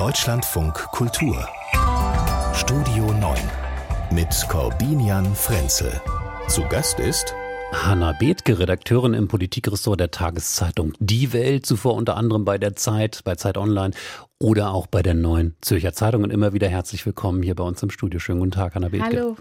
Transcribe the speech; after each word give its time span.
Deutschlandfunk 0.00 0.72
Kultur 0.92 1.46
Studio 2.54 3.12
9 3.12 3.38
mit 4.12 4.28
Corbinian 4.48 5.34
Frenzel. 5.34 5.92
Zu 6.48 6.62
Gast 6.70 6.98
ist 6.98 7.34
Hanna 7.70 8.12
Bethke, 8.18 8.58
Redakteurin 8.58 9.12
im 9.12 9.28
Politikressort 9.28 10.00
der 10.00 10.10
Tageszeitung 10.10 10.94
Die 11.00 11.34
Welt, 11.34 11.66
zuvor 11.66 11.96
unter 11.96 12.16
anderem 12.16 12.46
bei 12.46 12.56
der 12.56 12.76
Zeit, 12.76 13.20
bei 13.24 13.34
Zeit 13.34 13.58
Online 13.58 13.92
oder 14.38 14.72
auch 14.72 14.86
bei 14.86 15.02
der 15.02 15.12
neuen 15.12 15.54
Zürcher 15.60 15.92
Zeitung. 15.92 16.22
Und 16.22 16.32
immer 16.32 16.54
wieder 16.54 16.70
herzlich 16.70 17.04
willkommen 17.04 17.42
hier 17.42 17.54
bei 17.54 17.64
uns 17.64 17.82
im 17.82 17.90
Studio. 17.90 18.20
Schönen 18.20 18.38
guten 18.38 18.52
Tag, 18.52 18.76
Hanna 18.76 18.88
Bethke. 18.88 19.04
Hallo. 19.04 19.36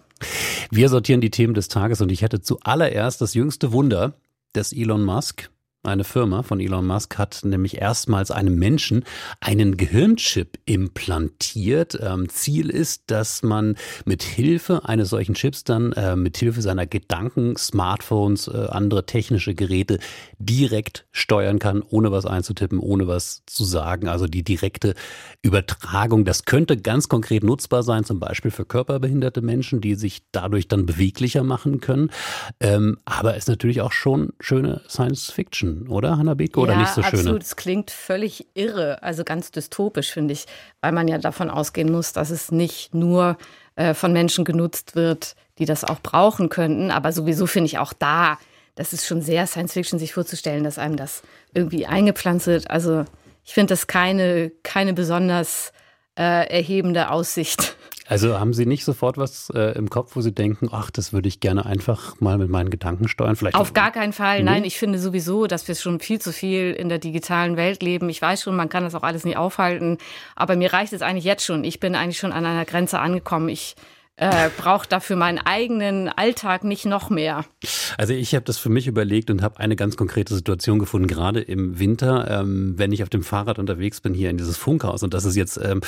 Wir 0.71 0.89
sortieren 0.89 1.21
die 1.21 1.32
Themen 1.32 1.54
des 1.54 1.70
Tages 1.70 2.02
und 2.02 2.12
ich 2.12 2.21
hätte 2.21 2.41
zuallererst 2.41 3.21
das 3.21 3.34
jüngste 3.34 3.71
Wunder 3.71 4.12
des 4.54 4.73
Elon 4.73 5.05
Musk 5.05 5.50
eine 5.84 6.04
Firma 6.04 6.43
von 6.43 6.59
Elon 6.59 6.86
Musk 6.86 7.18
hat 7.18 7.39
nämlich 7.46 7.77
erstmals 7.77 8.32
einem 8.32 8.55
Menschen 8.55 9.05
einen 9.39 9.78
Gehirnchip 9.78 10.59
implantiert. 10.66 11.97
Ähm, 12.01 12.28
Ziel 12.28 12.70
ist, 12.70 13.04
dass 13.07 13.43
man 13.43 13.78
mit 14.04 14.21
Hilfe 14.21 14.84
eines 14.84 15.10
solchen 15.10 15.36
Chips 15.36 15.64
dann 15.64 15.93
äh, 15.93 16.18
mit 16.18 16.36
Hilfe 16.36 16.61
seiner 16.61 16.86
Gedanken, 16.86 17.56
Smartphones, 17.56 18.50
äh, 18.50 18.68
andere 18.70 19.06
technische 19.06 19.56
Geräte 19.56 20.00
direkt 20.37 21.07
steuern 21.14 21.60
kann, 21.60 21.82
ohne 21.82 22.11
was 22.11 22.25
einzutippen, 22.25 22.79
ohne 22.79 23.07
was 23.07 23.43
zu 23.46 23.64
sagen. 23.64 24.09
Also 24.09 24.25
die 24.28 24.43
direkte 24.43 24.96
Übertragung. 25.42 26.25
Das 26.25 26.43
könnte 26.43 26.75
ganz 26.75 27.07
konkret 27.07 27.46
nutzbar 27.46 27.84
sein, 27.84 28.04
zum 28.04 28.20
Beispiel 28.20 28.51
für 28.51 28.65
körperbehinderte 28.65 29.42
Menschen, 29.42 29.79
die 29.79 29.96
sich 29.96 30.23
dadurch 30.34 30.68
dann 30.68 30.86
beweglicher 30.86 31.43
machen 31.46 31.79
können. 31.79 32.11
Ähm, 32.59 32.98
aber 33.06 33.38
ist 33.38 33.48
natürlich 33.48 33.80
auch 33.80 33.94
schon 33.94 34.34
schöne 34.42 34.81
Science 34.89 35.31
Fiction 35.31 35.69
Menschen, 35.69 35.88
oder 35.89 36.17
Hanna 36.17 36.33
oder 36.33 36.73
ja, 36.73 36.80
nicht 36.80 36.94
so 36.94 37.02
schön? 37.03 37.19
Absolut, 37.19 37.44
es 37.44 37.55
klingt 37.55 37.91
völlig 37.91 38.47
irre, 38.53 39.02
also 39.03 39.23
ganz 39.23 39.52
dystopisch, 39.52 40.11
finde 40.11 40.33
ich, 40.33 40.45
weil 40.81 40.92
man 40.92 41.08
ja 41.08 41.17
davon 41.17 41.50
ausgehen 41.50 41.92
muss, 41.92 42.14
dass 42.14 42.30
es 42.30 42.52
nicht 42.52 42.94
nur 42.94 43.38
äh, 43.76 43.94
von 43.94 44.14
Menschen 44.14 44.45
genutzt 44.45 44.95
wird, 44.95 45.36
die 45.58 45.66
das 45.66 45.84
auch 45.84 46.00
brauchen 46.02 46.50
könnten, 46.50 46.92
aber 46.92 47.11
sowieso 47.11 47.45
finde 47.45 47.67
ich 47.67 47.78
auch 47.78 47.94
da, 47.94 48.38
das 48.76 48.94
ist 48.94 49.06
schon 49.06 49.22
sehr 49.22 49.45
Science 49.45 49.73
Fiction, 49.73 50.00
sich 50.00 50.14
vorzustellen, 50.14 50.64
dass 50.64 50.80
einem 50.80 50.95
das 50.95 51.22
irgendwie 51.53 51.86
eingepflanzt 51.86 52.48
wird. 52.48 52.72
Also 52.72 53.04
ich 53.44 53.54
finde 53.54 53.73
das 53.73 53.88
keine, 53.88 54.52
keine 54.64 54.94
besonders 54.94 55.73
äh, 56.20 56.50
erhebende 56.50 57.09
Aussicht. 57.09 57.75
Also 58.09 58.39
haben 58.39 58.53
Sie 58.53 58.66
nicht 58.66 58.86
sofort 58.86 59.17
was 59.17 59.52
äh, 59.52 59.78
im 59.78 59.89
Kopf, 59.89 60.16
wo 60.16 60.22
Sie 60.22 60.34
denken, 60.34 60.70
ach, 60.72 60.89
das 60.89 61.14
würde 61.14 61.28
ich 61.28 61.39
gerne 61.39 61.67
einfach 61.67 62.20
mal 62.20 62.39
mit 62.39 62.50
meinen 62.50 62.72
Gedanken 62.72 63.08
steuern? 63.08 63.36
Vielleicht 63.36 63.56
Auf 63.56 63.73
gar 63.73 63.92
keinen 63.92 64.14
Fall. 64.14 64.44
Nein, 64.44 64.64
ich 64.64 64.80
finde 64.80 64.98
sowieso, 64.98 65.45
dass 65.45 65.67
wir 65.67 65.76
schon 65.76 66.00
viel 66.00 66.20
zu 66.20 66.34
viel 66.34 66.73
in 66.73 66.89
der 66.89 66.98
digitalen 66.98 67.56
Welt 67.56 67.84
leben. 67.84 68.09
Ich 68.09 68.20
weiß 68.20 68.42
schon, 68.42 68.56
man 68.56 68.67
kann 68.67 68.84
das 68.84 68.95
auch 68.95 69.03
alles 69.03 69.26
nicht 69.26 69.38
aufhalten. 69.38 70.00
Aber 70.36 70.56
mir 70.56 70.73
reicht 70.73 70.92
es 70.92 71.03
eigentlich 71.03 71.23
jetzt 71.23 71.45
schon. 71.45 71.64
Ich 71.64 71.80
bin 71.80 71.94
eigentlich 71.94 72.17
schon 72.17 72.31
an 72.31 72.45
einer 72.45 72.66
Grenze 72.66 72.98
angekommen. 73.00 73.48
Ich 73.48 73.76
äh, 74.20 74.50
braucht 74.58 74.92
dafür 74.92 75.16
meinen 75.16 75.38
eigenen 75.38 76.09
Alltag 76.09 76.66
nicht 76.66 76.86
noch 76.86 77.09
mehr. 77.09 77.45
Also 77.98 78.14
ich 78.14 78.36
habe 78.36 78.44
das 78.44 78.58
für 78.58 78.70
mich 78.70 78.88
überlegt 78.88 79.30
und 79.30 79.42
habe 79.42 79.59
eine 79.59 79.78
ganz 79.78 79.95
konkrete 79.95 80.36
Situation 80.36 80.78
gefunden, 80.78 81.08
gerade 81.08 81.39
im 81.39 81.80
Winter, 81.80 82.30
ähm, 82.30 82.73
wenn 82.78 82.92
ich 82.92 83.02
auf 83.02 83.09
dem 83.09 83.23
Fahrrad 83.23 83.59
unterwegs 83.59 84.02
bin 84.02 84.14
hier 84.14 84.30
in 84.30 84.38
dieses 84.38 84.58
Funkhaus 84.58 85.03
und 85.03 85.14
das 85.14 85.23
ist 85.23 85.38
jetzt 85.38 85.58
ähm, 85.64 85.81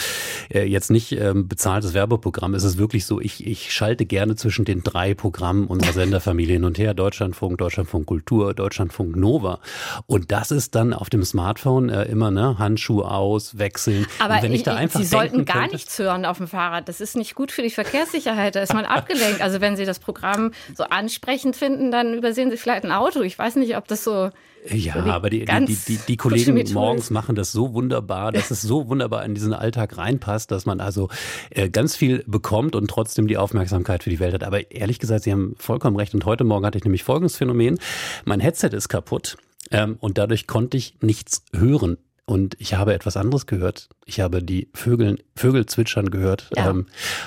äh, 0.49 0.63
jetzt 0.63 0.91
nicht 0.91 1.11
ähm, 1.11 1.49
bezahltes 1.49 1.93
Werbeprogramm, 1.93 2.53
es 2.53 2.63
ist 2.63 2.77
wirklich 2.77 3.05
so, 3.05 3.19
ich, 3.19 3.45
ich 3.45 3.73
schalte 3.73 4.05
gerne 4.05 4.35
zwischen 4.37 4.63
den 4.63 4.81
drei 4.81 5.13
Programmen 5.13 5.67
unserer 5.67 5.93
Senderfamilie 5.93 6.53
hin 6.53 6.63
und 6.63 6.77
her, 6.77 6.93
Deutschlandfunk, 6.93 7.57
Deutschlandfunk 7.57 8.05
Kultur, 8.07 8.53
Deutschlandfunk 8.53 9.17
Nova 9.17 9.59
und 10.07 10.31
das 10.31 10.51
ist 10.51 10.75
dann 10.75 10.93
auf 10.93 11.09
dem 11.09 11.25
Smartphone 11.25 11.89
äh, 11.89 12.03
immer 12.03 12.31
ne 12.31 12.57
Handschuhe 12.57 13.11
aus, 13.11 13.57
wechseln. 13.57 14.07
Aber 14.19 14.35
und 14.35 14.43
wenn 14.43 14.51
ich, 14.53 14.59
ich 14.59 14.63
da 14.63 14.75
einfach 14.75 15.01
Sie 15.01 15.05
sollten 15.05 15.43
gar 15.43 15.57
könnte, 15.57 15.75
nichts 15.75 15.99
hören 15.99 16.25
auf 16.25 16.37
dem 16.37 16.47
Fahrrad, 16.47 16.87
das 16.87 17.01
ist 17.01 17.17
nicht 17.17 17.35
gut 17.35 17.51
für 17.51 17.61
die 17.61 17.69
Verkehrssicherheit. 17.69 18.20
Unsicherheit, 18.21 18.55
da 18.55 18.61
ist 18.61 18.73
man 18.73 18.85
abgelenkt. 18.85 19.41
Also 19.41 19.61
wenn 19.61 19.75
Sie 19.75 19.85
das 19.85 19.99
Programm 19.99 20.51
so 20.75 20.83
ansprechend 20.83 21.55
finden, 21.55 21.91
dann 21.91 22.13
übersehen 22.13 22.51
Sie 22.51 22.57
vielleicht 22.57 22.85
ein 22.85 22.91
Auto. 22.91 23.21
Ich 23.21 23.37
weiß 23.37 23.55
nicht, 23.55 23.75
ob 23.77 23.87
das 23.87 24.03
so 24.03 24.29
ja, 24.71 24.93
aber 24.93 25.31
die, 25.31 25.43
die, 25.43 25.75
die, 25.87 25.97
die 26.07 26.17
Kollegen 26.17 26.63
morgens 26.73 27.09
machen 27.09 27.33
das 27.33 27.51
so 27.51 27.73
wunderbar, 27.73 28.31
dass 28.31 28.51
es 28.51 28.61
so 28.61 28.87
wunderbar 28.87 29.25
in 29.25 29.33
diesen 29.33 29.55
Alltag 29.55 29.97
reinpasst, 29.97 30.51
dass 30.51 30.67
man 30.67 30.79
also 30.79 31.09
äh, 31.49 31.67
ganz 31.67 31.95
viel 31.95 32.23
bekommt 32.27 32.75
und 32.75 32.87
trotzdem 32.87 33.27
die 33.27 33.37
Aufmerksamkeit 33.37 34.03
für 34.03 34.11
die 34.11 34.19
Welt 34.19 34.35
hat. 34.35 34.43
Aber 34.43 34.69
ehrlich 34.69 34.99
gesagt, 34.99 35.23
Sie 35.23 35.31
haben 35.31 35.55
vollkommen 35.57 35.95
recht. 35.95 36.13
Und 36.13 36.25
heute 36.25 36.43
Morgen 36.43 36.63
hatte 36.63 36.77
ich 36.77 36.83
nämlich 36.83 37.03
folgendes 37.03 37.37
Phänomen. 37.37 37.79
Mein 38.23 38.39
Headset 38.39 38.67
ist 38.67 38.87
kaputt 38.87 39.35
ähm, 39.71 39.97
und 39.99 40.19
dadurch 40.19 40.45
konnte 40.45 40.77
ich 40.77 40.93
nichts 41.01 41.43
hören. 41.55 41.97
Und 42.31 42.55
ich 42.59 42.75
habe 42.75 42.93
etwas 42.93 43.17
anderes 43.17 43.45
gehört. 43.45 43.89
Ich 44.05 44.21
habe 44.21 44.41
die 44.41 44.69
Vögel, 44.73 45.21
Vögel 45.35 45.65
zwitschern 45.65 46.11
gehört. 46.11 46.49
Ja. 46.55 46.69
Ähm, 46.69 46.85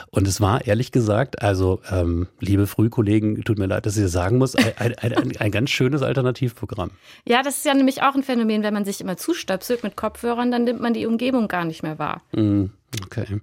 und 0.09 0.27
es 0.27 0.41
war 0.41 0.67
ehrlich 0.67 0.93
gesagt, 0.93 1.43
also 1.43 1.83
ähm, 1.91 2.27
liebe 2.41 2.67
Frühkollegen, 2.67 3.45
tut 3.45 3.59
mir 3.59 3.67
leid, 3.67 3.85
dass 3.85 3.99
ich 3.99 4.03
das 4.03 4.13
sagen 4.13 4.39
muss, 4.39 4.57
ein, 4.57 4.73
ein, 4.79 4.95
ein, 4.97 5.37
ein, 5.37 5.51
ganz 5.51 5.69
schönes 5.69 6.01
Alternativprogramm. 6.01 6.91
Ja, 7.27 7.43
das 7.43 7.59
ist 7.59 7.67
ja 7.67 7.75
nämlich 7.75 8.01
auch 8.01 8.15
ein 8.15 8.23
Phänomen, 8.23 8.63
wenn 8.63 8.73
man 8.73 8.87
sich 8.87 9.03
immer 9.03 9.19
zustöpselt 9.19 9.83
mit 9.83 9.95
Kopfhörern, 9.95 10.51
dann 10.51 10.65
nimmt 10.65 10.81
man 10.81 10.95
die 10.95 11.05
Umgebung 11.05 11.49
gar 11.49 11.67
nicht 11.67 11.83
mehr 11.83 11.99
wahr. 11.99 12.23
Mm, 12.33 12.69
okay. 13.03 13.41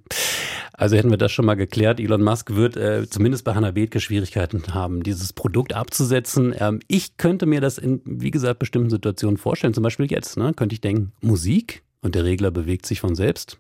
Also 0.74 0.96
hätten 0.96 1.12
wir 1.12 1.18
das 1.18 1.32
schon 1.32 1.46
mal 1.46 1.56
geklärt. 1.56 2.00
Elon 2.00 2.24
Musk 2.24 2.56
wird 2.56 2.76
äh, 2.76 3.08
zumindest 3.08 3.44
bei 3.44 3.54
Hannah 3.54 3.72
Bethke 3.72 4.00
Schwierigkeiten 4.00 4.74
haben, 4.74 5.04
dieses 5.04 5.34
Produkt 5.34 5.74
abzusetzen. 5.74 6.56
Ähm, 6.58 6.80
ich 6.88 7.18
könnte 7.18 7.46
mir 7.46 7.62
das 7.62 7.78
in, 7.78 8.02
wie 8.06 8.32
gesagt, 8.32 8.60
bestimmten 8.60 8.90
Situationen 8.90 9.38
vorstellen. 9.38 9.74
Zum 9.74 9.84
Beispiel 9.84 10.10
jetzt, 10.10 10.38
ne, 10.38 10.54
könnte 10.56 10.74
ich 10.74 10.82
denken, 10.82 11.12
Musik 11.22 11.84
und 12.02 12.16
der 12.16 12.24
Regler 12.24 12.52
bewegt 12.52 12.86
sich 12.86 13.00
von 13.00 13.16
selbst. 13.16 13.60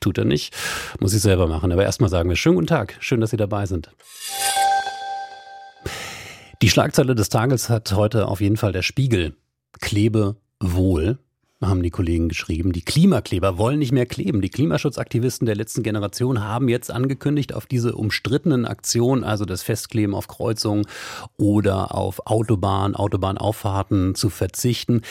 Tut 0.00 0.18
er 0.18 0.24
nicht. 0.24 0.54
Muss 1.00 1.14
ich 1.14 1.22
selber 1.22 1.46
machen. 1.46 1.72
Aber 1.72 1.84
erstmal 1.84 2.10
sagen 2.10 2.28
wir 2.28 2.36
schönen 2.36 2.56
guten 2.56 2.66
Tag. 2.66 2.96
Schön, 3.00 3.20
dass 3.20 3.30
Sie 3.30 3.36
dabei 3.36 3.66
sind. 3.66 3.90
Die 6.60 6.70
Schlagzeile 6.70 7.14
des 7.14 7.28
Tages 7.28 7.68
hat 7.68 7.92
heute 7.92 8.28
auf 8.28 8.40
jeden 8.40 8.56
Fall 8.56 8.72
der 8.72 8.82
Spiegel. 8.82 9.36
Klebe 9.80 10.36
wohl 10.60 11.18
haben 11.60 11.82
die 11.82 11.90
Kollegen 11.90 12.28
geschrieben. 12.28 12.72
Die 12.72 12.82
Klimakleber 12.82 13.58
wollen 13.58 13.80
nicht 13.80 13.92
mehr 13.92 14.06
kleben. 14.06 14.40
Die 14.40 14.48
Klimaschutzaktivisten 14.48 15.46
der 15.46 15.56
letzten 15.56 15.82
Generation 15.82 16.44
haben 16.44 16.68
jetzt 16.68 16.90
angekündigt, 16.90 17.52
auf 17.52 17.66
diese 17.66 17.94
umstrittenen 17.96 18.64
Aktionen, 18.64 19.24
also 19.24 19.44
das 19.44 19.62
Festkleben 19.62 20.14
auf 20.14 20.28
Kreuzungen 20.28 20.86
oder 21.36 21.94
auf 21.94 22.26
Autobahn, 22.26 22.94
Autobahnauffahrten 22.94 24.14
zu 24.14 24.30
verzichten. 24.30 25.02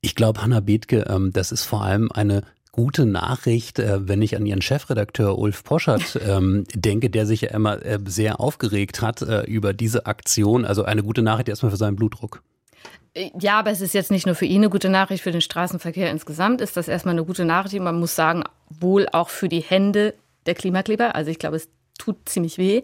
Ich 0.00 0.14
glaube, 0.14 0.42
Hanna 0.42 0.60
Bethke, 0.60 1.04
ähm, 1.08 1.32
das 1.32 1.50
ist 1.50 1.64
vor 1.64 1.82
allem 1.82 2.12
eine 2.12 2.42
gute 2.70 3.04
Nachricht, 3.04 3.80
äh, 3.80 4.06
wenn 4.06 4.22
ich 4.22 4.36
an 4.36 4.46
Ihren 4.46 4.62
Chefredakteur 4.62 5.36
Ulf 5.36 5.64
Poschert 5.64 6.16
ähm, 6.28 6.64
denke, 6.74 7.10
der 7.10 7.26
sich 7.26 7.40
ja 7.40 7.50
immer 7.50 7.84
äh, 7.84 7.98
sehr 8.06 8.38
aufgeregt 8.38 9.02
hat 9.02 9.22
äh, 9.22 9.42
über 9.46 9.72
diese 9.72 10.06
Aktion. 10.06 10.64
Also 10.64 10.84
eine 10.84 11.02
gute 11.02 11.22
Nachricht 11.22 11.48
erstmal 11.48 11.72
für 11.72 11.76
seinen 11.76 11.96
Blutdruck. 11.96 12.42
Ja, 13.40 13.58
aber 13.58 13.70
es 13.70 13.80
ist 13.80 13.94
jetzt 13.94 14.10
nicht 14.10 14.26
nur 14.26 14.34
für 14.34 14.44
ihn 14.44 14.62
eine 14.62 14.70
gute 14.70 14.88
Nachricht, 14.88 15.22
für 15.22 15.32
den 15.32 15.40
Straßenverkehr 15.40 16.10
insgesamt 16.10 16.60
ist 16.60 16.76
das 16.76 16.88
erstmal 16.88 17.14
eine 17.14 17.24
gute 17.24 17.44
Nachricht. 17.44 17.80
Man 17.80 17.98
muss 17.98 18.14
sagen, 18.14 18.44
wohl 18.68 19.08
auch 19.12 19.28
für 19.28 19.48
die 19.48 19.60
Hände 19.60 20.14
der 20.46 20.54
Klimakleber. 20.54 21.14
Also 21.14 21.30
ich 21.30 21.38
glaube, 21.38 21.56
es 21.56 21.68
tut 21.98 22.28
ziemlich 22.28 22.58
weh. 22.58 22.82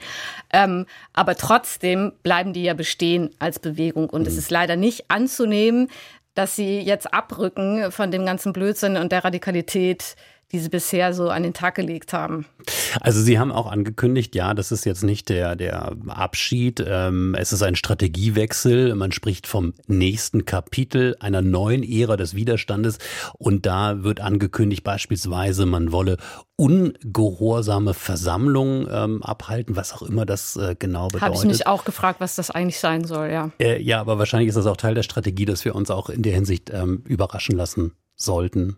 Ähm, 0.53 0.87
aber 1.13 1.37
trotzdem 1.37 2.13
bleiben 2.23 2.53
die 2.53 2.65
ja 2.65 2.75
bestehen 2.75 3.31
als 3.39 3.59
Bewegung. 3.59 4.11
Und 4.11 4.23
mhm. 4.23 4.27
es 4.27 4.37
ist 4.37 4.51
leider 4.51 4.77
nicht 4.77 5.11
anzunehmen, 5.11 5.89
dass 6.35 6.57
sie 6.57 6.81
jetzt 6.81 7.15
abrücken 7.15 7.93
von 7.93 8.11
dem 8.11 8.27
ganzen 8.27 8.53
Blödsinn 8.53 8.97
und 8.97 9.13
der 9.13 9.25
Radikalität, 9.25 10.17
die 10.55 10.61
sie 10.61 10.69
bisher 10.69 11.13
so 11.13 11.31
an 11.31 11.43
den 11.43 11.53
Tag 11.53 11.75
gelegt 11.75 12.13
haben. 12.13 12.47
Also 13.01 13.21
Sie 13.21 13.41
haben 13.41 13.51
auch 13.51 13.67
angekündigt, 13.71 14.37
ja, 14.37 14.55
das 14.55 14.71
ist 14.71 14.87
jetzt 14.87 15.03
nicht 15.03 15.29
der, 15.29 15.57
der 15.57 15.97
Abschied, 16.07 16.83
ähm, 16.87 17.35
es 17.37 17.53
ist 17.53 17.63
ein 17.63 17.75
Strategiewechsel. 17.75 18.95
Man 18.95 19.11
spricht 19.11 19.49
vom 19.49 19.75
nächsten 19.89 20.45
Kapitel 20.45 21.17
einer 21.19 21.43
neuen 21.43 21.83
Ära 21.83 22.17
des 22.17 22.37
Widerstandes 22.37 22.99
und 23.37 23.67
da 23.67 24.05
wird 24.05 24.21
angekündigt 24.21 24.85
beispielsweise, 24.85 25.67
man 25.67 25.91
wolle 25.91 26.19
ungehorsame 26.55 27.93
Versammlungen 27.93 28.87
ähm, 28.89 29.23
abhalten, 29.25 29.75
was 29.75 29.93
auch 29.93 30.03
immer 30.03 30.25
das 30.25 30.55
äh, 30.55 30.77
genau 30.79 31.09
bedeutet. 31.09 31.23
Habe 31.23 31.37
ich 31.37 31.45
mich 31.45 31.67
auch 31.67 31.85
gefragt, 31.85 32.21
was 32.21 32.37
das 32.37 32.53
eigentlich 32.53 32.79
sein 32.79 33.05
soll, 33.05 33.31
ja. 33.31 33.51
Äh, 33.59 33.83
ja, 33.83 34.01
aber 34.01 34.21
wahrscheinlich 34.21 34.49
ist 34.49 34.55
das 34.55 34.67
auch 34.67 34.77
Teil 34.77 34.95
der 34.95 35.03
Strategie, 35.03 35.47
dass 35.47 35.65
wir 35.65 35.75
uns 35.75 35.91
auch 35.91 36.09
in 36.09 36.23
der 36.23 36.33
Hinsicht 36.33 36.71
ähm, 36.73 37.03
überraschen 37.07 37.57
lassen 37.57 37.93
sollten. 38.15 38.77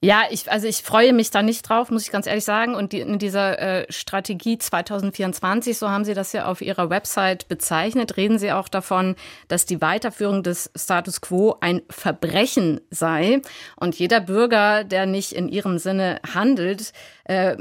Ja, 0.00 0.22
ich, 0.30 0.48
also 0.48 0.68
ich 0.68 0.84
freue 0.84 1.12
mich 1.12 1.32
da 1.32 1.42
nicht 1.42 1.68
drauf, 1.68 1.90
muss 1.90 2.04
ich 2.04 2.12
ganz 2.12 2.28
ehrlich 2.28 2.44
sagen. 2.44 2.76
Und 2.76 2.92
die, 2.92 3.00
in 3.00 3.18
dieser 3.18 3.58
äh, 3.58 3.92
Strategie 3.92 4.56
2024, 4.56 5.76
so 5.76 5.88
haben 5.88 6.04
Sie 6.04 6.14
das 6.14 6.32
ja 6.32 6.46
auf 6.46 6.60
Ihrer 6.60 6.88
Website 6.88 7.48
bezeichnet, 7.48 8.16
reden 8.16 8.38
Sie 8.38 8.52
auch 8.52 8.68
davon, 8.68 9.16
dass 9.48 9.66
die 9.66 9.80
Weiterführung 9.80 10.44
des 10.44 10.70
Status 10.76 11.20
quo 11.20 11.56
ein 11.60 11.82
Verbrechen 11.90 12.80
sei. 12.90 13.42
Und 13.74 13.98
jeder 13.98 14.20
Bürger, 14.20 14.84
der 14.84 15.06
nicht 15.06 15.32
in 15.32 15.48
Ihrem 15.48 15.78
Sinne 15.78 16.20
handelt, 16.32 16.92
äh, 17.24 17.56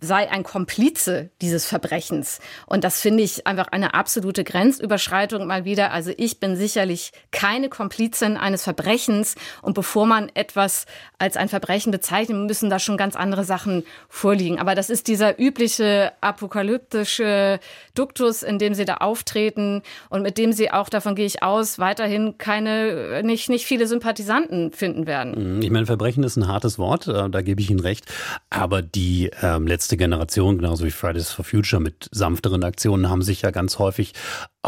sei 0.00 0.30
ein 0.30 0.44
Komplize 0.44 1.28
dieses 1.42 1.66
Verbrechens. 1.66 2.40
Und 2.64 2.82
das 2.82 3.00
finde 3.00 3.24
ich 3.24 3.46
einfach 3.46 3.68
eine 3.68 3.92
absolute 3.92 4.42
Grenzüberschreitung 4.42 5.46
mal 5.46 5.66
wieder. 5.66 5.92
Also 5.92 6.12
ich 6.16 6.40
bin 6.40 6.56
sicherlich 6.56 7.12
keine 7.30 7.68
Komplizin 7.68 8.38
eines 8.38 8.62
Verbrechens. 8.64 9.34
Und 9.60 9.74
bevor 9.74 10.06
man 10.06 10.30
etwas 10.34 10.86
als 11.18 11.36
ein 11.36 11.48
Verbrechen 11.48 11.57
Verbrechen 11.58 11.90
bezeichnen, 11.90 12.46
müssen 12.46 12.70
da 12.70 12.78
schon 12.78 12.96
ganz 12.96 13.16
andere 13.16 13.42
Sachen 13.42 13.82
vorliegen. 14.08 14.60
Aber 14.60 14.76
das 14.76 14.90
ist 14.90 15.08
dieser 15.08 15.40
übliche 15.40 16.12
apokalyptische 16.20 17.58
Duktus, 17.96 18.44
in 18.44 18.60
dem 18.60 18.74
sie 18.74 18.84
da 18.84 18.98
auftreten 18.98 19.82
und 20.08 20.22
mit 20.22 20.38
dem 20.38 20.52
sie 20.52 20.70
auch, 20.70 20.88
davon 20.88 21.16
gehe 21.16 21.26
ich 21.26 21.42
aus, 21.42 21.80
weiterhin 21.80 22.38
keine, 22.38 23.24
nicht, 23.24 23.48
nicht 23.48 23.66
viele 23.66 23.88
Sympathisanten 23.88 24.70
finden 24.70 25.08
werden. 25.08 25.56
Mhm. 25.56 25.62
Ich 25.62 25.70
meine, 25.70 25.86
Verbrechen 25.86 26.22
ist 26.22 26.36
ein 26.36 26.46
hartes 26.46 26.78
Wort, 26.78 27.08
äh, 27.08 27.28
da 27.28 27.42
gebe 27.42 27.60
ich 27.60 27.70
Ihnen 27.70 27.80
recht. 27.80 28.04
Aber 28.50 28.80
die 28.80 29.32
ähm, 29.42 29.66
letzte 29.66 29.96
Generation, 29.96 30.58
genauso 30.58 30.84
wie 30.84 30.92
Fridays 30.92 31.32
for 31.32 31.44
Future 31.44 31.82
mit 31.82 32.08
sanfteren 32.12 32.62
Aktionen, 32.62 33.10
haben 33.10 33.22
sich 33.22 33.42
ja 33.42 33.50
ganz 33.50 33.80
häufig 33.80 34.12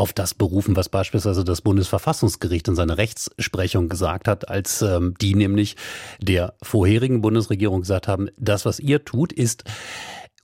auf 0.00 0.12
das 0.12 0.34
berufen, 0.34 0.76
was 0.76 0.88
beispielsweise 0.88 1.44
das 1.44 1.60
Bundesverfassungsgericht 1.60 2.66
in 2.68 2.74
seiner 2.74 2.96
Rechtsprechung 2.96 3.88
gesagt 3.88 4.28
hat, 4.28 4.48
als 4.48 4.82
ähm, 4.82 5.14
die 5.20 5.34
nämlich 5.34 5.76
der 6.20 6.54
vorherigen 6.62 7.20
Bundesregierung 7.20 7.82
gesagt 7.82 8.08
haben, 8.08 8.30
das, 8.38 8.64
was 8.64 8.80
ihr 8.80 9.04
tut, 9.04 9.32
ist 9.32 9.64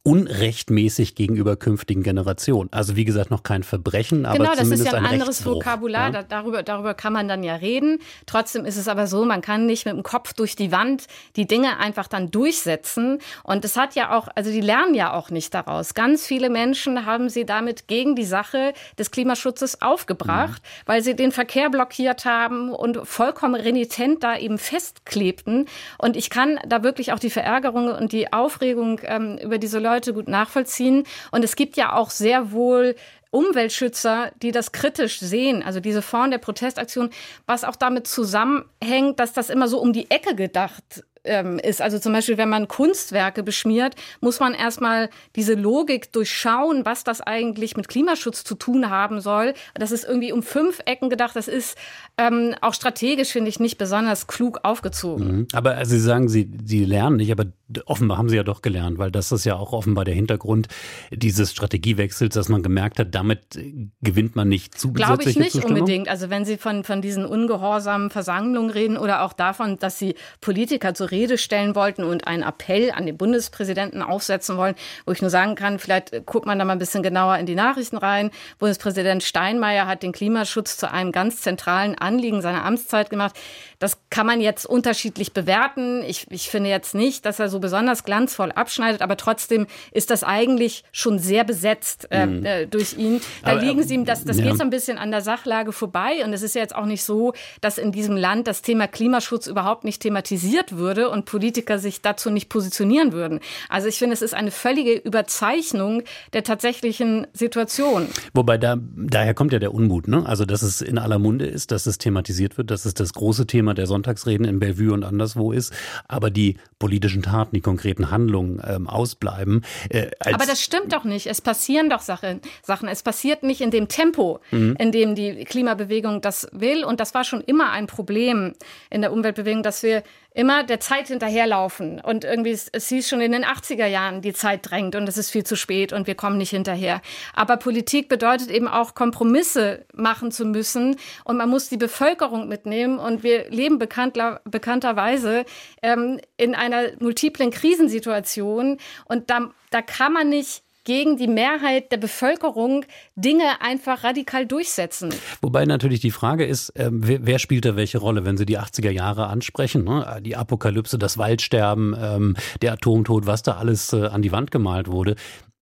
unrechtmäßig 0.06 1.17
gegenüber 1.17 1.56
künftigen 1.56 2.05
Generationen. 2.05 2.69
Also 2.73 2.94
wie 2.94 3.05
gesagt, 3.05 3.32
noch 3.32 3.43
kein 3.43 3.64
Verbrechen, 3.64 4.25
aber 4.25 4.38
genau, 4.38 4.50
zumindest 4.53 4.73
das 4.73 4.87
ist 4.87 4.93
ja 4.93 4.99
ein, 4.99 5.05
ein 5.05 5.12
anderes 5.14 5.44
Vokabular. 5.44 6.12
Ja? 6.12 6.23
darüber, 6.23 6.62
darüber 6.62 6.94
kann 6.94 7.12
man 7.12 7.26
dann 7.26 7.43
ja 7.43 7.56
reden. 7.56 7.99
Trotzdem 8.25 8.64
ist 8.64 8.76
es 8.76 8.87
aber 8.87 9.08
so, 9.08 9.25
man 9.25 9.41
kann 9.41 9.67
nicht 9.67 9.85
mit 9.85 9.97
dem 9.97 10.05
Kopf 10.05 10.32
durch 10.32 10.55
die 10.55 10.70
Wand 10.70 11.08
die 11.35 11.49
Dinge 11.49 11.81
einfach 11.81 12.06
dann 12.06 12.31
durchsetzen. 12.31 13.19
Und 13.43 13.64
es 13.64 13.76
hat 13.76 13.97
ja 13.97 14.17
auch, 14.17 14.29
also 14.37 14.53
die 14.53 14.61
lernen 14.61 14.94
ja 14.94 15.12
auch 15.12 15.31
nicht 15.31 15.53
daraus. 15.53 15.94
Ganz 15.94 16.25
viele 16.25 16.50
Menschen 16.50 17.05
haben 17.05 17.29
sie 17.29 17.44
damit 17.44 17.88
gegen 17.88 18.14
die 18.14 18.25
Sache 18.25 18.75
des 18.97 19.11
Klimaschutzes 19.11 19.82
aufgebracht, 19.82 20.62
mhm. 20.62 20.82
weil 20.87 21.03
sie 21.03 21.17
den 21.17 21.32
Verkehr 21.32 21.69
blockiert 21.69 22.25
haben 22.25 22.70
und 22.70 23.00
vollkommen 23.08 23.56
renitent 23.56 24.23
da 24.23 24.38
eben 24.38 24.58
festklebten. 24.58 25.67
Und 25.99 26.17
ich 26.17 26.31
kann 26.31 26.61
da 26.64 26.85
wirklich 26.85 27.12
auch 27.12 27.19
die 27.19 27.31
Verärgerung 27.31 27.88
und 27.88 28.12
die 28.12 28.32
Aufregung 28.32 29.00
ähm, 29.03 29.37
über 29.38 29.58
diese 29.58 29.81
Leute 29.81 29.95
Leute 29.96 30.12
gut 30.12 30.28
nachvollziehen. 30.28 31.04
Und 31.31 31.43
es 31.44 31.56
gibt 31.56 31.76
ja 31.76 31.94
auch 31.94 32.10
sehr 32.10 32.52
wohl 32.52 32.94
Umweltschützer, 33.31 34.31
die 34.43 34.52
das 34.52 34.72
kritisch 34.72 35.19
sehen, 35.19 35.62
also 35.62 35.81
diese 35.81 36.00
Form 36.00 36.31
der 36.31 36.38
Protestaktion, 36.38 37.10
was 37.46 37.64
auch 37.64 37.76
damit 37.76 38.06
zusammenhängt, 38.06 39.19
dass 39.19 39.32
das 39.32 39.50
immer 39.50 39.69
so 39.69 39.78
um 39.78 39.93
die 39.93 40.10
Ecke 40.10 40.34
gedacht 40.34 41.04
ähm, 41.26 41.58
ist. 41.58 41.82
Also 41.82 41.99
zum 41.99 42.12
Beispiel, 42.12 42.38
wenn 42.38 42.49
man 42.49 42.69
Kunstwerke 42.69 43.43
beschmiert, 43.43 43.94
muss 44.20 44.40
man 44.40 44.55
erstmal 44.55 45.11
diese 45.34 45.55
Logik 45.55 46.12
durchschauen, 46.12 46.84
was 46.84 47.05
das 47.05 47.20
eigentlich 47.20 47.76
mit 47.76 47.88
Klimaschutz 47.88 48.44
zu 48.44 48.55
tun 48.55 48.90
haben 48.90 49.20
soll. 49.20 49.55
Das 49.75 49.93
ist 49.93 50.05
irgendwie 50.05 50.32
um 50.32 50.43
fünf 50.43 50.81
Ecken 50.87 51.11
gedacht. 51.11 51.37
Das 51.37 51.49
ist 51.49 51.76
ähm, 52.19 52.55
auch 52.61 52.75
strategisch, 52.75 53.31
finde 53.31 53.49
ich, 53.49 53.61
nicht 53.61 53.78
besonders 53.78 54.26
klug 54.26 54.61
aufgezogen. 54.62 55.26
Mhm. 55.26 55.49
Aber 55.52 55.76
also 55.76 55.93
Sie 55.93 56.00
sagen, 56.00 56.28
Sie, 56.28 56.50
Sie 56.64 56.84
lernen 56.84 57.17
nicht, 57.17 57.31
aber 57.32 57.46
offenbar 57.84 58.19
haben 58.19 58.29
Sie 58.29 58.37
ja 58.37 58.43
doch 58.43 58.62
gelernt, 58.62 58.99
weil 58.99 59.11
das 59.11 59.32
ist 59.32 59.44
ja 59.44 59.56
auch 59.56 59.72
offenbar 59.72 60.05
der 60.05 60.14
Hintergrund 60.14 60.69
dieses 61.11 61.52
Strategiewechsels, 61.52 62.34
dass 62.34 62.49
man 62.49 62.62
gemerkt 62.62 62.99
hat, 62.99 63.14
damit 63.14 63.58
gewinnt 64.00 64.37
man 64.37 64.49
nicht 64.49 64.79
zu 64.79 64.93
Glaube 64.93 65.25
ich 65.25 65.37
nicht 65.37 65.52
Zustimmung? 65.52 65.81
unbedingt. 65.81 66.08
Also 66.08 66.31
wenn 66.31 66.44
Sie 66.44 66.56
von, 66.56 66.84
von 66.84 67.02
diesen 67.02 67.25
ungehorsamen 67.25 68.11
Versammlungen 68.11 68.70
reden 68.70 68.96
oder 68.96 69.22
auch 69.22 69.32
davon, 69.32 69.79
dass 69.79 69.99
Sie 69.99 70.14
Politiker 70.40 70.94
zur 70.94 71.11
Rede 71.16 71.38
stellen 71.38 71.74
wollten 71.74 72.04
und 72.04 72.26
einen 72.26 72.42
Appell 72.42 72.90
an 72.90 73.06
den 73.06 73.16
Bundespräsidenten 73.16 74.02
aufsetzen 74.02 74.56
wollen, 74.56 74.74
wo 75.06 75.12
ich 75.12 75.22
nur 75.22 75.30
sagen 75.30 75.54
kann, 75.54 75.78
vielleicht 75.78 76.26
guckt 76.26 76.46
man 76.46 76.58
da 76.58 76.64
mal 76.64 76.74
ein 76.74 76.78
bisschen 76.78 77.02
genauer 77.02 77.38
in 77.38 77.46
die 77.46 77.54
Nachrichten 77.54 77.96
rein. 77.96 78.30
Bundespräsident 78.58 79.22
Steinmeier 79.22 79.86
hat 79.86 80.02
den 80.02 80.12
Klimaschutz 80.12 80.76
zu 80.76 80.90
einem 80.90 81.12
ganz 81.12 81.40
zentralen 81.40 81.96
Anliegen 81.96 82.42
seiner 82.42 82.64
Amtszeit 82.64 83.08
gemacht. 83.08 83.34
Das 83.78 83.98
kann 84.10 84.26
man 84.26 84.40
jetzt 84.40 84.64
unterschiedlich 84.66 85.32
bewerten. 85.32 86.02
Ich, 86.06 86.26
ich 86.30 86.48
finde 86.48 86.70
jetzt 86.70 86.94
nicht, 86.94 87.26
dass 87.26 87.38
er 87.38 87.48
so 87.48 87.60
besonders 87.60 88.04
glanzvoll 88.04 88.52
abschneidet, 88.52 89.02
aber 89.02 89.16
trotzdem 89.16 89.66
ist 89.92 90.10
das 90.10 90.24
eigentlich 90.24 90.84
schon 90.92 91.19
sehr 91.19 91.44
besetzt 91.44 92.08
äh, 92.10 92.26
mhm. 92.26 92.44
äh, 92.44 92.66
durch 92.66 92.96
ihn. 92.96 93.20
Da 93.44 93.52
aber, 93.52 93.60
liegen 93.60 93.82
sie 93.82 93.94
ihm, 93.94 94.04
das, 94.04 94.24
das 94.24 94.38
ja. 94.38 94.44
geht 94.44 94.56
so 94.56 94.62
ein 94.62 94.70
bisschen 94.70 94.98
an 94.98 95.10
der 95.10 95.20
Sachlage 95.20 95.72
vorbei. 95.72 96.24
Und 96.24 96.32
es 96.32 96.42
ist 96.42 96.54
ja 96.54 96.62
jetzt 96.62 96.74
auch 96.74 96.86
nicht 96.86 97.04
so, 97.04 97.34
dass 97.60 97.78
in 97.78 97.92
diesem 97.92 98.16
Land 98.16 98.46
das 98.46 98.62
Thema 98.62 98.86
Klimaschutz 98.86 99.46
überhaupt 99.46 99.84
nicht 99.84 100.00
thematisiert 100.00 100.76
würde 100.76 101.06
und 101.11 101.25
Politiker 101.25 101.79
sich 101.79 102.03
dazu 102.03 102.31
nicht 102.31 102.49
positionieren 102.49 103.12
würden. 103.12 103.41
Also 103.69 103.88
ich 103.88 103.99
finde, 103.99 104.14
es 104.14 104.23
ist 104.23 104.35
eine 104.35 104.50
völlige 104.50 104.94
Überzeichnung 104.94 106.03
der 106.32 106.44
tatsächlichen 106.44 107.26
Situation. 107.32 108.08
Wobei 108.35 108.58
da, 108.58 108.76
daher 108.79 109.35
kommt 109.35 109.53
ja 109.53 109.58
der 109.58 109.75
Unmut, 109.75 110.08
ne? 110.08 110.25
Also, 110.26 110.44
dass 110.44 110.62
es 110.62 110.81
in 110.81 110.99
aller 110.99 111.19
Munde 111.19 111.47
ist, 111.47 111.70
dass 111.70 111.87
es 111.87 111.99
thematisiert 111.99 112.58
wird, 112.58 112.70
dass 112.70 112.85
es 112.85 112.94
das 112.94 113.12
große 113.12 113.47
Thema 113.47 113.75
der 113.75 113.87
Sonntagsreden 113.87 114.47
in 114.47 114.58
Bellevue 114.58 114.93
und 114.93 115.05
anderswo 115.05 115.53
ist, 115.53 115.73
aber 116.08 116.31
die 116.31 116.56
politischen 116.79 117.23
Taten, 117.23 117.55
die 117.55 117.61
konkreten 117.61 118.11
Handlungen 118.11 118.61
ähm, 118.67 118.88
ausbleiben. 118.88 119.64
Äh, 119.88 120.11
aber 120.20 120.47
das 120.47 120.61
stimmt 120.61 120.93
doch 120.93 121.05
nicht. 121.05 121.26
Es 121.26 121.41
passieren 121.41 121.91
doch 121.91 122.00
Sachen. 122.00 122.41
Sachen. 122.62 122.88
Es 122.88 123.03
passiert 123.03 123.43
nicht 123.43 123.61
in 123.61 123.70
dem 123.70 123.88
Tempo, 123.88 124.41
mhm. 124.50 124.76
in 124.79 124.93
dem 124.93 125.14
die 125.14 125.44
Klimabewegung 125.44 126.20
das 126.20 126.49
will. 126.53 126.85
Und 126.85 127.00
das 127.00 127.14
war 127.14 127.25
schon 127.25 127.41
immer 127.41 127.70
ein 127.70 127.87
Problem 127.87 128.55
in 128.91 129.00
der 129.00 129.12
Umweltbewegung, 129.12 129.62
dass 129.62 129.82
wir 129.82 130.03
immer 130.36 130.64
der 130.64 130.80
Zeit 130.80 131.08
hinterherlaufen. 131.08 131.98
Und 131.98 132.24
irgendwie, 132.24 132.50
es 132.50 132.88
hieß 132.88 133.08
schon 133.08 133.22
in 133.22 133.32
den 133.32 133.44
80er 133.44 133.86
Jahren, 133.86 134.20
die 134.20 134.34
Zeit 134.34 134.70
drängt 134.70 134.94
und 134.94 135.08
es 135.08 135.16
ist 135.16 135.30
viel 135.30 135.44
zu 135.44 135.56
spät 135.56 135.94
und 135.94 136.06
wir 136.06 136.14
kommen 136.14 136.36
nicht 136.36 136.50
hinterher. 136.50 137.00
Aber 137.32 137.56
Politik 137.56 138.10
bedeutet 138.10 138.50
eben 138.50 138.68
auch, 138.68 138.94
Kompromisse 138.94 139.86
machen 139.94 140.30
zu 140.30 140.44
müssen 140.44 140.96
und 141.24 141.38
man 141.38 141.48
muss 141.48 141.70
die 141.70 141.78
Bevölkerung 141.78 142.48
mitnehmen. 142.48 142.98
Und 142.98 143.22
wir 143.22 143.48
leben 143.48 143.78
bekanntler, 143.78 144.42
bekannterweise 144.44 145.46
ähm, 145.82 146.20
in 146.36 146.54
einer 146.54 146.90
multiplen 147.00 147.50
Krisensituation 147.50 148.76
und 149.06 149.30
da, 149.30 149.50
da 149.70 149.80
kann 149.80 150.12
man 150.12 150.28
nicht 150.28 150.65
gegen 150.86 151.18
die 151.18 151.26
Mehrheit 151.26 151.92
der 151.92 151.98
Bevölkerung 151.98 152.86
Dinge 153.16 153.60
einfach 153.60 154.04
radikal 154.04 154.46
durchsetzen. 154.46 155.12
Wobei 155.42 155.66
natürlich 155.66 156.00
die 156.00 156.12
Frage 156.12 156.46
ist, 156.46 156.70
äh, 156.70 156.88
wer, 156.90 157.26
wer, 157.26 157.38
spielt 157.38 157.66
da 157.66 157.76
welche 157.76 157.98
Rolle, 157.98 158.24
wenn 158.24 158.38
Sie 158.38 158.46
die 158.46 158.58
80er 158.58 158.90
Jahre 158.90 159.26
ansprechen? 159.26 159.84
Ne? 159.84 160.20
Die 160.22 160.36
Apokalypse, 160.36 160.96
das 160.96 161.18
Waldsterben, 161.18 161.94
ähm, 162.00 162.36
der 162.62 162.72
Atomtod, 162.72 163.26
was 163.26 163.42
da 163.42 163.56
alles 163.56 163.92
äh, 163.92 164.06
an 164.06 164.22
die 164.22 164.32
Wand 164.32 164.50
gemalt 164.50 164.88
wurde. 164.88 165.16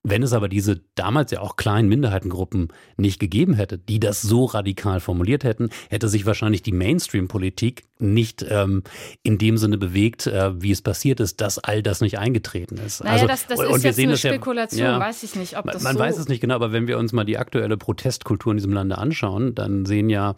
Wenn 0.06 0.22
es 0.22 0.34
aber 0.34 0.50
diese 0.50 0.82
damals 0.96 1.30
ja 1.30 1.40
auch 1.40 1.56
kleinen 1.56 1.88
Minderheitengruppen 1.88 2.68
nicht 2.98 3.18
gegeben 3.18 3.54
hätte, 3.54 3.78
die 3.78 3.98
das 3.98 4.20
so 4.20 4.44
radikal 4.44 5.00
formuliert 5.00 5.44
hätten, 5.44 5.70
hätte 5.88 6.10
sich 6.10 6.26
wahrscheinlich 6.26 6.62
die 6.62 6.72
Mainstream-Politik 6.72 7.84
nicht 7.98 8.44
ähm, 8.46 8.82
in 9.22 9.38
dem 9.38 9.56
Sinne 9.56 9.78
bewegt, 9.78 10.26
äh, 10.26 10.60
wie 10.60 10.72
es 10.72 10.82
passiert 10.82 11.20
ist, 11.20 11.40
dass 11.40 11.58
all 11.58 11.82
das 11.82 12.02
nicht 12.02 12.18
eingetreten 12.18 12.76
ist. 12.76 13.02
Naja, 13.02 13.14
also, 13.14 13.26
das, 13.26 13.46
das 13.46 13.58
und, 13.58 13.76
ist 13.76 13.84
jetzt 13.84 13.98
eine 13.98 14.18
Spekulation, 14.18 14.80
ja, 14.80 15.00
weiß 15.00 15.22
ich 15.22 15.36
nicht, 15.36 15.56
ob 15.56 15.70
das 15.70 15.82
Man 15.82 15.94
so 15.94 16.00
weiß 16.00 16.18
es 16.18 16.28
nicht 16.28 16.42
genau, 16.42 16.56
aber 16.56 16.70
wenn 16.70 16.86
wir 16.86 16.98
uns 16.98 17.14
mal 17.14 17.24
die 17.24 17.38
aktuelle 17.38 17.78
Protestkultur 17.78 18.52
in 18.52 18.58
diesem 18.58 18.74
Lande 18.74 18.98
anschauen, 18.98 19.54
dann 19.54 19.86
sehen 19.86 20.10
ja 20.10 20.36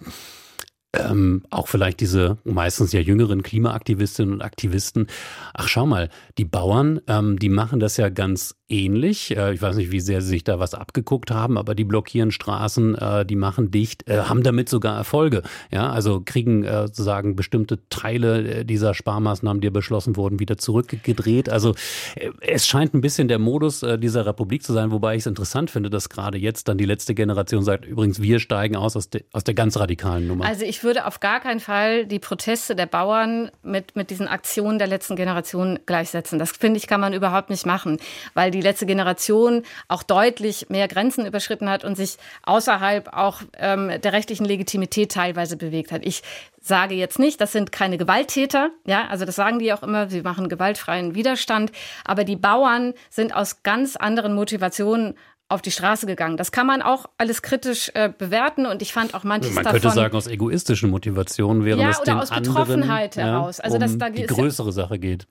ähm, 0.99 1.43
auch 1.51 1.69
vielleicht 1.69 2.01
diese 2.01 2.39
meistens 2.45 2.93
ja 2.93 3.01
jüngeren 3.01 3.43
Klimaaktivistinnen 3.43 4.35
und 4.35 4.43
Aktivisten, 4.43 5.07
ach 5.55 5.69
schau 5.69 5.87
mal, 5.87 6.09
die 6.39 6.45
Bauern, 6.45 7.01
ähm, 7.07 7.39
die 7.39 7.49
machen 7.49 7.81
das 7.81 7.97
ja 7.97 8.09
ganz 8.09 8.57
ähnlich. 8.69 9.37
Äh, 9.37 9.55
ich 9.55 9.63
weiß 9.63 9.77
nicht, 9.77 9.91
wie 9.91 10.01
sehr 10.01 10.21
sie 10.21 10.29
sich 10.29 10.45
da 10.45 10.59
was 10.59 10.75
abgeguckt 10.75 11.31
haben, 11.31 11.59
aber 11.59 11.75
die 11.75 11.85
blockieren 11.85 12.31
Straßen, 12.31 12.97
äh, 12.97 13.27
die 13.27 13.37
machen 13.37 13.71
dicht, 13.71 14.09
äh, 14.09 14.23
haben 14.23 14.43
damit 14.43 14.69
sogar 14.69 14.97
Erfolge. 14.97 15.43
Ja, 15.71 15.91
also 15.91 16.23
kriegen 16.25 16.65
äh, 16.65 16.87
sozusagen 16.87 17.37
bestimmte 17.37 17.79
Teile 17.89 18.61
äh, 18.61 18.65
dieser 18.65 18.95
Sparmaßnahmen, 18.95 19.61
die 19.61 19.71
beschlossen 19.71 20.17
wurden, 20.17 20.41
wieder 20.41 20.57
zurückgedreht. 20.57 21.49
Also 21.49 21.75
äh, 22.17 22.31
es 22.41 22.67
scheint 22.67 22.95
ein 22.95 23.01
bisschen 23.01 23.29
der 23.29 23.39
Modus 23.39 23.85
dieser 23.99 24.27
Republik 24.27 24.63
zu 24.63 24.73
sein, 24.73 24.91
wobei 24.91 25.15
ich 25.15 25.21
es 25.21 25.27
interessant 25.27 25.71
finde, 25.71 25.91
dass 25.91 26.09
gerade 26.09 26.39
jetzt 26.39 26.69
dann 26.69 26.79
die 26.79 26.85
letzte 26.85 27.15
Generation 27.15 27.63
sagt, 27.63 27.85
übrigens, 27.85 28.21
wir 28.21 28.41
steigen 28.41 28.77
aus 28.77 28.97
aus, 28.97 29.11
de, 29.11 29.25
aus 29.33 29.45
der 29.45 29.55
ganz 29.55 29.77
radikalen 29.77 30.27
Nummer. 30.27 30.45
Also 30.45 30.65
ich 30.65 30.83
würde 30.87 31.05
auf 31.05 31.21
gar 31.21 31.41
keinen 31.41 31.61
Fall 31.61 32.07
die 32.07 32.19
Proteste 32.19 32.75
der 32.75 32.87
Bauern 32.87 33.51
mit, 33.63 33.97
mit 33.97 34.09
diesen 34.09 34.29
Aktionen 34.29 34.79
der 34.79 34.87
letzten 34.87 35.17
Generation 35.17 35.81
gleichsetzen. 35.85 36.39
Das 36.39 36.53
finde 36.53 36.79
ich, 36.79 36.87
kann 36.87 37.01
man 37.01 37.13
überhaupt 37.13 37.51
nicht 37.51 37.67
machen, 37.67 37.99
weil 38.33 38.51
die 38.51 38.63
letzte 38.63 38.87
Generation 38.87 39.65
auch 39.89 40.03
deutlich 40.03 40.71
mehr 40.71 40.89
Grenzen 40.89 41.27
überschritten 41.27 41.69
hat 41.69 41.85
und 41.85 41.97
sich 41.97 42.17
außerhalb 42.45 43.13
auch 43.13 43.43
ähm, 43.59 44.01
der 44.01 44.13
rechtlichen 44.13 44.47
Legitimität 44.47 45.13
teilweise 45.13 45.57
bewegt 45.57 45.93
hat. 45.93 46.07
Ich 46.07 46.23
sage 46.61 46.95
jetzt 46.95 47.19
nicht, 47.19 47.41
das 47.41 47.53
sind 47.53 47.71
keine 47.71 47.99
Gewalttäter, 47.99 48.71
ja, 48.87 49.07
also 49.09 49.25
das 49.25 49.37
sagen 49.37 49.59
die 49.59 49.73
auch 49.73 49.83
immer, 49.83 50.09
sie 50.09 50.23
machen 50.23 50.49
gewaltfreien 50.49 51.15
Widerstand, 51.15 51.71
aber 52.05 52.25
die 52.25 52.37
Bauern 52.37 52.95
sind 53.11 53.35
aus 53.35 53.63
ganz 53.63 53.97
anderen 53.97 54.35
Motivationen 54.35 55.17
auf 55.49 55.63
die 55.63 55.71
Straße 55.71 56.07
gegangen. 56.07 56.37
Das 56.37 56.51
kann 56.51 56.67
man 56.67 56.83
auch 56.83 57.07
alles 57.19 57.43
kritisch 57.43 57.91
äh, 57.95 58.11
bewerten 58.17 58.67
und 58.67 58.83
ich 58.83 58.93
fand 58.93 59.15
auch 59.15 59.23
manches 59.23 59.55
man 59.55 59.65
davon... 59.65 59.75
Man 59.75 59.83
könnte 59.83 59.95
sagen, 59.95 60.17
aus 60.17 60.27
egoistischen 60.27 60.91
Motivationen 60.91 61.65
wäre 61.65 61.81
ja, 61.81 61.91
es 61.91 62.01
den 62.03 62.15
oder 62.15 62.23
aus 62.23 62.31
Betroffenheit 62.31 63.17
heraus. 63.17 63.61
Also, 63.61 63.77
um 63.77 63.81
dass 63.81 63.97
da 63.97 64.11
die 64.11 64.27
größere 64.27 64.73
Sache 64.73 64.99
geht. 64.99 65.27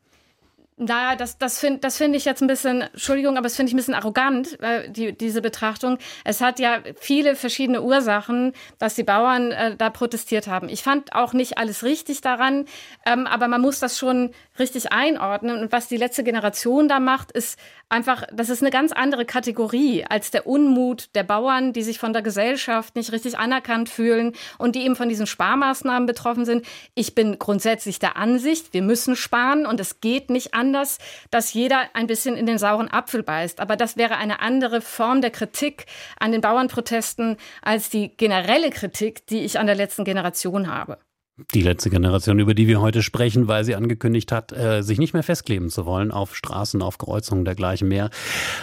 Naja, 0.78 1.16
das, 1.16 1.38
das 1.38 1.58
finde 1.58 1.80
das 1.80 1.96
find 1.96 2.18
ich 2.18 2.26
jetzt 2.26 2.42
ein 2.42 2.48
bisschen, 2.48 2.82
Entschuldigung, 2.82 3.38
aber 3.38 3.44
das 3.44 3.56
finde 3.56 3.70
ich 3.70 3.74
ein 3.74 3.78
bisschen 3.78 3.94
arrogant, 3.94 4.60
äh, 4.60 4.90
die, 4.90 5.18
diese 5.18 5.42
Betrachtung. 5.42 6.00
Es 6.26 6.42
hat 6.42 6.60
ja 6.60 6.80
viele 7.00 7.38
verschiedene 7.38 7.82
Ursachen, 7.82 8.52
dass 8.78 8.96
die 8.96 9.04
Bauern 9.04 9.54
äh, 9.54 9.78
da 9.78 9.90
protestiert 9.90 10.48
haben. 10.48 10.68
Ich 10.68 10.84
fand 10.84 11.16
auch 11.16 11.32
nicht 11.32 11.58
alles 11.58 11.84
richtig 11.84 12.20
daran, 12.20 12.66
ähm, 13.06 13.26
aber 13.26 13.48
man 13.48 13.62
muss 13.62 13.80
das 13.80 13.98
schon 13.98 14.32
richtig 14.60 14.92
einordnen. 14.92 15.62
Und 15.62 15.72
was 15.72 15.88
die 15.88 15.96
letzte 15.96 16.26
Generation 16.26 16.90
da 16.90 17.00
macht, 17.00 17.32
ist 17.32 17.58
einfach, 17.88 18.24
das 18.34 18.50
ist 18.50 18.62
eine 18.62 18.72
ganz 18.72 18.92
andere 18.92 19.24
Kategorie 19.24 20.04
als 20.10 20.30
der 20.30 20.46
Unmut 20.46 21.08
der 21.16 21.24
Bauern, 21.24 21.72
die 21.72 21.84
sich 21.84 22.00
von 22.00 22.12
der 22.12 22.22
Gesellschaft 22.22 22.98
nicht 22.98 23.14
richtig 23.14 23.40
anerkannt 23.40 23.88
fühlen 23.88 24.34
und 24.58 24.76
die 24.76 24.82
eben 24.82 24.98
von 24.98 25.08
diesen 25.08 25.26
Sparmaßnahmen 25.26 26.06
betroffen 26.06 26.44
sind. 26.44 26.66
Ich 26.96 27.16
bin 27.16 27.40
grundsätzlich 27.40 28.00
der 28.00 28.18
Ansicht, 28.18 28.74
wir 28.74 28.82
müssen 28.82 29.16
sparen 29.16 29.66
und 29.66 29.80
es 29.80 30.02
geht 30.02 30.30
nicht 30.30 30.54
anders 30.54 30.65
anders, 30.66 30.98
dass 31.30 31.54
jeder 31.54 31.84
ein 31.94 32.08
bisschen 32.08 32.36
in 32.36 32.46
den 32.46 32.58
sauren 32.58 32.90
Apfel 32.90 33.24
beißt. 33.24 33.60
Aber 33.60 33.76
das 33.76 33.98
wäre 33.98 34.18
eine 34.18 34.40
andere 34.42 34.82
Form 34.82 35.22
der 35.22 35.32
Kritik 35.32 35.86
an 36.20 36.32
den 36.32 36.42
Bauernprotesten 36.42 37.38
als 37.62 37.90
die 37.90 38.16
generelle 38.18 38.72
Kritik, 38.72 39.28
die 39.28 39.42
ich 39.42 39.60
an 39.60 39.68
der 39.68 39.76
letzten 39.76 40.06
Generation 40.06 40.68
habe. 40.68 40.98
Die 41.54 41.62
letzte 41.62 41.90
Generation, 41.90 42.40
über 42.40 42.54
die 42.54 42.66
wir 42.66 42.80
heute 42.80 43.04
sprechen, 43.04 43.50
weil 43.50 43.66
sie 43.66 43.76
angekündigt 43.76 44.32
hat, 44.32 44.54
äh, 44.54 44.82
sich 44.84 45.00
nicht 45.00 45.14
mehr 45.14 45.22
festkleben 45.22 45.70
zu 45.70 45.86
wollen 45.86 46.12
auf 46.12 46.34
Straßen, 46.34 46.82
auf 46.82 46.98
Kreuzungen 46.98 47.44
dergleichen 47.44 47.90
mehr. 47.90 48.10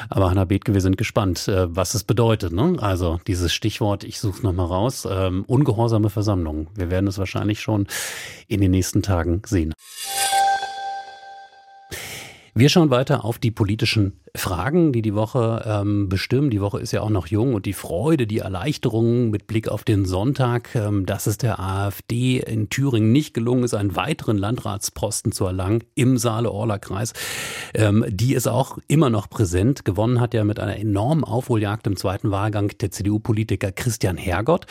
Aber 0.09 0.31
Hanna 0.31 0.47
Bethke, 0.47 0.73
wir 0.73 0.81
sind 0.81 0.97
gespannt, 0.97 1.49
äh, 1.49 1.67
was 1.69 1.93
es 1.93 2.03
bedeutet. 2.03 2.55
Ne? 2.55 2.77
Also 2.81 3.21
dieses 3.27 3.53
Stichwort, 3.53 4.05
ich 4.05 4.19
suche 4.19 4.39
es 4.39 4.43
nochmal 4.43 4.67
raus, 4.67 5.07
ähm, 5.09 5.45
ungehorsame 5.47 6.09
Versammlung. 6.09 6.69
Wir 6.75 6.91
werden 6.91 7.09
es 7.09 7.19
wahrscheinlich 7.19 7.61
schon 7.61 7.87
in 8.49 8.63
den 8.63 8.71
nächsten 8.71 9.03
Tagen 9.03 9.43
sehen. 9.45 9.75
Wir 12.55 12.69
schauen 12.69 12.91
weiter 12.91 13.25
auf 13.25 13.39
die 13.39 13.51
politischen 13.51 14.21
Fragen, 14.35 14.93
die 14.93 15.01
die 15.01 15.15
Woche 15.15 15.63
ähm, 15.65 16.11
bestimmen. 16.11 16.51
Die 16.51 16.61
Woche 16.61 16.81
ist 16.81 16.93
ja 16.93 17.01
auch 17.01 17.09
noch 17.09 17.27
jung 17.27 17.55
und 17.55 17.65
die 17.65 17.73
Freude, 17.73 18.27
die 18.27 18.41
Erleichterung 18.41 19.31
mit 19.31 19.47
Blick 19.47 19.69
auf 19.69 19.85
den 19.85 20.05
Sonntag, 20.05 20.75
ähm, 20.75 21.07
dass 21.07 21.27
es 21.27 21.39
der 21.39 21.61
AfD 21.61 22.41
in 22.41 22.69
Thüringen 22.69 23.11
nicht 23.11 23.33
gelungen 23.33 23.65
ist, 23.65 23.73
einen 23.73 23.97
weiteren 23.97 24.37
Landratsposten 24.37 25.33
zu 25.33 25.47
erlangen 25.47 25.83
im 25.95 26.19
Saale-Orla-Kreis, 26.19 27.15
ähm, 27.73 28.05
die 28.09 28.35
ist 28.35 28.49
auch 28.49 28.77
immer 28.87 29.09
noch 29.09 29.31
präsent. 29.31 29.87
Gewonnen 29.87 30.21
hat 30.21 30.35
ja 30.35 30.45
mit 30.45 30.61
einer 30.61 30.77
enormen 30.77 31.25
Aufholjagd 31.25 31.87
im 31.87 31.97
zweiten 31.97 32.31
Wahlgang 32.31 32.69
der 32.69 32.91
CDU-Politiker 32.91 33.73
Christian 33.73 34.19
Hergott, 34.19 34.67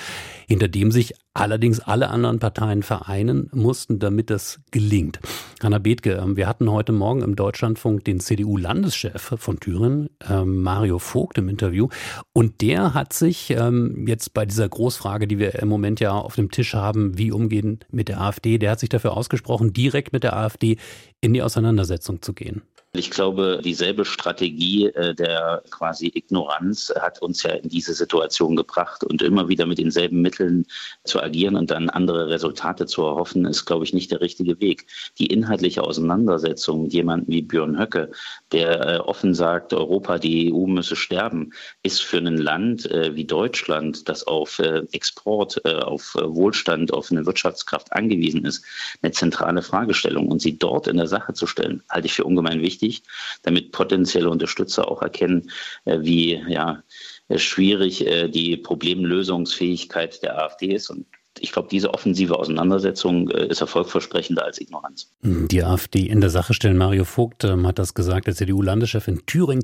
hinter 0.47 0.67
dem 0.67 0.91
sich 0.91 1.15
allerdings 1.33 1.79
alle 1.79 2.09
anderen 2.09 2.39
Parteien 2.39 2.83
vereinen 2.83 3.49
mussten, 3.53 3.99
damit 3.99 4.29
das 4.29 4.59
gelingt. 4.71 5.19
Hanna 5.61 5.79
Bethke, 5.79 6.13
ähm, 6.13 6.35
wir 6.35 6.47
hatten 6.47 6.69
heute 6.71 6.91
Morgen 6.91 7.21
im 7.21 7.35
Deutschlandfunk 7.71 8.03
den 8.03 8.19
CDU-Landeschef 8.19 9.35
von 9.37 9.59
Thüringen, 9.59 10.09
ähm, 10.29 10.61
Mario 10.61 10.99
Vogt, 10.99 11.37
im 11.37 11.47
Interview. 11.47 11.87
Und 12.33 12.61
der 12.61 12.93
hat 12.93 13.13
sich 13.13 13.51
ähm, 13.51 14.05
jetzt 14.07 14.33
bei 14.33 14.45
dieser 14.45 14.67
Großfrage, 14.67 15.27
die 15.27 15.39
wir 15.39 15.55
im 15.55 15.69
Moment 15.69 15.99
ja 15.99 16.11
auf 16.11 16.35
dem 16.35 16.51
Tisch 16.51 16.73
haben, 16.73 17.17
wie 17.17 17.31
umgehen 17.31 17.79
mit 17.89 18.09
der 18.09 18.19
AfD, 18.19 18.57
der 18.57 18.71
hat 18.71 18.79
sich 18.79 18.89
dafür 18.89 19.15
ausgesprochen, 19.15 19.73
direkt 19.73 20.11
mit 20.11 20.23
der 20.23 20.35
AfD 20.35 20.77
in 21.21 21.33
die 21.33 21.41
Auseinandersetzung 21.41 22.21
zu 22.21 22.33
gehen. 22.33 22.61
Ich 22.93 23.09
glaube, 23.09 23.61
dieselbe 23.63 24.03
Strategie 24.03 24.87
äh, 24.87 25.15
der 25.15 25.63
quasi 25.71 26.11
Ignoranz 26.13 26.93
hat 26.99 27.21
uns 27.21 27.41
ja 27.41 27.51
in 27.51 27.69
diese 27.69 27.93
Situation 27.93 28.57
gebracht 28.57 29.05
und 29.05 29.21
immer 29.21 29.47
wieder 29.47 29.65
mit 29.65 29.77
denselben 29.77 30.21
Mitteln 30.21 30.65
zu 31.05 31.23
agieren 31.23 31.55
und 31.55 31.71
dann 31.71 31.89
andere 31.89 32.27
Resultate 32.27 32.87
zu 32.87 33.03
erhoffen, 33.03 33.45
ist, 33.45 33.65
glaube 33.65 33.85
ich, 33.85 33.93
nicht 33.93 34.11
der 34.11 34.19
richtige 34.19 34.59
Weg. 34.59 34.87
Die 35.19 35.27
inhaltliche 35.27 35.83
Auseinandersetzung 35.83 36.83
mit 36.83 36.91
jemandem 36.91 37.33
wie 37.33 37.41
Björn 37.41 37.79
Höcke, 37.79 38.11
der 38.51 38.87
äh, 38.87 38.97
offen 38.97 39.33
sagt, 39.33 39.73
Europa, 39.73 40.17
die 40.17 40.53
EU 40.53 40.67
müsse 40.67 40.95
sterben, 40.95 41.51
ist 41.83 42.01
für 42.01 42.17
ein 42.17 42.37
Land 42.37 42.89
äh, 42.91 43.15
wie 43.15 43.25
Deutschland, 43.25 44.07
das 44.09 44.25
auf 44.25 44.59
Export, 44.91 45.63
auf 45.65 46.15
Wohlstand, 46.15 46.93
auf 46.93 47.11
eine 47.11 47.25
Wirtschaftskraft 47.25 47.91
angewiesen 47.93 48.45
ist, 48.45 48.63
eine 49.01 49.11
zentrale 49.11 49.61
Fragestellung. 49.61 50.27
Und 50.27 50.41
sie 50.41 50.57
dort 50.57 50.87
in 50.87 50.97
der 50.97 51.07
Sache 51.07 51.33
zu 51.33 51.47
stellen, 51.47 51.83
halte 51.89 52.07
ich 52.07 52.13
für 52.13 52.23
ungemein 52.23 52.61
wichtig 52.61 53.03
damit 53.43 53.71
potenzielle 53.71 54.29
Unterstützer 54.29 54.89
auch 54.89 55.01
erkennen, 55.01 55.51
äh, 55.85 55.99
wie 56.01 56.43
ja, 56.47 56.83
äh, 57.27 57.37
schwierig 57.37 58.05
äh, 58.05 58.27
die 58.27 58.57
Problemlösungsfähigkeit 58.57 60.21
der 60.23 60.37
AfD 60.37 60.73
ist. 60.73 60.89
Und 60.89 61.05
ich 61.41 61.51
glaube, 61.51 61.67
diese 61.69 61.93
offensive 61.93 62.37
Auseinandersetzung 62.37 63.29
ist 63.29 63.61
erfolgversprechender 63.61 64.45
als 64.45 64.61
Ignoranz. 64.61 65.11
Hm, 65.23 65.47
die 65.47 65.63
AfD 65.63 66.01
in 66.01 66.21
der 66.21 66.29
Sache 66.29 66.53
stellen. 66.53 66.77
Mario 66.77 67.03
Vogt 67.03 67.43
ähm, 67.43 67.65
hat 67.65 67.79
das 67.79 67.93
gesagt, 67.93 68.27
der 68.27 68.35
CDU-Landeschef 68.35 69.07
in 69.07 69.25
Thüringen, 69.25 69.63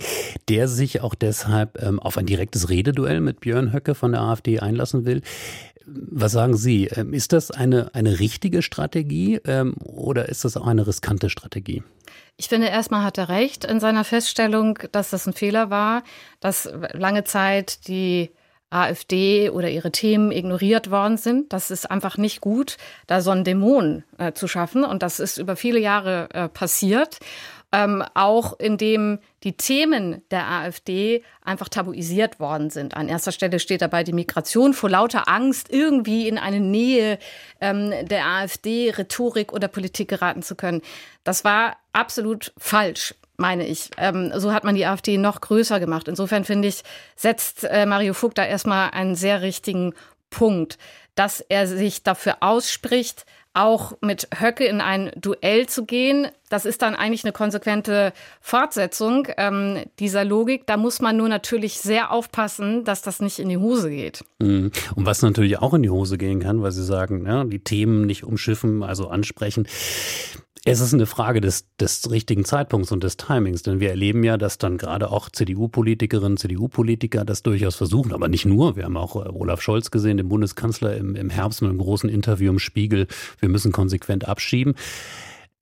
der 0.50 0.68
sich 0.68 1.02
auch 1.02 1.16
deshalb 1.16 1.82
ähm, 1.82 2.00
auf 2.00 2.18
ein 2.18 2.26
direktes 2.26 2.70
Rededuell 2.70 3.22
mit 3.22 3.42
Björn 3.42 3.74
Höcke 3.74 3.96
von 3.96 4.12
der 4.12 4.22
AfD 4.22 4.60
einlassen 4.60 5.06
will. 5.06 5.22
Was 5.86 6.34
sagen 6.34 6.58
Sie? 6.58 6.88
Ähm, 6.88 7.14
ist 7.14 7.32
das 7.32 7.52
eine, 7.52 7.94
eine 7.94 8.20
richtige 8.20 8.62
Strategie 8.62 9.40
ähm, 9.46 9.76
oder 9.78 10.30
ist 10.30 10.46
das 10.46 10.58
auch 10.58 10.68
eine 10.68 10.88
riskante 10.88 11.30
Strategie? 11.30 11.84
Ich 12.38 12.50
finde, 12.50 12.68
erstmal 12.68 13.04
hat 13.04 13.18
er 13.18 13.30
recht 13.30 13.66
in 13.66 13.80
seiner 13.80 14.04
Feststellung, 14.04 14.80
dass 14.92 15.12
das 15.12 15.28
ein 15.28 15.34
Fehler 15.34 15.70
war, 15.70 16.04
dass 16.40 16.70
lange 16.94 17.24
Zeit 17.24 17.88
die 17.88 18.32
AfD 18.70 19.50
oder 19.50 19.70
ihre 19.70 19.92
Themen 19.92 20.32
ignoriert 20.32 20.92
worden 20.92 21.18
sind. 21.18 21.54
Das 21.54 21.72
ist 21.72 21.90
einfach 21.90 22.18
nicht 22.18 22.42
gut, 22.42 22.78
da 23.08 23.22
so 23.22 23.32
einen 23.32 23.44
Dämon 23.44 24.04
äh, 24.18 24.34
zu 24.34 24.48
schaffen. 24.48 24.84
Und 24.84 25.04
das 25.04 25.20
ist 25.20 25.38
über 25.38 25.56
viele 25.56 25.80
Jahre 25.80 26.30
äh, 26.34 26.50
passiert 26.50 27.20
ähm, 27.72 28.04
auch 28.14 28.58
indem 28.60 29.20
die 29.44 29.58
Themen 29.58 30.22
der 30.32 30.48
AfD 30.50 31.24
einfach 31.44 31.70
tabuisiert 31.70 32.40
worden 32.40 32.70
sind. 32.70 32.96
An 32.96 33.10
erster 33.10 33.32
Stelle 33.32 33.60
steht 33.60 33.82
dabei 33.82 34.04
die 34.04 34.14
Migration 34.14 34.74
vor 34.74 34.90
lauter 34.90 35.28
Angst, 35.28 35.70
irgendwie 35.70 36.28
in 36.28 36.38
eine 36.38 36.60
Nähe 36.60 37.20
ähm, 37.60 37.94
der 38.08 38.26
AfD, 38.26 38.92
Rhetorik 38.92 39.52
oder 39.52 39.68
Politik 39.68 40.10
geraten 40.10 40.44
zu 40.44 40.56
können. 40.56 40.82
Das 41.24 41.44
war 41.44 41.76
absolut 41.92 42.54
falsch 42.58 43.16
meine 43.38 43.66
ich. 43.66 43.92
Ähm, 43.98 44.32
so 44.36 44.52
hat 44.52 44.64
man 44.64 44.76
die 44.76 44.86
AfD 44.86 45.18
noch 45.18 45.42
größer 45.42 45.80
gemacht. 45.80 46.08
Insofern 46.08 46.44
finde 46.44 46.68
ich, 46.68 46.84
setzt 47.16 47.64
äh, 47.64 47.86
Mario 47.86 48.14
Vogt 48.14 48.38
da 48.38 48.46
erstmal 48.46 48.90
einen 48.92 49.16
sehr 49.16 49.42
richtigen 49.42 49.94
Punkt, 50.30 50.78
dass 51.16 51.40
er 51.40 51.68
sich 51.68 52.04
dafür 52.04 52.38
ausspricht, 52.42 53.26
auch 53.54 53.94
mit 54.02 54.28
Höcke 54.40 54.66
in 54.66 54.82
ein 54.82 55.12
Duell 55.16 55.68
zu 55.68 55.86
gehen. 55.86 56.28
Das 56.50 56.66
ist 56.66 56.82
dann 56.82 56.96
eigentlich 56.96 57.24
eine 57.24 57.34
konsequente 57.34 58.14
Fortsetzung 58.40 59.28
ähm, 59.38 59.84
dieser 60.00 60.24
Logik. 60.24 60.66
Da 60.66 60.78
muss 60.78 61.02
man 61.02 61.18
nur 61.18 61.28
natürlich 61.28 61.80
sehr 61.80 62.12
aufpassen, 62.12 62.86
dass 62.86 63.02
das 63.02 63.20
nicht 63.20 63.40
in 63.40 63.50
die 63.50 63.58
Hose 63.58 63.90
geht. 63.90 64.24
Mhm. 64.40 64.72
Und 64.96 65.06
was 65.06 65.22
natürlich 65.22 65.60
auch 65.60 65.74
in 65.74 65.84
die 65.84 65.90
Hose 65.90 66.18
gehen 66.18 66.40
kann, 66.40 66.62
weil 66.62 66.72
Sie 66.72 66.86
sagen, 66.86 67.26
ja, 67.26 67.44
die 67.44 67.60
Themen 67.60 68.06
nicht 68.06 68.24
umschiffen, 68.24 68.84
also 68.84 69.10
ansprechen. 69.10 69.68
Es 70.70 70.82
ist 70.82 70.94
eine 70.94 71.06
Frage 71.06 71.40
des, 71.40 71.66
des 71.80 72.12
richtigen 72.12 72.44
Zeitpunkts 72.44 72.92
und 72.92 73.02
des 73.02 73.16
Timings, 73.16 73.64
denn 73.64 73.80
wir 73.80 73.90
erleben 73.90 74.22
ja, 74.24 74.38
dass 74.38 74.58
dann 74.58 74.78
gerade 74.78 75.12
auch 75.12 75.30
CDU-Politikerinnen, 75.30 76.36
CDU-Politiker 76.36 77.24
das 77.24 77.42
durchaus 77.42 77.76
versuchen, 77.76 78.12
aber 78.12 78.28
nicht 78.28 78.46
nur. 78.46 78.76
Wir 78.76 78.84
haben 78.84 78.98
auch 78.98 79.16
äh, 79.16 79.30
Olaf 79.30 79.62
Scholz 79.62 79.92
gesehen, 79.92 80.18
den 80.18 80.28
Bundeskanzler 80.28 80.98
im, 80.98 81.16
im 81.16 81.30
Herbst 81.30 81.62
mit 81.62 81.70
einem 81.70 81.80
großen 81.80 82.10
Interview 82.10 82.52
im 82.52 82.60
Spiegel. 82.60 83.08
Wir 83.40 83.48
müssen 83.48 83.72
konsequent 83.72 84.28
abschieben 84.28 84.76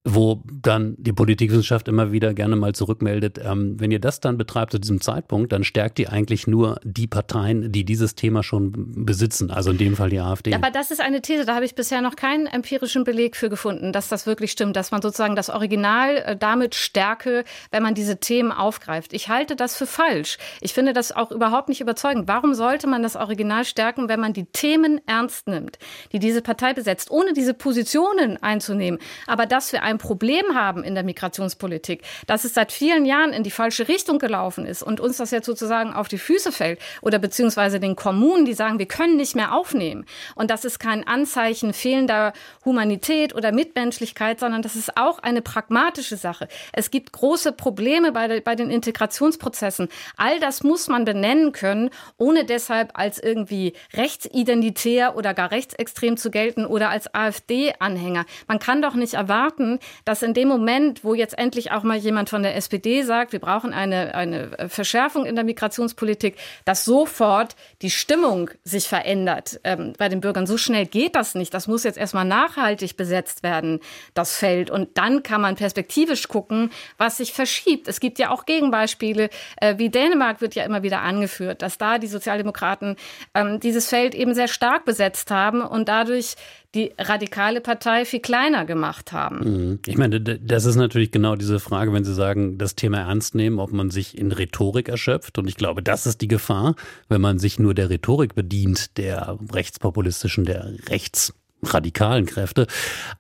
wo 0.08 0.44
dann 0.62 0.96
die 1.00 1.14
Politikwissenschaft 1.14 1.88
immer 1.88 2.12
wieder 2.12 2.36
gerne 2.36 2.56
mal 2.56 2.74
zurückmeldet, 2.74 3.40
ähm, 3.44 3.80
wenn 3.80 3.90
ihr 3.90 4.00
das 4.00 4.20
dann 4.20 4.38
betreibt 4.38 4.72
zu 4.72 4.80
diesem 4.80 5.02
Zeitpunkt, 5.02 5.52
dann 5.52 5.64
stärkt 5.64 5.98
ihr 5.98 6.12
eigentlich 6.12 6.46
nur 6.46 6.80
die 6.84 7.08
Parteien, 7.08 7.72
die 7.72 7.84
dieses 7.84 8.14
Thema 8.14 8.44
schon 8.44 9.06
besitzen, 9.06 9.50
also 9.50 9.72
in 9.72 9.80
dem 9.80 9.96
Fall 9.96 10.12
die 10.12 10.20
AfD. 10.20 10.54
Aber 10.54 10.70
das 10.70 10.92
ist 10.92 11.02
eine 11.02 11.24
These, 11.24 11.46
da 11.46 11.56
habe 11.56 11.66
ich 11.66 11.74
bisher 11.74 12.02
noch 12.02 12.16
keinen 12.16 12.46
empirischen 12.46 13.04
Beleg 13.04 13.36
für 13.36 13.50
gefunden, 13.50 13.92
dass 13.92 14.08
das 14.08 14.28
wirklich 14.28 14.52
stimmt, 14.52 14.76
dass 14.76 14.92
man 14.92 15.02
sozusagen 15.02 15.36
das 15.36 15.50
Original 15.50 16.18
äh, 16.18 16.38
damit 16.38 16.76
stärke, 16.76 17.44
wenn 17.72 17.82
man 17.82 17.96
diese 17.96 18.20
Themen 18.20 18.52
aufgreift. 18.52 19.12
Ich 19.12 19.30
halte 19.30 19.56
das 19.56 19.76
für 19.76 19.88
falsch. 19.88 20.38
Ich 20.62 20.74
finde 20.76 20.94
das 20.94 21.14
auch 21.14 21.32
überhaupt 21.32 21.68
nicht 21.68 21.82
überzeugend. 21.82 22.28
Warum 22.28 22.54
sollte 22.54 22.86
man 22.86 23.02
das 23.02 23.16
Original 23.16 23.66
stärken, 23.66 24.08
wenn 24.08 24.20
man 24.20 24.34
die 24.34 24.46
Themen 24.46 25.02
ernst 25.08 25.48
nimmt, 25.48 25.80
die 26.12 26.20
diese 26.20 26.44
Partei 26.44 26.74
besetzt, 26.74 27.10
ohne 27.10 27.34
diese 27.34 27.56
Positionen 27.56 28.38
einzunehmen, 28.44 29.00
aber 29.26 29.48
dass 29.48 29.74
wir 29.74 29.82
ein 29.82 29.95
ein 29.96 29.98
Problem 29.98 30.54
haben 30.54 30.84
in 30.84 30.94
der 30.94 31.04
Migrationspolitik, 31.04 32.04
dass 32.28 32.44
es 32.44 32.54
seit 32.54 32.72
vielen 32.72 33.06
Jahren 33.06 33.34
in 33.34 33.44
die 33.44 33.52
falsche 33.52 33.88
Richtung 33.88 34.20
gelaufen 34.20 34.66
ist 34.66 34.84
und 34.84 35.00
uns 35.00 35.18
das 35.18 35.32
jetzt 35.32 35.46
sozusagen 35.46 35.94
auf 35.94 36.08
die 36.08 36.18
Füße 36.18 36.52
fällt 36.52 36.80
oder 37.02 37.20
beziehungsweise 37.20 37.80
den 37.80 37.96
Kommunen, 37.96 38.46
die 38.46 38.54
sagen, 38.54 38.80
wir 38.80 38.88
können 38.88 39.16
nicht 39.18 39.36
mehr 39.36 39.54
aufnehmen. 39.54 40.06
Und 40.36 40.52
das 40.52 40.66
ist 40.66 40.80
kein 40.80 41.08
Anzeichen 41.08 41.74
fehlender 41.74 42.34
Humanität 42.64 43.34
oder 43.34 43.52
Mitmenschlichkeit, 43.52 44.40
sondern 44.40 44.62
das 44.62 44.76
ist 44.76 44.98
auch 44.98 45.20
eine 45.20 45.42
pragmatische 45.42 46.18
Sache. 46.18 46.48
Es 46.74 46.92
gibt 46.92 47.14
große 47.14 47.52
Probleme 47.54 48.12
bei, 48.12 48.42
bei 48.42 48.56
den 48.56 48.70
Integrationsprozessen. 48.70 49.88
All 50.18 50.40
das 50.40 50.64
muss 50.64 50.88
man 50.88 51.06
benennen 51.06 51.52
können, 51.52 51.90
ohne 52.18 52.46
deshalb 52.46 52.92
als 52.94 53.20
irgendwie 53.20 53.74
rechtsidentitär 53.94 55.16
oder 55.16 55.34
gar 55.34 55.52
rechtsextrem 55.52 56.18
zu 56.18 56.30
gelten 56.32 56.66
oder 56.66 56.90
als 56.90 57.14
AfD-Anhänger. 57.14 58.26
Man 58.48 58.60
kann 58.60 58.82
doch 58.82 58.96
nicht 58.96 59.14
erwarten, 59.14 59.80
dass 60.04 60.22
in 60.22 60.34
dem 60.34 60.48
Moment, 60.48 61.04
wo 61.04 61.14
jetzt 61.14 61.38
endlich 61.38 61.72
auch 61.72 61.84
mal 61.84 61.98
jemand 61.98 62.30
von 62.30 62.44
der 62.44 62.56
SPD 62.56 63.04
sagt, 63.04 63.32
wir 63.32 63.40
brauchen 63.40 63.74
eine, 63.74 64.16
eine 64.16 64.70
Verschärfung 64.70 65.26
in 65.26 65.36
der 65.36 65.44
Migrationspolitik, 65.44 66.36
dass 66.66 66.86
sofort 66.86 67.56
die 67.82 67.90
Stimmung 67.90 68.50
sich 68.64 68.88
verändert 68.88 69.60
ähm, 69.64 69.94
bei 69.98 70.10
den 70.10 70.22
Bürgern. 70.22 70.48
So 70.48 70.58
schnell 70.58 70.86
geht 70.86 71.16
das 71.16 71.36
nicht. 71.36 71.54
Das 71.54 71.68
muss 71.68 71.84
jetzt 71.84 71.98
erstmal 71.98 72.26
nachhaltig 72.26 72.98
besetzt 72.98 73.44
werden, 73.44 73.80
das 74.14 74.36
Feld. 74.36 74.70
Und 74.70 74.98
dann 74.98 75.24
kann 75.24 75.42
man 75.42 75.56
perspektivisch 75.56 76.28
gucken, 76.28 76.72
was 76.98 77.18
sich 77.18 77.34
verschiebt. 77.34 77.88
Es 77.88 78.00
gibt 78.00 78.20
ja 78.20 78.30
auch 78.30 78.46
Gegenbeispiele, 78.46 79.30
äh, 79.58 79.78
wie 79.78 79.90
Dänemark 79.90 80.42
wird 80.42 80.56
ja 80.56 80.64
immer 80.64 80.84
wieder 80.84 81.02
angeführt, 81.02 81.62
dass 81.62 81.78
da 81.78 81.98
die 81.98 82.08
Sozialdemokraten 82.08 82.96
ähm, 83.34 83.60
dieses 83.60 83.90
Feld 83.90 84.16
eben 84.16 84.34
sehr 84.34 84.48
stark 84.48 84.86
besetzt 84.86 85.32
haben 85.32 85.62
und 85.62 85.90
dadurch 85.90 86.36
die 86.76 86.92
radikale 86.98 87.62
Partei 87.62 88.06
viel 88.06 88.20
kleiner 88.20 88.66
gemacht 88.66 89.12
haben. 89.12 89.70
Mhm. 89.70 89.80
Ich 89.86 89.98
meine, 89.98 90.20
das 90.20 90.66
ist 90.66 90.76
natürlich 90.76 91.12
genau 91.12 91.36
diese 91.36 91.60
Frage, 91.60 91.94
wenn 91.94 92.04
Sie 92.04 92.14
sagen, 92.14 92.58
das 92.58 92.76
Thema 92.76 93.00
ernst 93.00 93.34
nehmen, 93.34 93.60
ob 93.60 93.72
man 93.72 93.90
sich 93.90 94.18
in 94.18 94.32
Rhetorik 94.32 94.90
erschöpft. 94.90 95.38
Und 95.38 95.48
ich 95.48 95.56
glaube, 95.56 95.82
das 95.82 96.06
ist 96.06 96.22
die 96.22 96.28
Gefahr, 96.28 96.76
wenn 97.08 97.22
man 97.22 97.40
sich 97.40 97.58
nur 97.58 97.74
der 97.74 97.90
Rhetorik 97.90 98.36
bedient, 98.36 98.98
der 98.98 99.40
rechtspopulistischen, 99.52 100.46
der 100.46 100.74
rechts 100.90 101.34
radikalen 101.74 102.26
Kräfte, 102.26 102.68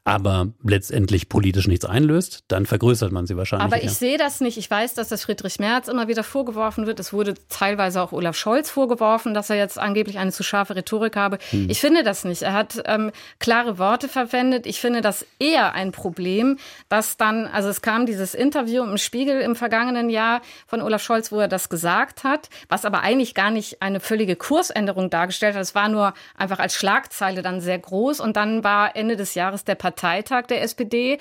aber 0.03 0.47
letztendlich 0.63 1.29
politisch 1.29 1.67
nichts 1.67 1.85
einlöst, 1.85 2.43
dann 2.47 2.65
vergrößert 2.65 3.11
man 3.11 3.25
sie 3.25 3.37
wahrscheinlich. 3.37 3.65
Aber 3.65 3.83
ich 3.83 3.91
sehe 3.91 4.17
das 4.17 4.41
nicht. 4.41 4.57
Ich 4.57 4.69
weiß, 4.69 4.93
dass 4.93 5.09
das 5.09 5.23
Friedrich 5.23 5.59
Merz 5.59 5.87
immer 5.87 6.07
wieder 6.07 6.23
vorgeworfen 6.23 6.87
wird. 6.87 6.99
Es 6.99 7.13
wurde 7.13 7.35
teilweise 7.49 8.01
auch 8.01 8.11
Olaf 8.11 8.35
Scholz 8.35 8.69
vorgeworfen, 8.69 9.33
dass 9.33 9.49
er 9.49 9.55
jetzt 9.55 9.79
angeblich 9.79 10.17
eine 10.17 10.31
zu 10.31 10.43
scharfe 10.43 10.75
Rhetorik 10.75 11.15
habe. 11.15 11.37
Hm. 11.49 11.69
Ich 11.69 11.79
finde 11.79 12.03
das 12.03 12.23
nicht. 12.23 12.43
Er 12.43 12.53
hat 12.53 12.81
ähm, 12.85 13.11
klare 13.39 13.77
Worte 13.77 14.07
verwendet. 14.07 14.65
Ich 14.65 14.79
finde 14.79 15.01
das 15.01 15.25
eher 15.39 15.73
ein 15.73 15.91
Problem, 15.91 16.57
dass 16.89 17.17
dann, 17.17 17.47
also 17.47 17.69
es 17.69 17.81
kam 17.81 18.05
dieses 18.05 18.33
Interview 18.33 18.83
im 18.83 18.97
Spiegel 18.97 19.41
im 19.41 19.55
vergangenen 19.55 20.09
Jahr 20.09 20.41
von 20.67 20.81
Olaf 20.81 21.01
Scholz, 21.01 21.31
wo 21.31 21.39
er 21.39 21.47
das 21.47 21.69
gesagt 21.69 22.23
hat, 22.23 22.49
was 22.69 22.85
aber 22.85 23.01
eigentlich 23.01 23.33
gar 23.33 23.51
nicht 23.51 23.81
eine 23.81 23.99
völlige 23.99 24.35
Kursänderung 24.35 25.09
dargestellt 25.09 25.55
hat. 25.55 25.61
Es 25.61 25.75
war 25.75 25.89
nur 25.89 26.13
einfach 26.35 26.59
als 26.59 26.75
Schlagzeile 26.75 27.41
dann 27.41 27.61
sehr 27.61 27.79
groß 27.79 28.19
und 28.19 28.34
dann 28.35 28.63
war 28.63 28.95
Ende 28.95 29.15
des 29.15 29.35
Jahres 29.35 29.63
der 29.63 29.75
Parteitag 29.75 30.47
der 30.47 30.61
SPD. 30.61 31.19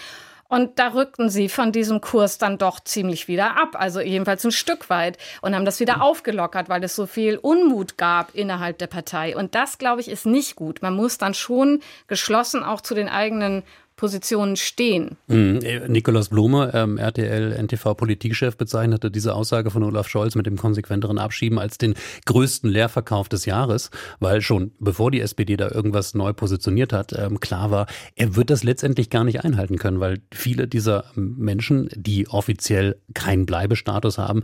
Und 0.49 0.79
da 0.79 0.89
rückten 0.89 1.31
sie 1.31 1.49
von 1.49 1.73
diesem 1.73 2.01
Kurs 2.01 2.39
dann 2.39 2.59
doch 2.59 2.79
ziemlich 2.79 3.29
wieder 3.29 3.57
ab, 3.57 3.71
also 3.73 4.01
jedenfalls 4.01 4.45
ein 4.45 4.53
Stück 4.53 4.91
weit 4.91 5.19
und 5.41 5.55
haben 5.55 5.65
das 5.65 5.81
wieder 5.81 6.03
aufgelockert, 6.03 6.69
weil 6.69 6.85
es 6.85 6.95
so 6.95 7.07
viel 7.07 7.39
Unmut 7.39 7.97
gab 7.97 8.35
innerhalb 8.35 8.79
der 8.79 8.87
Partei. 8.87 9.37
Und 9.37 9.55
das, 9.55 9.79
glaube 9.79 10.03
ich, 10.03 10.09
ist 10.09 10.27
nicht 10.27 10.55
gut. 10.55 10.83
Man 10.83 10.95
muss 10.95 11.19
dann 11.19 11.35
schon 11.35 11.81
geschlossen 12.09 12.63
auch 12.63 12.83
zu 12.83 12.95
den 12.95 13.09
eigenen 13.09 13.63
Positionen 14.05 14.57
stehen. 14.57 15.17
Mhm. 15.29 15.61
Nikolaus 15.89 16.29
Blume, 16.29 16.71
ähm, 16.75 16.99
RTL 16.99 17.55
NTV 17.55 17.95
Politikchef, 17.95 18.55
bezeichnete 18.55 19.11
diese 19.11 19.35
Aussage 19.35 19.71
von 19.71 19.83
Olaf 19.83 20.09
Scholz 20.09 20.35
mit 20.35 20.45
dem 20.45 20.59
konsequenteren 20.59 21.17
Abschieben 21.19 21.59
als 21.59 21.79
den 21.79 21.95
größten 22.27 22.69
Leerverkauf 22.69 23.31
des 23.31 23.47
Jahres, 23.47 23.91
weil 24.21 24.43
schon 24.43 24.73
bevor 24.79 25.11
die 25.11 25.23
SPD 25.23 25.57
da 25.57 25.71
irgendwas 25.71 26.13
neu 26.13 26.35
positioniert 26.35 26.93
hat, 26.93 27.15
ähm, 27.19 27.41
klar 27.41 27.71
war, 27.71 27.87
er 28.15 28.37
wird 28.37 28.51
das 28.51 28.63
letztendlich 28.63 29.09
gar 29.09 29.25
nicht 29.25 29.43
einhalten 29.43 29.79
können, 29.79 30.01
weil 30.01 30.21
viele 30.35 30.69
dieser 30.69 31.07
Menschen, 31.15 31.89
die 31.95 32.29
offiziell 32.29 32.97
keinen 33.15 33.47
Bleibestatus 33.47 34.19
haben, 34.19 34.43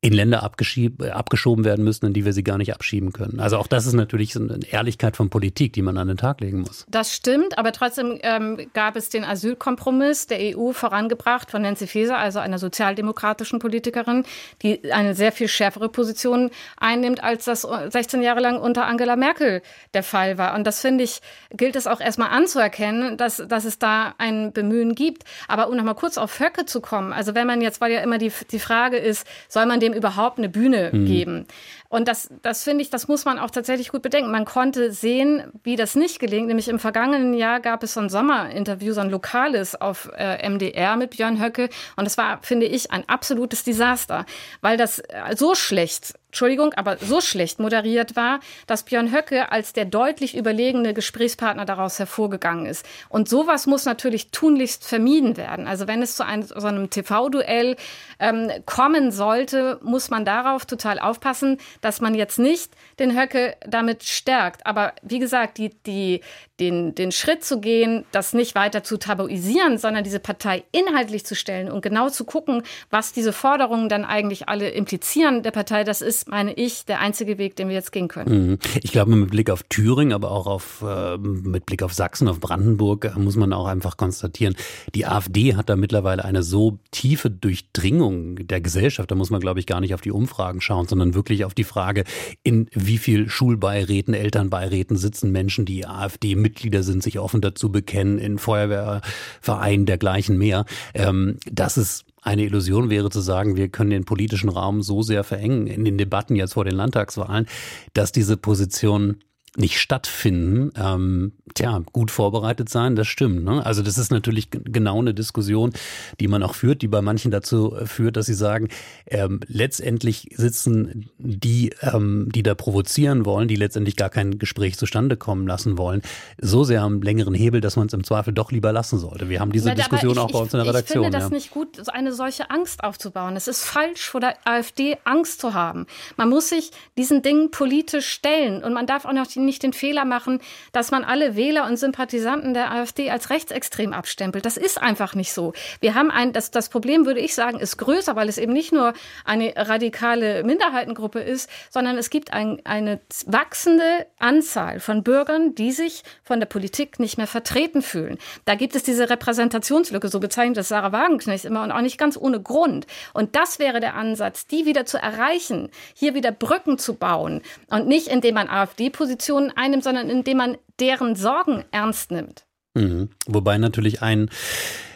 in 0.00 0.12
Länder 0.12 0.44
abgeschoben 0.44 1.64
werden 1.64 1.84
müssen, 1.84 2.06
in 2.06 2.12
die 2.12 2.24
wir 2.24 2.32
sie 2.32 2.44
gar 2.44 2.56
nicht 2.56 2.72
abschieben 2.72 3.12
können. 3.12 3.40
Also 3.40 3.56
auch 3.58 3.66
das 3.66 3.84
ist 3.84 3.94
natürlich 3.94 4.32
so 4.32 4.40
eine 4.40 4.60
Ehrlichkeit 4.70 5.16
von 5.16 5.28
Politik, 5.28 5.72
die 5.72 5.82
man 5.82 5.98
an 5.98 6.06
den 6.06 6.16
Tag 6.16 6.40
legen 6.40 6.60
muss. 6.60 6.86
Das 6.88 7.12
stimmt, 7.12 7.58
aber 7.58 7.72
trotzdem 7.72 8.16
ähm, 8.22 8.68
gab 8.74 8.94
es 8.94 9.08
den 9.08 9.24
Asylkompromiss 9.24 10.28
der 10.28 10.56
EU 10.56 10.70
vorangebracht 10.70 11.50
von 11.50 11.62
Nancy 11.62 11.88
Faeser, 11.88 12.16
also 12.16 12.38
einer 12.38 12.60
sozialdemokratischen 12.60 13.58
Politikerin, 13.58 14.22
die 14.62 14.92
eine 14.92 15.16
sehr 15.16 15.32
viel 15.32 15.48
schärfere 15.48 15.88
Position 15.88 16.50
einnimmt, 16.76 17.24
als 17.24 17.46
das 17.46 17.62
16 17.62 18.22
Jahre 18.22 18.38
lang 18.38 18.60
unter 18.60 18.86
Angela 18.86 19.16
Merkel 19.16 19.62
der 19.94 20.04
Fall 20.04 20.38
war. 20.38 20.54
Und 20.54 20.64
das 20.64 20.80
finde 20.80 21.02
ich, 21.02 21.22
gilt 21.50 21.74
es 21.74 21.88
auch 21.88 22.00
erstmal 22.00 22.30
anzuerkennen, 22.30 23.16
dass, 23.16 23.42
dass 23.48 23.64
es 23.64 23.80
da 23.80 24.14
ein 24.18 24.52
Bemühen 24.52 24.94
gibt. 24.94 25.24
Aber 25.48 25.68
um 25.68 25.76
nochmal 25.76 25.96
kurz 25.96 26.18
auf 26.18 26.38
Höcke 26.38 26.66
zu 26.66 26.80
kommen, 26.80 27.12
also 27.12 27.34
wenn 27.34 27.48
man 27.48 27.60
jetzt, 27.60 27.80
weil 27.80 27.90
ja 27.90 28.00
immer 28.00 28.18
die, 28.18 28.30
die 28.52 28.60
Frage 28.60 28.96
ist, 28.96 29.26
soll 29.48 29.66
man 29.66 29.80
dem 29.88 29.96
überhaupt 29.96 30.38
eine 30.38 30.48
Bühne 30.48 30.90
mhm. 30.92 31.06
geben? 31.06 31.46
Und 31.88 32.06
das, 32.06 32.28
das 32.42 32.64
finde 32.64 32.82
ich, 32.82 32.90
das 32.90 33.08
muss 33.08 33.24
man 33.24 33.38
auch 33.38 33.50
tatsächlich 33.50 33.90
gut 33.90 34.02
bedenken. 34.02 34.30
Man 34.30 34.44
konnte 34.44 34.92
sehen, 34.92 35.50
wie 35.64 35.76
das 35.76 35.94
nicht 35.94 36.18
gelingt. 36.18 36.48
Nämlich 36.48 36.68
im 36.68 36.78
vergangenen 36.78 37.32
Jahr 37.32 37.60
gab 37.60 37.82
es 37.82 37.94
so 37.94 38.00
ein 38.00 38.10
Sommerinterview, 38.10 38.92
so 38.92 39.00
ein 39.00 39.10
lokales 39.10 39.80
auf 39.80 40.10
äh, 40.16 40.48
MDR 40.48 40.96
mit 40.96 41.10
Björn 41.10 41.42
Höcke. 41.42 41.70
Und 41.96 42.04
das 42.04 42.18
war, 42.18 42.40
finde 42.42 42.66
ich, 42.66 42.90
ein 42.90 43.08
absolutes 43.08 43.64
Desaster, 43.64 44.26
weil 44.60 44.76
das 44.76 44.98
äh, 44.98 45.36
so 45.36 45.54
schlecht 45.54 46.17
Entschuldigung, 46.28 46.74
aber 46.74 46.98
so 46.98 47.22
schlecht 47.22 47.58
moderiert 47.58 48.14
war, 48.14 48.40
dass 48.66 48.82
Björn 48.82 49.12
Höcke 49.12 49.50
als 49.50 49.72
der 49.72 49.86
deutlich 49.86 50.36
überlegene 50.36 50.92
Gesprächspartner 50.92 51.64
daraus 51.64 51.98
hervorgegangen 51.98 52.66
ist. 52.66 52.84
Und 53.08 53.30
sowas 53.30 53.66
muss 53.66 53.86
natürlich 53.86 54.30
tunlichst 54.30 54.86
vermieden 54.86 55.38
werden. 55.38 55.66
Also 55.66 55.86
wenn 55.86 56.02
es 56.02 56.16
zu 56.16 56.26
einem, 56.26 56.42
so 56.42 56.66
einem 56.66 56.90
TV-Duell 56.90 57.76
ähm, 58.18 58.50
kommen 58.66 59.10
sollte, 59.10 59.80
muss 59.82 60.10
man 60.10 60.26
darauf 60.26 60.66
total 60.66 60.98
aufpassen, 60.98 61.56
dass 61.80 62.02
man 62.02 62.14
jetzt 62.14 62.38
nicht 62.38 62.72
den 62.98 63.18
Höcke 63.18 63.56
damit 63.66 64.02
stärkt. 64.02 64.66
Aber 64.66 64.92
wie 65.00 65.20
gesagt, 65.20 65.56
die, 65.56 65.70
die, 65.84 66.20
den, 66.60 66.94
den 66.94 67.12
Schritt 67.12 67.44
zu 67.44 67.60
gehen, 67.60 68.04
das 68.12 68.32
nicht 68.32 68.54
weiter 68.54 68.82
zu 68.82 68.96
tabuisieren, 68.96 69.78
sondern 69.78 70.04
diese 70.04 70.20
Partei 70.20 70.64
inhaltlich 70.72 71.24
zu 71.24 71.34
stellen 71.34 71.70
und 71.70 71.82
genau 71.82 72.08
zu 72.08 72.24
gucken, 72.24 72.62
was 72.90 73.12
diese 73.12 73.32
Forderungen 73.32 73.88
dann 73.88 74.04
eigentlich 74.04 74.48
alle 74.48 74.70
implizieren 74.70 75.42
der 75.42 75.50
Partei, 75.50 75.84
das 75.84 76.02
ist, 76.02 76.28
meine 76.28 76.52
ich, 76.54 76.84
der 76.84 77.00
einzige 77.00 77.38
Weg, 77.38 77.56
den 77.56 77.68
wir 77.68 77.74
jetzt 77.74 77.92
gehen 77.92 78.08
können. 78.08 78.50
Mhm. 78.50 78.58
Ich 78.82 78.92
glaube, 78.92 79.14
mit 79.14 79.30
Blick 79.30 79.50
auf 79.50 79.62
Thüringen, 79.64 80.12
aber 80.12 80.30
auch 80.30 80.46
auf, 80.46 80.82
äh, 80.86 81.16
mit 81.18 81.66
Blick 81.66 81.82
auf 81.82 81.92
Sachsen, 81.92 82.28
auf 82.28 82.40
Brandenburg, 82.40 83.04
äh, 83.04 83.18
muss 83.18 83.36
man 83.36 83.52
auch 83.52 83.66
einfach 83.66 83.96
konstatieren, 83.96 84.54
die 84.94 85.06
AfD 85.06 85.54
hat 85.54 85.68
da 85.68 85.76
mittlerweile 85.76 86.24
eine 86.24 86.42
so 86.42 86.78
tiefe 86.90 87.30
Durchdringung 87.30 88.46
der 88.46 88.60
Gesellschaft, 88.60 89.10
da 89.10 89.14
muss 89.14 89.30
man, 89.30 89.40
glaube 89.40 89.60
ich, 89.60 89.66
gar 89.66 89.80
nicht 89.80 89.94
auf 89.94 90.00
die 90.00 90.10
Umfragen 90.10 90.60
schauen, 90.60 90.86
sondern 90.86 91.14
wirklich 91.14 91.44
auf 91.44 91.54
die 91.54 91.64
Frage, 91.64 92.04
in 92.42 92.68
wie 92.72 92.98
viel 92.98 93.28
Schulbeiräten, 93.28 94.14
Elternbeiräten 94.14 94.96
sitzen 94.96 95.32
Menschen, 95.32 95.64
die 95.64 95.86
AfD 95.86 96.34
Mitglieder 96.48 96.82
sind, 96.82 97.02
sich 97.02 97.18
offen 97.18 97.42
dazu 97.42 97.70
bekennen, 97.70 98.18
in 98.18 98.38
Feuerwehrvereinen 98.38 99.84
dergleichen 99.84 100.38
mehr. 100.38 100.64
Ähm, 100.94 101.36
das 101.50 101.76
ist 101.76 102.06
eine 102.22 102.44
Illusion 102.44 102.90
wäre 102.90 103.10
zu 103.10 103.20
sagen, 103.20 103.56
wir 103.56 103.68
können 103.68 103.90
den 103.90 104.04
politischen 104.04 104.48
Raum 104.48 104.82
so 104.82 105.02
sehr 105.02 105.24
verengen 105.24 105.66
in 105.66 105.84
den 105.84 105.98
Debatten 105.98 106.36
jetzt 106.36 106.54
vor 106.54 106.64
den 106.64 106.74
Landtagswahlen, 106.74 107.46
dass 107.92 108.12
diese 108.12 108.36
Position 108.36 109.18
nicht 109.58 109.78
stattfinden, 109.80 110.70
ähm, 110.76 111.32
tja, 111.54 111.82
gut 111.92 112.10
vorbereitet 112.10 112.68
sein, 112.68 112.96
das 112.96 113.08
stimmt. 113.08 113.44
Ne? 113.44 113.64
Also 113.64 113.82
das 113.82 113.98
ist 113.98 114.10
natürlich 114.10 114.50
genau 114.50 115.00
eine 115.00 115.14
Diskussion, 115.14 115.72
die 116.20 116.28
man 116.28 116.42
auch 116.42 116.54
führt, 116.54 116.82
die 116.82 116.88
bei 116.88 117.02
manchen 117.02 117.30
dazu 117.30 117.74
äh, 117.74 117.86
führt, 117.86 118.16
dass 118.16 118.26
sie 118.26 118.34
sagen, 118.34 118.68
ähm, 119.06 119.40
letztendlich 119.46 120.28
sitzen 120.36 121.10
die, 121.18 121.72
ähm, 121.82 122.28
die 122.32 122.42
da 122.42 122.54
provozieren 122.54 123.24
wollen, 123.24 123.48
die 123.48 123.56
letztendlich 123.56 123.96
gar 123.96 124.10
kein 124.10 124.38
Gespräch 124.38 124.78
zustande 124.78 125.16
kommen 125.16 125.46
lassen 125.46 125.76
wollen, 125.76 126.02
so 126.40 126.62
sehr 126.64 126.82
am 126.82 127.02
längeren 127.02 127.34
Hebel, 127.34 127.60
dass 127.60 127.76
man 127.76 127.88
es 127.88 127.92
im 127.92 128.04
Zweifel 128.04 128.32
doch 128.32 128.52
lieber 128.52 128.72
lassen 128.72 128.98
sollte. 128.98 129.28
Wir 129.28 129.40
haben 129.40 129.52
diese 129.52 129.68
Na, 129.68 129.74
Diskussion 129.74 130.12
ich, 130.12 130.18
auch 130.18 130.30
bei 130.30 130.38
uns 130.38 130.54
in 130.54 130.58
der 130.58 130.68
Redaktion. 130.68 131.02
Ich 131.02 131.06
finde 131.06 131.18
das 131.18 131.30
ja. 131.30 131.34
nicht 131.34 131.50
gut, 131.50 131.88
eine 131.88 132.12
solche 132.12 132.50
Angst 132.50 132.84
aufzubauen. 132.84 133.34
Es 133.36 133.48
ist 133.48 133.64
falsch, 133.64 134.08
vor 134.08 134.20
der 134.20 134.36
AfD 134.44 134.96
Angst 135.04 135.40
zu 135.40 135.54
haben. 135.54 135.86
Man 136.16 136.28
muss 136.28 136.50
sich 136.50 136.70
diesen 136.96 137.22
Dingen 137.22 137.50
politisch 137.50 138.06
stellen 138.06 138.62
und 138.62 138.72
man 138.72 138.86
darf 138.86 139.04
auch 139.04 139.12
noch 139.12 139.26
die 139.26 139.47
nicht 139.48 139.62
den 139.62 139.72
Fehler 139.72 140.04
machen, 140.04 140.40
dass 140.72 140.92
man 140.92 141.02
alle 141.02 141.34
Wähler 141.34 141.66
und 141.66 141.76
Sympathisanten 141.78 142.54
der 142.54 142.70
AfD 142.70 143.10
als 143.10 143.30
rechtsextrem 143.30 143.92
abstempelt. 143.92 144.44
Das 144.44 144.56
ist 144.56 144.80
einfach 144.80 145.14
nicht 145.14 145.32
so. 145.32 145.54
Wir 145.80 145.94
haben 145.94 146.10
ein, 146.10 146.32
das, 146.32 146.50
das 146.50 146.68
Problem, 146.68 147.06
würde 147.06 147.20
ich 147.20 147.34
sagen, 147.34 147.58
ist 147.58 147.78
größer, 147.78 148.14
weil 148.14 148.28
es 148.28 148.38
eben 148.38 148.52
nicht 148.52 148.72
nur 148.72 148.92
eine 149.24 149.54
radikale 149.56 150.44
Minderheitengruppe 150.44 151.20
ist, 151.20 151.48
sondern 151.70 151.96
es 151.96 152.10
gibt 152.10 152.32
ein, 152.32 152.60
eine 152.64 153.00
wachsende 153.26 154.06
Anzahl 154.18 154.80
von 154.80 155.02
Bürgern, 155.02 155.54
die 155.54 155.72
sich 155.72 156.02
von 156.22 156.40
der 156.40 156.46
Politik 156.46 157.00
nicht 157.00 157.16
mehr 157.16 157.26
vertreten 157.26 157.82
fühlen. 157.82 158.18
Da 158.44 158.54
gibt 158.54 158.76
es 158.76 158.82
diese 158.82 159.08
Repräsentationslücke, 159.08 160.08
so 160.08 160.20
bezeichnet 160.20 160.58
das 160.58 160.68
Sarah 160.68 160.92
Wagenknecht 160.92 161.44
immer 161.44 161.62
und 161.62 161.72
auch 161.72 161.80
nicht 161.80 161.98
ganz 161.98 162.16
ohne 162.16 162.40
Grund. 162.40 162.86
Und 163.14 163.34
das 163.34 163.58
wäre 163.58 163.80
der 163.80 163.94
Ansatz, 163.94 164.46
die 164.46 164.66
wieder 164.66 164.84
zu 164.84 164.98
erreichen, 164.98 165.70
hier 165.94 166.14
wieder 166.14 166.32
Brücken 166.32 166.78
zu 166.78 166.94
bauen 166.94 167.42
und 167.70 167.86
nicht 167.86 168.08
indem 168.08 168.34
man 168.34 168.48
AfD-Positionen 168.48 169.37
Position 169.38 169.52
einnimmt, 169.56 169.84
sondern 169.84 170.10
indem 170.10 170.36
man 170.38 170.56
deren 170.80 171.14
Sorgen 171.14 171.64
ernst 171.70 172.10
nimmt. 172.10 172.46
Mhm. 172.74 173.10
Wobei 173.26 173.58
natürlich 173.58 174.02
ein 174.02 174.30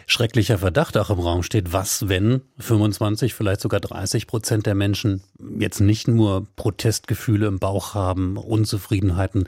schrecklicher 0.05 0.57
Verdacht 0.57 0.97
auch 0.97 1.09
im 1.09 1.19
Raum 1.19 1.43
steht, 1.43 1.71
was, 1.73 2.09
wenn 2.09 2.41
25, 2.59 3.33
vielleicht 3.33 3.61
sogar 3.61 3.79
30 3.79 4.27
Prozent 4.27 4.65
der 4.65 4.75
Menschen 4.75 5.23
jetzt 5.59 5.79
nicht 5.79 6.07
nur 6.07 6.45
Protestgefühle 6.55 7.47
im 7.47 7.59
Bauch 7.59 7.93
haben, 7.93 8.37
Unzufriedenheiten, 8.37 9.47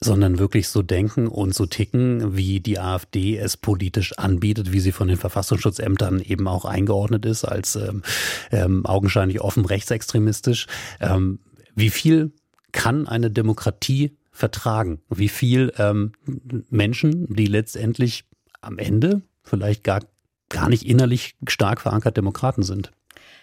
sondern 0.00 0.38
wirklich 0.38 0.68
so 0.68 0.82
denken 0.82 1.26
und 1.26 1.54
so 1.54 1.66
ticken, 1.66 2.36
wie 2.36 2.60
die 2.60 2.78
AfD 2.78 3.36
es 3.36 3.56
politisch 3.56 4.16
anbietet, 4.16 4.72
wie 4.72 4.78
sie 4.78 4.92
von 4.92 5.08
den 5.08 5.16
Verfassungsschutzämtern 5.16 6.20
eben 6.20 6.46
auch 6.46 6.64
eingeordnet 6.64 7.26
ist, 7.26 7.44
als 7.44 7.74
ähm, 7.74 8.02
ähm, 8.52 8.86
augenscheinlich 8.86 9.40
offen 9.40 9.64
rechtsextremistisch. 9.64 10.66
Ähm, 11.00 11.40
wie 11.74 11.90
viel 11.90 12.32
kann 12.72 13.06
eine 13.08 13.30
Demokratie 13.30 14.16
vertragen? 14.30 15.00
Wie 15.08 15.28
viel 15.28 15.72
ähm, 15.78 16.12
Menschen, 16.70 17.34
die 17.34 17.46
letztendlich 17.46 18.24
am 18.60 18.78
Ende 18.78 19.22
vielleicht 19.42 19.84
gar, 19.84 20.00
gar 20.48 20.68
nicht 20.68 20.86
innerlich 20.86 21.36
stark 21.46 21.80
verankert 21.80 22.16
Demokraten 22.16 22.62
sind? 22.62 22.92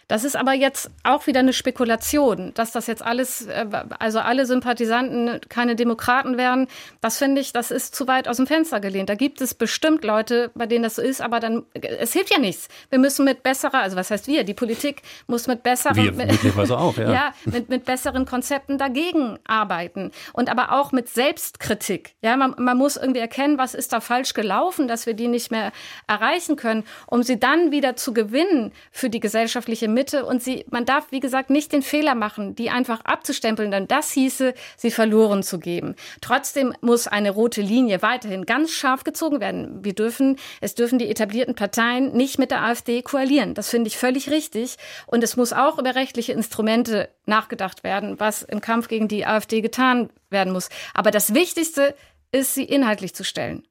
Das 0.07 0.23
ist 0.23 0.35
aber 0.35 0.53
jetzt 0.53 0.91
auch 1.03 1.25
wieder 1.25 1.39
eine 1.39 1.53
Spekulation, 1.53 2.53
dass 2.53 2.71
das 2.71 2.85
jetzt 2.85 3.03
alles, 3.03 3.47
äh, 3.47 3.65
also 3.99 4.19
alle 4.19 4.45
Sympathisanten 4.45 5.41
keine 5.49 5.75
Demokraten 5.75 6.37
wären. 6.37 6.67
Das 7.01 7.17
finde 7.17 7.41
ich, 7.41 7.53
das 7.53 7.71
ist 7.71 7.95
zu 7.95 8.07
weit 8.07 8.27
aus 8.27 8.37
dem 8.37 8.45
Fenster 8.45 8.79
gelehnt. 8.79 9.09
Da 9.09 9.15
gibt 9.15 9.41
es 9.41 9.55
bestimmt 9.55 10.03
Leute, 10.03 10.51
bei 10.53 10.67
denen 10.67 10.83
das 10.83 10.95
so 10.95 11.01
ist, 11.01 11.21
aber 11.21 11.39
dann, 11.39 11.63
es 11.73 12.13
hilft 12.13 12.31
ja 12.31 12.39
nichts. 12.39 12.67
Wir 12.89 12.99
müssen 12.99 13.25
mit 13.25 13.41
besserer, 13.41 13.79
also 13.79 13.95
was 13.97 14.11
heißt 14.11 14.27
wir? 14.27 14.43
Die 14.43 14.53
Politik 14.53 15.01
muss 15.25 15.47
mit 15.47 15.63
besseren, 15.63 15.95
wir, 15.95 16.11
mit, 16.55 16.71
auch, 16.71 16.97
ja. 16.97 17.11
ja, 17.11 17.33
mit, 17.45 17.69
mit 17.69 17.85
besseren 17.85 18.25
Konzepten 18.25 18.77
dagegen 18.77 19.39
arbeiten. 19.47 20.11
Und 20.33 20.49
aber 20.49 20.71
auch 20.73 20.91
mit 20.91 21.09
Selbstkritik. 21.09 22.15
Ja, 22.21 22.37
man, 22.37 22.53
man 22.59 22.77
muss 22.77 22.95
irgendwie 22.95 23.21
erkennen, 23.21 23.57
was 23.57 23.73
ist 23.73 23.91
da 23.91 24.01
falsch 24.01 24.35
gelaufen, 24.35 24.87
dass 24.87 25.07
wir 25.07 25.15
die 25.15 25.27
nicht 25.27 25.49
mehr 25.49 25.71
erreichen 26.05 26.57
können, 26.57 26.83
um 27.07 27.23
sie 27.23 27.39
dann 27.39 27.71
wieder 27.71 27.95
zu 27.95 28.13
gewinnen 28.13 28.71
für 28.91 29.09
die 29.09 29.19
gesellschaftliche 29.19 29.87
Mitte 29.95 30.25
und 30.25 30.43
sie, 30.43 30.65
man 30.69 30.85
darf, 30.85 31.07
wie 31.09 31.19
gesagt, 31.19 31.49
nicht 31.49 31.71
den 31.73 31.81
Fehler 31.81 32.13
machen, 32.13 32.53
die 32.53 32.69
einfach 32.69 33.01
abzustempeln, 33.03 33.71
denn 33.71 33.87
das 33.87 34.11
hieße, 34.11 34.53
sie 34.77 34.91
verloren 34.91 35.41
zu 35.41 35.57
geben. 35.57 35.95
Trotzdem 36.21 36.73
muss 36.81 37.07
eine 37.07 37.31
rote 37.31 37.61
Linie 37.61 38.03
weiterhin 38.03 38.45
ganz 38.45 38.71
scharf 38.71 39.03
gezogen 39.03 39.39
werden. 39.39 39.83
Wir 39.83 39.93
dürfen, 39.93 40.37
es 40.61 40.75
dürfen 40.75 40.99
die 40.99 41.09
etablierten 41.09 41.55
Parteien 41.55 42.11
nicht 42.11 42.37
mit 42.37 42.51
der 42.51 42.61
AfD 42.61 43.01
koalieren. 43.01 43.55
Das 43.55 43.69
finde 43.69 43.87
ich 43.87 43.97
völlig 43.97 44.29
richtig. 44.29 44.75
Und 45.07 45.23
es 45.23 45.35
muss 45.35 45.51
auch 45.51 45.79
über 45.79 45.95
rechtliche 45.95 46.33
Instrumente 46.33 47.09
nachgedacht 47.25 47.83
werden, 47.83 48.19
was 48.19 48.43
im 48.43 48.61
Kampf 48.61 48.87
gegen 48.87 49.07
die 49.07 49.25
AfD 49.25 49.61
getan 49.61 50.09
werden 50.29 50.53
muss. 50.53 50.69
Aber 50.93 51.09
das 51.09 51.33
Wichtigste 51.33 51.95
ist, 52.31 52.53
sie 52.53 52.65
inhaltlich 52.65 53.15
zu 53.15 53.23
stellen. 53.23 53.63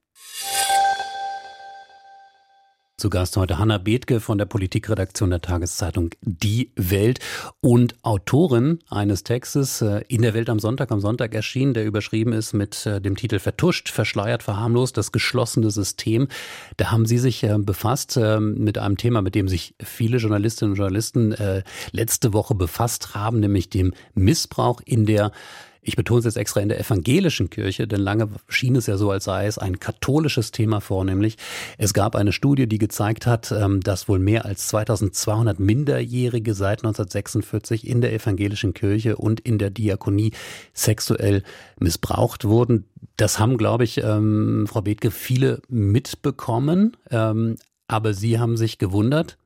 Zu 3.05 3.11
Gast 3.11 3.37
heute 3.37 3.59
Hanna 3.59 3.77
Bethke 3.77 4.19
von 4.19 4.39
der 4.39 4.47
Politikredaktion 4.47 5.29
der 5.29 5.43
Tageszeitung 5.43 6.15
Die 6.23 6.71
Welt 6.75 7.19
und 7.61 7.97
Autorin 8.03 8.79
eines 8.89 9.25
Textes 9.25 9.83
äh, 9.83 10.03
in 10.09 10.23
der 10.23 10.33
Welt 10.33 10.49
am 10.49 10.59
Sonntag, 10.59 10.91
am 10.91 11.01
Sonntag 11.01 11.35
erschienen, 11.35 11.75
der 11.75 11.85
überschrieben 11.85 12.33
ist 12.33 12.55
mit 12.55 12.87
äh, 12.87 13.03
dem 13.03 13.15
Titel 13.15 13.41
Vertuscht, 13.41 13.91
verschleiert, 13.91 14.43
verharmlost, 14.43 14.97
das 14.97 15.13
geschlossene 15.13 15.71
System. 15.71 16.29
Da 16.79 16.93
haben 16.93 17.05
Sie 17.05 17.19
sich 17.19 17.43
äh, 17.43 17.59
befasst 17.59 18.17
mit 18.17 18.79
einem 18.79 18.97
Thema, 18.97 19.21
mit 19.21 19.35
dem 19.35 19.49
sich 19.49 19.75
viele 19.85 20.17
Journalistinnen 20.17 20.73
und 20.73 20.79
Journalisten 20.79 21.35
letzte 21.93 22.33
Woche 22.33 22.55
befasst 22.55 23.15
haben, 23.15 23.41
nämlich 23.41 23.69
dem 23.69 23.93
Missbrauch 24.15 24.81
in 24.85 25.05
der 25.05 25.31
ich 25.85 25.97
betone 25.97 26.21
es 26.21 26.25
jetzt 26.25 26.37
extra 26.37 26.61
in 26.61 26.69
der 26.69 26.81
evangelischen 26.81 27.51
Kirche, 27.51 27.87
denn 27.87 28.01
lange 28.01 28.29
schien 28.49 28.75
es 28.77 28.87
ja 28.87 28.97
so, 28.97 29.11
als 29.11 29.25
sei 29.25 29.47
es 29.47 29.59
ein 29.59 29.79
katholisches 29.79 30.51
Thema 30.51 30.81
vornehmlich. 30.81 31.37
Es 31.79 31.95
gab 31.95 32.17
eine 32.17 32.33
Studie, 32.33 32.67
die 32.67 32.79
gezeigt 32.79 33.27
hat, 33.27 33.53
ähm, 33.53 33.81
dass 33.81 34.09
wohl 34.09 34.19
mehr 34.19 34.45
als 34.45 34.69
2200 34.69 35.61
Minderjährige 35.61 36.55
seit 36.55 36.81
1946 36.81 37.87
in 37.87 38.01
der 38.01 38.13
evangelischen 38.13 38.75
Kirche 38.75 39.17
und 39.17 39.41
in 39.41 39.59
der 39.59 39.71
Diakonie 39.71 40.33
sexuell 40.73 41.43
missbraucht 41.79 42.45
wurden. 42.45 42.89
Das 43.17 43.39
haben, 43.39 43.59
glaube 43.59 43.85
ich, 43.85 43.99
ähm, 43.99 44.67
Frau 44.67 44.81
Bethke, 44.81 45.11
viele 45.11 45.61
mitbekommen. 45.69 46.97
Ähm, 47.11 47.57
aber 47.87 48.15
Sie 48.15 48.39
haben 48.39 48.57
sich 48.57 48.79
gewundert, 48.79 49.37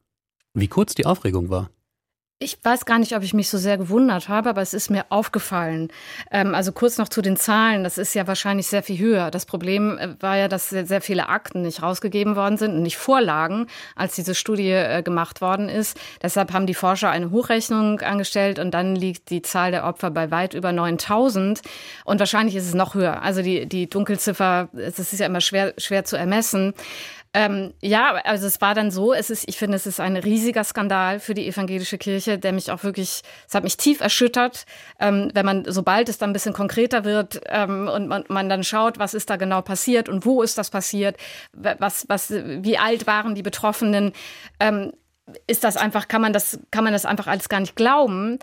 wie 0.54 0.68
kurz 0.68 0.94
die 0.94 1.06
Aufregung 1.06 1.50
war. 1.50 1.70
Ich 2.40 2.56
weiß 2.62 2.84
gar 2.84 3.00
nicht, 3.00 3.16
ob 3.16 3.24
ich 3.24 3.34
mich 3.34 3.48
so 3.48 3.58
sehr 3.58 3.78
gewundert 3.78 4.28
habe, 4.28 4.50
aber 4.50 4.62
es 4.62 4.72
ist 4.72 4.90
mir 4.90 5.06
aufgefallen. 5.08 5.88
Ähm, 6.30 6.54
also 6.54 6.70
kurz 6.70 6.96
noch 6.96 7.08
zu 7.08 7.20
den 7.20 7.36
Zahlen. 7.36 7.82
Das 7.82 7.98
ist 7.98 8.14
ja 8.14 8.28
wahrscheinlich 8.28 8.68
sehr 8.68 8.84
viel 8.84 8.96
höher. 8.96 9.32
Das 9.32 9.44
Problem 9.44 9.98
äh, 9.98 10.10
war 10.20 10.36
ja, 10.36 10.46
dass 10.46 10.70
sehr, 10.70 10.86
sehr 10.86 11.00
viele 11.00 11.28
Akten 11.30 11.62
nicht 11.62 11.82
rausgegeben 11.82 12.36
worden 12.36 12.56
sind 12.56 12.76
und 12.76 12.82
nicht 12.82 12.96
Vorlagen, 12.96 13.66
als 13.96 14.14
diese 14.14 14.36
Studie 14.36 14.70
äh, 14.70 15.02
gemacht 15.02 15.40
worden 15.40 15.68
ist. 15.68 15.98
Deshalb 16.22 16.52
haben 16.52 16.66
die 16.66 16.74
Forscher 16.74 17.10
eine 17.10 17.32
Hochrechnung 17.32 18.02
angestellt 18.02 18.60
und 18.60 18.70
dann 18.72 18.94
liegt 18.94 19.30
die 19.30 19.42
Zahl 19.42 19.72
der 19.72 19.84
Opfer 19.84 20.12
bei 20.12 20.30
weit 20.30 20.54
über 20.54 20.70
9000. 20.70 21.60
Und 22.04 22.20
wahrscheinlich 22.20 22.54
ist 22.54 22.68
es 22.68 22.74
noch 22.74 22.94
höher. 22.94 23.20
Also 23.20 23.42
die, 23.42 23.66
die 23.66 23.90
Dunkelziffer, 23.90 24.68
das 24.72 25.00
ist 25.00 25.18
ja 25.18 25.26
immer 25.26 25.40
schwer, 25.40 25.74
schwer 25.76 26.04
zu 26.04 26.14
ermessen. 26.14 26.72
Ähm, 27.34 27.74
ja, 27.82 28.14
also 28.24 28.46
es 28.46 28.60
war 28.60 28.74
dann 28.74 28.90
so, 28.90 29.12
es 29.12 29.28
ist, 29.28 29.44
ich 29.48 29.58
finde, 29.58 29.76
es 29.76 29.86
ist 29.86 30.00
ein 30.00 30.16
riesiger 30.16 30.64
Skandal 30.64 31.20
für 31.20 31.34
die 31.34 31.46
evangelische 31.46 31.98
Kirche, 31.98 32.38
der 32.38 32.52
mich 32.52 32.70
auch 32.70 32.82
wirklich, 32.84 33.22
es 33.46 33.54
hat 33.54 33.64
mich 33.64 33.76
tief 33.76 34.00
erschüttert, 34.00 34.64
ähm, 34.98 35.30
wenn 35.34 35.44
man, 35.44 35.64
sobald 35.66 36.08
es 36.08 36.16
dann 36.16 36.30
ein 36.30 36.32
bisschen 36.32 36.54
konkreter 36.54 37.04
wird 37.04 37.40
ähm, 37.46 37.86
und 37.86 38.08
man, 38.08 38.24
man 38.28 38.48
dann 38.48 38.64
schaut, 38.64 38.98
was 38.98 39.12
ist 39.12 39.28
da 39.28 39.36
genau 39.36 39.60
passiert 39.60 40.08
und 40.08 40.24
wo 40.24 40.42
ist 40.42 40.56
das 40.56 40.70
passiert, 40.70 41.16
was, 41.52 42.08
was, 42.08 42.30
wie 42.30 42.78
alt 42.78 43.06
waren 43.06 43.34
die 43.34 43.42
Betroffenen, 43.42 44.12
ähm, 44.58 44.92
ist 45.46 45.64
das 45.64 45.76
einfach, 45.76 46.08
kann 46.08 46.22
man 46.22 46.32
das, 46.32 46.58
kann 46.70 46.84
man 46.84 46.94
das 46.94 47.04
einfach 47.04 47.26
alles 47.26 47.50
gar 47.50 47.60
nicht 47.60 47.76
glauben. 47.76 48.38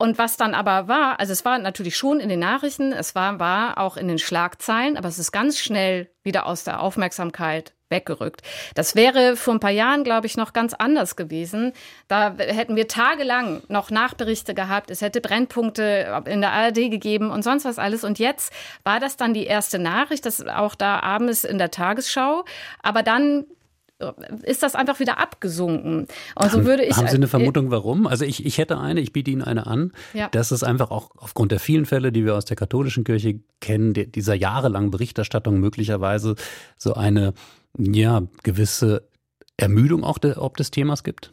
Und 0.00 0.16
was 0.16 0.36
dann 0.36 0.54
aber 0.54 0.86
war, 0.86 1.18
also 1.18 1.32
es 1.32 1.44
war 1.44 1.58
natürlich 1.58 1.96
schon 1.96 2.20
in 2.20 2.28
den 2.28 2.38
Nachrichten, 2.38 2.92
es 2.92 3.16
war, 3.16 3.40
war 3.40 3.78
auch 3.78 3.96
in 3.96 4.06
den 4.06 4.20
Schlagzeilen, 4.20 4.96
aber 4.96 5.08
es 5.08 5.18
ist 5.18 5.32
ganz 5.32 5.58
schnell 5.58 6.08
wieder 6.22 6.46
aus 6.46 6.62
der 6.62 6.80
Aufmerksamkeit 6.80 7.74
weggerückt. 7.90 8.42
Das 8.74 8.94
wäre 8.94 9.36
vor 9.36 9.54
ein 9.54 9.60
paar 9.60 9.70
Jahren, 9.70 10.04
glaube 10.04 10.26
ich, 10.26 10.36
noch 10.36 10.52
ganz 10.52 10.74
anders 10.74 11.16
gewesen. 11.16 11.72
Da 12.06 12.34
hätten 12.36 12.76
wir 12.76 12.88
tagelang 12.88 13.62
noch 13.68 13.90
Nachberichte 13.90 14.54
gehabt. 14.54 14.90
Es 14.90 15.00
hätte 15.00 15.20
Brennpunkte 15.20 16.22
in 16.26 16.40
der 16.40 16.52
ARD 16.52 16.90
gegeben 16.90 17.30
und 17.30 17.42
sonst 17.42 17.64
was 17.64 17.78
alles. 17.78 18.04
Und 18.04 18.18
jetzt 18.18 18.52
war 18.84 19.00
das 19.00 19.16
dann 19.16 19.34
die 19.34 19.46
erste 19.46 19.78
Nachricht, 19.78 20.26
das 20.26 20.46
auch 20.46 20.74
da 20.74 21.00
abends 21.00 21.44
in 21.44 21.58
der 21.58 21.70
Tagesschau. 21.70 22.44
Aber 22.82 23.02
dann 23.02 23.44
ist 24.42 24.62
das 24.62 24.76
einfach 24.76 25.00
wieder 25.00 25.18
abgesunken. 25.18 26.06
Und 26.36 26.50
so 26.52 26.64
würde 26.64 26.84
ich. 26.84 26.96
Haben 26.96 27.08
Sie 27.08 27.16
eine 27.16 27.26
Vermutung, 27.26 27.72
warum? 27.72 28.06
Also 28.06 28.24
ich, 28.24 28.46
ich 28.46 28.58
hätte 28.58 28.78
eine, 28.78 29.00
ich 29.00 29.12
biete 29.12 29.30
Ihnen 29.30 29.42
eine 29.42 29.66
an, 29.66 29.92
ja. 30.14 30.28
dass 30.28 30.52
es 30.52 30.62
einfach 30.62 30.92
auch 30.92 31.10
aufgrund 31.16 31.50
der 31.50 31.58
vielen 31.58 31.84
Fälle, 31.84 32.12
die 32.12 32.24
wir 32.24 32.36
aus 32.36 32.44
der 32.44 32.56
katholischen 32.56 33.02
Kirche 33.02 33.40
kennen, 33.60 33.94
dieser 33.94 34.34
jahrelangen 34.34 34.92
Berichterstattung 34.92 35.58
möglicherweise 35.58 36.36
so 36.76 36.94
eine 36.94 37.34
ja, 37.76 38.22
gewisse 38.42 39.08
Ermüdung 39.56 40.04
auch 40.04 40.18
de, 40.18 40.36
ob 40.36 40.56
des 40.56 40.70
Themas 40.70 41.04
gibt? 41.04 41.32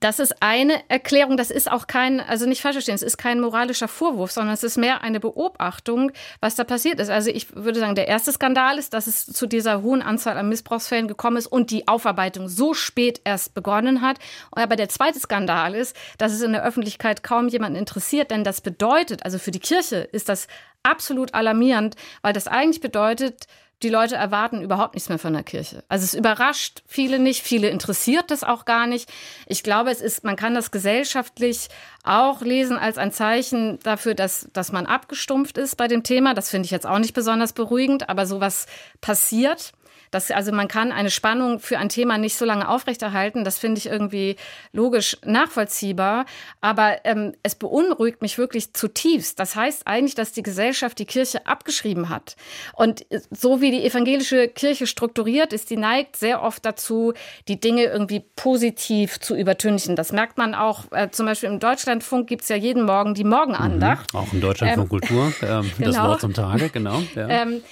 Das 0.00 0.18
ist 0.18 0.42
eine 0.42 0.82
Erklärung, 0.90 1.36
das 1.36 1.50
ist 1.52 1.70
auch 1.70 1.86
kein, 1.86 2.20
also 2.20 2.46
nicht 2.46 2.60
falsch 2.60 2.74
verstehen, 2.74 2.96
es 2.96 3.02
ist 3.02 3.16
kein 3.16 3.40
moralischer 3.40 3.86
Vorwurf, 3.86 4.32
sondern 4.32 4.52
es 4.52 4.64
ist 4.64 4.76
mehr 4.76 5.02
eine 5.02 5.20
Beobachtung, 5.20 6.10
was 6.40 6.56
da 6.56 6.64
passiert 6.64 6.98
ist. 6.98 7.10
Also 7.10 7.30
ich 7.30 7.54
würde 7.54 7.78
sagen, 7.78 7.94
der 7.94 8.08
erste 8.08 8.32
Skandal 8.32 8.76
ist, 8.76 8.92
dass 8.92 9.06
es 9.06 9.24
zu 9.24 9.46
dieser 9.46 9.82
hohen 9.82 10.02
Anzahl 10.02 10.36
an 10.36 10.48
Missbrauchsfällen 10.48 11.06
gekommen 11.06 11.36
ist 11.36 11.46
und 11.46 11.70
die 11.70 11.86
Aufarbeitung 11.86 12.48
so 12.48 12.74
spät 12.74 13.20
erst 13.24 13.54
begonnen 13.54 14.00
hat. 14.02 14.18
Aber 14.50 14.74
der 14.74 14.88
zweite 14.88 15.20
Skandal 15.20 15.76
ist, 15.76 15.96
dass 16.18 16.32
es 16.32 16.42
in 16.42 16.52
der 16.52 16.64
Öffentlichkeit 16.64 17.22
kaum 17.22 17.46
jemanden 17.46 17.78
interessiert, 17.78 18.32
denn 18.32 18.42
das 18.42 18.60
bedeutet, 18.60 19.24
also 19.24 19.38
für 19.38 19.52
die 19.52 19.60
Kirche 19.60 19.98
ist 19.98 20.28
das 20.28 20.48
absolut 20.82 21.34
alarmierend, 21.34 21.94
weil 22.20 22.32
das 22.32 22.48
eigentlich 22.48 22.80
bedeutet, 22.80 23.46
die 23.84 23.90
Leute 23.90 24.16
erwarten 24.16 24.62
überhaupt 24.62 24.94
nichts 24.94 25.10
mehr 25.10 25.18
von 25.18 25.34
der 25.34 25.42
Kirche. 25.42 25.84
Also 25.88 26.04
es 26.04 26.14
überrascht 26.14 26.82
viele 26.86 27.18
nicht, 27.18 27.42
viele 27.42 27.68
interessiert 27.68 28.30
das 28.30 28.42
auch 28.42 28.64
gar 28.64 28.86
nicht. 28.86 29.12
Ich 29.46 29.62
glaube, 29.62 29.90
es 29.90 30.00
ist, 30.00 30.24
man 30.24 30.36
kann 30.36 30.54
das 30.54 30.70
gesellschaftlich 30.70 31.68
auch 32.02 32.40
lesen 32.40 32.78
als 32.78 32.96
ein 32.96 33.12
Zeichen 33.12 33.78
dafür, 33.82 34.14
dass, 34.14 34.48
dass 34.54 34.72
man 34.72 34.86
abgestumpft 34.86 35.58
ist 35.58 35.76
bei 35.76 35.86
dem 35.86 36.02
Thema. 36.02 36.32
Das 36.34 36.48
finde 36.48 36.64
ich 36.64 36.70
jetzt 36.70 36.86
auch 36.86 36.98
nicht 36.98 37.14
besonders 37.14 37.52
beruhigend, 37.52 38.08
aber 38.08 38.26
sowas 38.26 38.66
passiert. 39.02 39.72
Das, 40.14 40.30
also 40.30 40.52
man 40.52 40.68
kann 40.68 40.92
eine 40.92 41.10
Spannung 41.10 41.58
für 41.58 41.78
ein 41.78 41.88
Thema 41.88 42.18
nicht 42.18 42.36
so 42.36 42.44
lange 42.44 42.68
aufrechterhalten. 42.68 43.42
Das 43.42 43.58
finde 43.58 43.78
ich 43.78 43.86
irgendwie 43.86 44.36
logisch 44.72 45.16
nachvollziehbar. 45.24 46.26
Aber 46.60 46.98
ähm, 47.04 47.32
es 47.42 47.56
beunruhigt 47.56 48.22
mich 48.22 48.38
wirklich 48.38 48.72
zutiefst. 48.74 49.40
Das 49.40 49.56
heißt 49.56 49.86
eigentlich, 49.86 50.14
dass 50.14 50.32
die 50.32 50.42
Gesellschaft 50.42 50.98
die 51.00 51.04
Kirche 51.04 51.46
abgeschrieben 51.46 52.08
hat. 52.08 52.36
Und 52.74 53.04
so 53.30 53.60
wie 53.60 53.72
die 53.72 53.84
evangelische 53.84 54.46
Kirche 54.48 54.86
strukturiert 54.86 55.52
ist, 55.52 55.70
die 55.70 55.76
neigt 55.76 56.16
sehr 56.16 56.42
oft 56.42 56.64
dazu, 56.64 57.12
die 57.48 57.58
Dinge 57.58 57.84
irgendwie 57.84 58.20
positiv 58.36 59.18
zu 59.18 59.34
übertünchen. 59.34 59.96
Das 59.96 60.12
merkt 60.12 60.38
man 60.38 60.54
auch 60.54 60.84
äh, 60.92 61.10
zum 61.10 61.26
Beispiel 61.26 61.48
im 61.48 61.58
Deutschlandfunk 61.58 62.28
gibt 62.28 62.42
es 62.42 62.48
ja 62.48 62.56
jeden 62.56 62.84
Morgen 62.84 63.14
die 63.14 63.24
Morgenandacht. 63.24 64.14
Mhm, 64.14 64.20
auch 64.20 64.32
im 64.32 64.40
Deutschlandfunk 64.40 64.92
ähm, 64.92 65.00
Kultur, 65.00 65.32
äh, 65.40 65.46
genau. 65.46 65.64
das 65.78 65.98
Wort 65.98 66.20
zum 66.20 66.34
Tage, 66.34 66.68
genau. 66.68 67.02
Ja. 67.16 67.28
Ähm, 67.28 67.62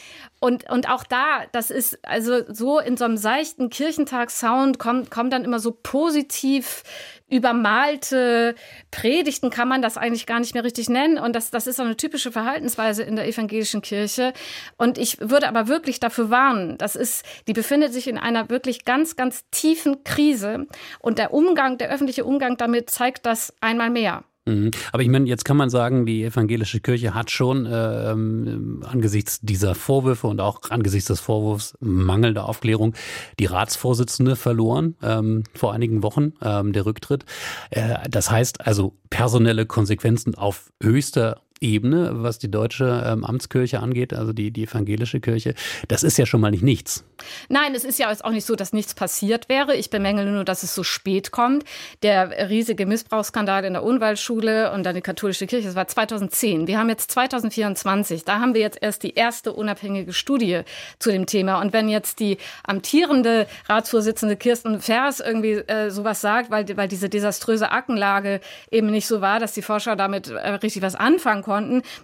Und, 0.42 0.68
und 0.68 0.90
auch 0.90 1.04
da, 1.04 1.42
das 1.52 1.70
ist 1.70 2.00
also 2.04 2.42
so 2.52 2.80
in 2.80 2.96
so 2.96 3.04
einem 3.04 3.16
seichten 3.16 3.70
Kirchentagssound 3.70 4.76
kommt, 4.80 5.08
kommt 5.08 5.32
dann 5.32 5.44
immer 5.44 5.60
so 5.60 5.70
positiv 5.70 6.82
übermalte 7.28 8.56
Predigten 8.90 9.50
kann 9.50 9.68
man 9.68 9.82
das 9.82 9.96
eigentlich 9.96 10.26
gar 10.26 10.40
nicht 10.40 10.54
mehr 10.54 10.64
richtig 10.64 10.90
nennen. 10.90 11.16
Und 11.16 11.36
das, 11.36 11.52
das 11.52 11.68
ist 11.68 11.76
so 11.76 11.84
eine 11.84 11.96
typische 11.96 12.32
Verhaltensweise 12.32 13.04
in 13.04 13.14
der 13.14 13.28
evangelischen 13.28 13.82
Kirche. 13.82 14.32
Und 14.76 14.98
ich 14.98 15.20
würde 15.20 15.46
aber 15.46 15.68
wirklich 15.68 16.00
dafür 16.00 16.28
warnen, 16.28 16.76
das 16.76 16.96
ist, 16.96 17.24
die 17.46 17.52
befindet 17.52 17.92
sich 17.92 18.08
in 18.08 18.18
einer 18.18 18.50
wirklich 18.50 18.84
ganz, 18.84 19.14
ganz 19.14 19.48
tiefen 19.52 20.02
Krise. 20.02 20.66
Und 20.98 21.18
der 21.18 21.32
Umgang, 21.32 21.78
der 21.78 21.90
öffentliche 21.90 22.24
Umgang 22.24 22.56
damit 22.56 22.90
zeigt 22.90 23.26
das 23.26 23.54
einmal 23.60 23.90
mehr. 23.90 24.24
Mhm. 24.44 24.72
Aber 24.90 25.02
ich 25.02 25.08
meine, 25.08 25.28
jetzt 25.28 25.44
kann 25.44 25.56
man 25.56 25.70
sagen, 25.70 26.04
die 26.04 26.24
evangelische 26.24 26.80
Kirche 26.80 27.14
hat 27.14 27.30
schon 27.30 27.64
äh, 27.64 28.10
ähm, 28.10 28.82
angesichts 28.84 29.38
dieser 29.40 29.74
Vorwürfe 29.74 30.26
und 30.26 30.40
auch 30.40 30.70
angesichts 30.70 31.08
des 31.08 31.20
Vorwurfs 31.20 31.74
mangelnder 31.80 32.48
Aufklärung 32.48 32.94
die 33.38 33.46
Ratsvorsitzende 33.46 34.34
verloren 34.34 34.96
ähm, 35.02 35.44
vor 35.54 35.72
einigen 35.72 36.02
Wochen, 36.02 36.32
ähm, 36.42 36.72
der 36.72 36.86
Rücktritt. 36.86 37.24
Äh, 37.70 38.08
das 38.10 38.30
heißt 38.30 38.66
also 38.66 38.96
personelle 39.10 39.64
Konsequenzen 39.64 40.34
auf 40.34 40.72
höchster 40.82 41.40
Ebene, 41.62 42.10
was 42.22 42.38
die 42.38 42.50
deutsche 42.50 43.04
ähm, 43.06 43.24
Amtskirche 43.24 43.80
angeht, 43.80 44.12
also 44.12 44.32
die, 44.32 44.50
die 44.50 44.64
evangelische 44.64 45.20
Kirche. 45.20 45.54
Das 45.88 46.02
ist 46.02 46.18
ja 46.18 46.26
schon 46.26 46.40
mal 46.40 46.50
nicht 46.50 46.62
nichts. 46.62 47.04
Nein, 47.48 47.74
es 47.74 47.84
ist 47.84 47.98
ja 47.98 48.12
auch 48.22 48.30
nicht 48.30 48.46
so, 48.46 48.56
dass 48.56 48.72
nichts 48.72 48.94
passiert 48.94 49.48
wäre. 49.48 49.76
Ich 49.76 49.90
bemängele 49.90 50.30
nur, 50.30 50.44
dass 50.44 50.62
es 50.62 50.74
so 50.74 50.82
spät 50.82 51.30
kommt. 51.30 51.64
Der 52.02 52.50
riesige 52.50 52.86
Missbrauchsskandal 52.86 53.64
in 53.64 53.74
der 53.74 53.84
Unwaldschule 53.84 54.72
und 54.72 54.84
dann 54.84 54.94
die 54.94 55.02
katholische 55.02 55.46
Kirche, 55.46 55.66
das 55.66 55.76
war 55.76 55.86
2010. 55.86 56.66
Wir 56.66 56.78
haben 56.78 56.88
jetzt 56.88 57.10
2024. 57.12 58.24
Da 58.24 58.40
haben 58.40 58.54
wir 58.54 58.60
jetzt 58.60 58.78
erst 58.80 59.02
die 59.02 59.14
erste 59.14 59.52
unabhängige 59.52 60.12
Studie 60.12 60.62
zu 60.98 61.10
dem 61.10 61.26
Thema. 61.26 61.60
Und 61.60 61.72
wenn 61.72 61.88
jetzt 61.88 62.20
die 62.20 62.38
amtierende 62.64 63.46
Ratsvorsitzende 63.68 64.36
Kirsten 64.36 64.80
Vers 64.80 65.20
irgendwie 65.20 65.52
äh, 65.52 65.90
sowas 65.90 66.20
sagt, 66.20 66.50
weil, 66.50 66.76
weil 66.76 66.88
diese 66.88 67.08
desaströse 67.08 67.70
Aktenlage 67.70 68.40
eben 68.70 68.90
nicht 68.90 69.06
so 69.06 69.20
war, 69.20 69.38
dass 69.38 69.52
die 69.52 69.62
Forscher 69.62 69.96
damit 69.96 70.28
äh, 70.28 70.48
richtig 70.50 70.82
was 70.82 70.94
anfangen 70.94 71.42
konnten, 71.42 71.51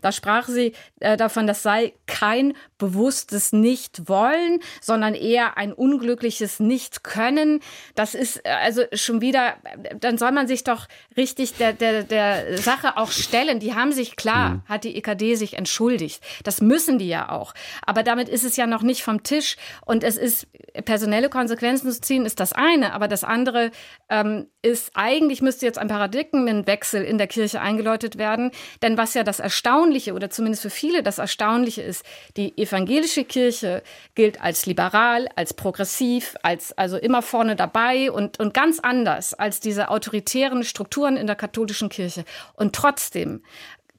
da 0.01 0.13
sprach 0.13 0.49
sie 0.49 0.73
äh, 1.01 1.17
davon, 1.17 1.47
das 1.47 1.63
sei 1.63 1.95
kein 2.07 2.55
bewusstes 2.79 3.53
Nicht-Wollen, 3.53 4.61
sondern 4.81 5.15
eher 5.15 5.57
ein 5.57 5.73
unglückliches 5.73 6.61
Nicht-Können. 6.61 7.61
Das 7.95 8.15
ist 8.15 8.45
äh, 8.45 8.51
also 8.51 8.83
schon 8.93 9.21
wieder, 9.21 9.57
dann 10.01 10.19
soll 10.19 10.33
man 10.33 10.47
sich 10.47 10.65
doch 10.65 10.87
richtig 11.17 11.55
der, 11.55 11.73
der, 11.73 12.05
der 12.05 12.59
Sache 12.59 12.97
auch 12.97 13.11
stellen. 13.11 13.61
Die 13.61 13.75
haben 13.75 13.93
sich, 13.93 14.17
klar, 14.17 14.51
mhm. 14.51 14.63
hat 14.69 14.85
die 14.85 14.97
EKD 14.97 15.35
sich 15.35 15.55
entschuldigt. 15.55 16.23
Das 16.45 16.61
müssen 16.61 16.99
die 16.99 17.09
ja 17.09 17.31
auch. 17.31 17.55
Aber 17.85 18.03
damit 18.03 18.29
ist 18.29 18.45
es 18.45 18.57
ja 18.57 18.67
noch 18.67 18.83
nicht 18.83 19.03
vom 19.03 19.23
Tisch. 19.23 19.57
Und 19.85 20.05
es 20.05 20.17
ist, 20.17 20.47
personelle 20.85 21.29
Konsequenzen 21.29 21.91
zu 21.91 22.01
ziehen, 22.01 22.27
ist 22.27 22.41
das 22.41 22.53
eine. 22.53 22.93
Aber 22.93 23.09
das 23.09 23.25
andere 23.25 23.71
ähm, 24.09 24.47
ist, 24.63 24.93
eigentlich 24.95 25.43
müsste 25.43 25.67
jetzt 25.67 25.79
ein 25.79 25.89
Paradigmenwechsel 25.89 27.03
in 27.03 27.19
der 27.19 27.27
Kirche 27.27 27.61
eingeläutet 27.61 28.19
werden. 28.19 28.51
Denn 28.83 28.97
was 28.97 29.15
ja 29.15 29.25
das 29.25 29.38
Erstaunliche 29.41 30.15
oder 30.15 30.31
zumindest 30.31 30.63
für 30.63 30.71
viele 30.71 31.03
das 31.03 31.19
Erstaunliche 31.19 31.83
ist, 31.83 32.05
die 32.37 32.57
evangelische 32.57 33.25
Kirche 33.25 33.83
gilt 34.15 34.41
als 34.41 34.67
liberal, 34.67 35.29
als 35.37 35.55
progressiv, 35.55 36.37
als 36.43 36.77
also 36.77 36.97
immer 36.97 37.23
vorne 37.23 37.57
dabei 37.57 38.11
und, 38.11 38.41
und 38.41 38.55
ganz 38.55 38.81
anders 38.81 39.35
als 39.35 39.61
diese 39.61 39.91
autoritären 39.91 40.65
Strukturen 40.65 41.17
in 41.17 41.27
der 41.27 41.37
katholischen 41.37 41.89
Kirche. 41.89 42.25
Und 42.55 42.75
trotzdem 42.75 43.43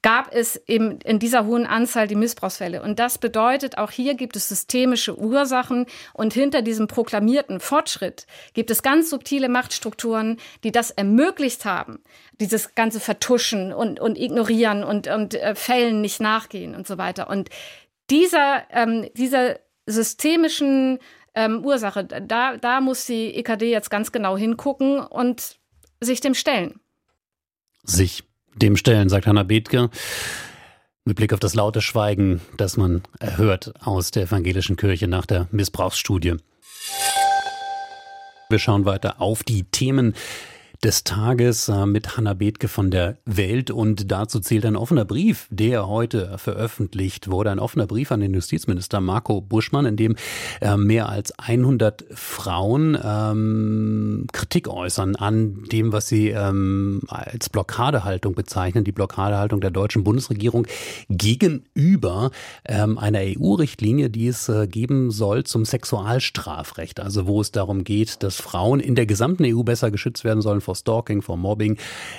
gab 0.02 0.34
es 0.34 0.56
eben 0.66 0.98
in 1.00 1.18
dieser 1.18 1.44
hohen 1.44 1.66
Anzahl 1.66 2.08
die 2.08 2.14
Missbrauchsfälle. 2.14 2.82
Und 2.82 2.98
das 2.98 3.18
bedeutet, 3.18 3.76
auch 3.78 3.90
hier 3.90 4.14
gibt 4.14 4.36
es 4.36 4.48
systemische 4.48 5.18
Ursachen 5.18 5.86
und 6.14 6.32
hinter 6.32 6.62
diesem 6.62 6.86
proklamierten 6.86 7.60
Fortschritt 7.60 8.26
gibt 8.54 8.70
es 8.70 8.82
ganz 8.82 9.10
subtile 9.10 9.48
Machtstrukturen, 9.48 10.38
die 10.64 10.72
das 10.72 10.90
ermöglicht 10.90 11.64
haben, 11.64 12.02
dieses 12.40 12.74
ganze 12.74 13.00
Vertuschen 13.00 13.72
und, 13.72 14.00
und 14.00 14.16
Ignorieren 14.16 14.84
und, 14.84 15.08
und 15.08 15.34
äh, 15.34 15.54
Fällen 15.54 16.00
nicht 16.00 16.20
nachgehen 16.20 16.74
und 16.74 16.86
so 16.86 16.96
weiter. 16.96 17.28
Und 17.28 17.50
dieser, 18.08 18.64
ähm, 18.70 19.08
dieser 19.14 19.58
systemischen 19.86 20.98
ähm, 21.34 21.64
Ursache, 21.64 22.04
da, 22.04 22.56
da 22.56 22.80
muss 22.80 23.06
die 23.06 23.34
EKD 23.34 23.70
jetzt 23.70 23.90
ganz 23.90 24.12
genau 24.12 24.36
hingucken 24.36 25.00
und 25.00 25.58
sich 26.00 26.20
dem 26.20 26.34
stellen. 26.34 26.80
Sich 27.82 28.24
dem 28.54 28.76
stellen, 28.76 29.08
sagt 29.08 29.26
Hannah 29.26 29.42
Bethke. 29.42 29.90
Mit 31.04 31.16
Blick 31.16 31.32
auf 31.32 31.40
das 31.40 31.54
laute 31.54 31.80
Schweigen, 31.80 32.40
das 32.56 32.76
man 32.76 33.02
hört 33.20 33.72
aus 33.84 34.10
der 34.10 34.24
evangelischen 34.24 34.76
Kirche 34.76 35.08
nach 35.08 35.26
der 35.26 35.48
Missbrauchsstudie. 35.50 36.36
Wir 38.50 38.58
schauen 38.58 38.84
weiter 38.84 39.20
auf 39.20 39.42
die 39.42 39.64
Themen 39.64 40.14
des 40.82 41.04
Tages 41.04 41.68
äh, 41.68 41.84
mit 41.84 42.16
Hanna 42.16 42.32
Bethke 42.34 42.66
von 42.68 42.90
der 42.90 43.18
Welt. 43.26 43.70
Und 43.70 44.10
dazu 44.10 44.40
zählt 44.40 44.64
ein 44.64 44.76
offener 44.76 45.04
Brief, 45.04 45.46
der 45.50 45.86
heute 45.86 46.38
veröffentlicht 46.38 47.30
wurde. 47.30 47.50
Ein 47.50 47.58
offener 47.58 47.86
Brief 47.86 48.12
an 48.12 48.20
den 48.20 48.32
Justizminister 48.32 49.00
Marco 49.00 49.42
Buschmann, 49.42 49.84
in 49.84 49.96
dem 49.96 50.16
äh, 50.60 50.76
mehr 50.76 51.08
als 51.08 51.38
100 51.38 52.06
Frauen 52.14 52.98
ähm, 53.02 54.26
Kritik 54.32 54.68
äußern 54.68 55.16
an 55.16 55.64
dem, 55.70 55.92
was 55.92 56.08
sie 56.08 56.28
ähm, 56.28 57.02
als 57.08 57.50
Blockadehaltung 57.50 58.34
bezeichnen, 58.34 58.84
die 58.84 58.92
Blockadehaltung 58.92 59.60
der 59.60 59.70
deutschen 59.70 60.02
Bundesregierung 60.02 60.66
gegenüber 61.10 62.30
ähm, 62.64 62.96
einer 62.96 63.20
EU-Richtlinie, 63.20 64.08
die 64.08 64.28
es 64.28 64.48
äh, 64.48 64.66
geben 64.66 65.10
soll 65.10 65.44
zum 65.44 65.66
Sexualstrafrecht, 65.66 67.00
also 67.00 67.26
wo 67.26 67.42
es 67.42 67.52
darum 67.52 67.84
geht, 67.84 68.22
dass 68.22 68.36
Frauen 68.36 68.80
in 68.80 68.94
der 68.94 69.04
gesamten 69.04 69.44
EU 69.44 69.62
besser 69.62 69.90
geschützt 69.90 70.24
werden 70.24 70.40
sollen 70.40 70.62
vor 70.70 70.76
Stalking, 70.76 71.20
vor 71.20 71.36
Mobbing, 71.36 71.78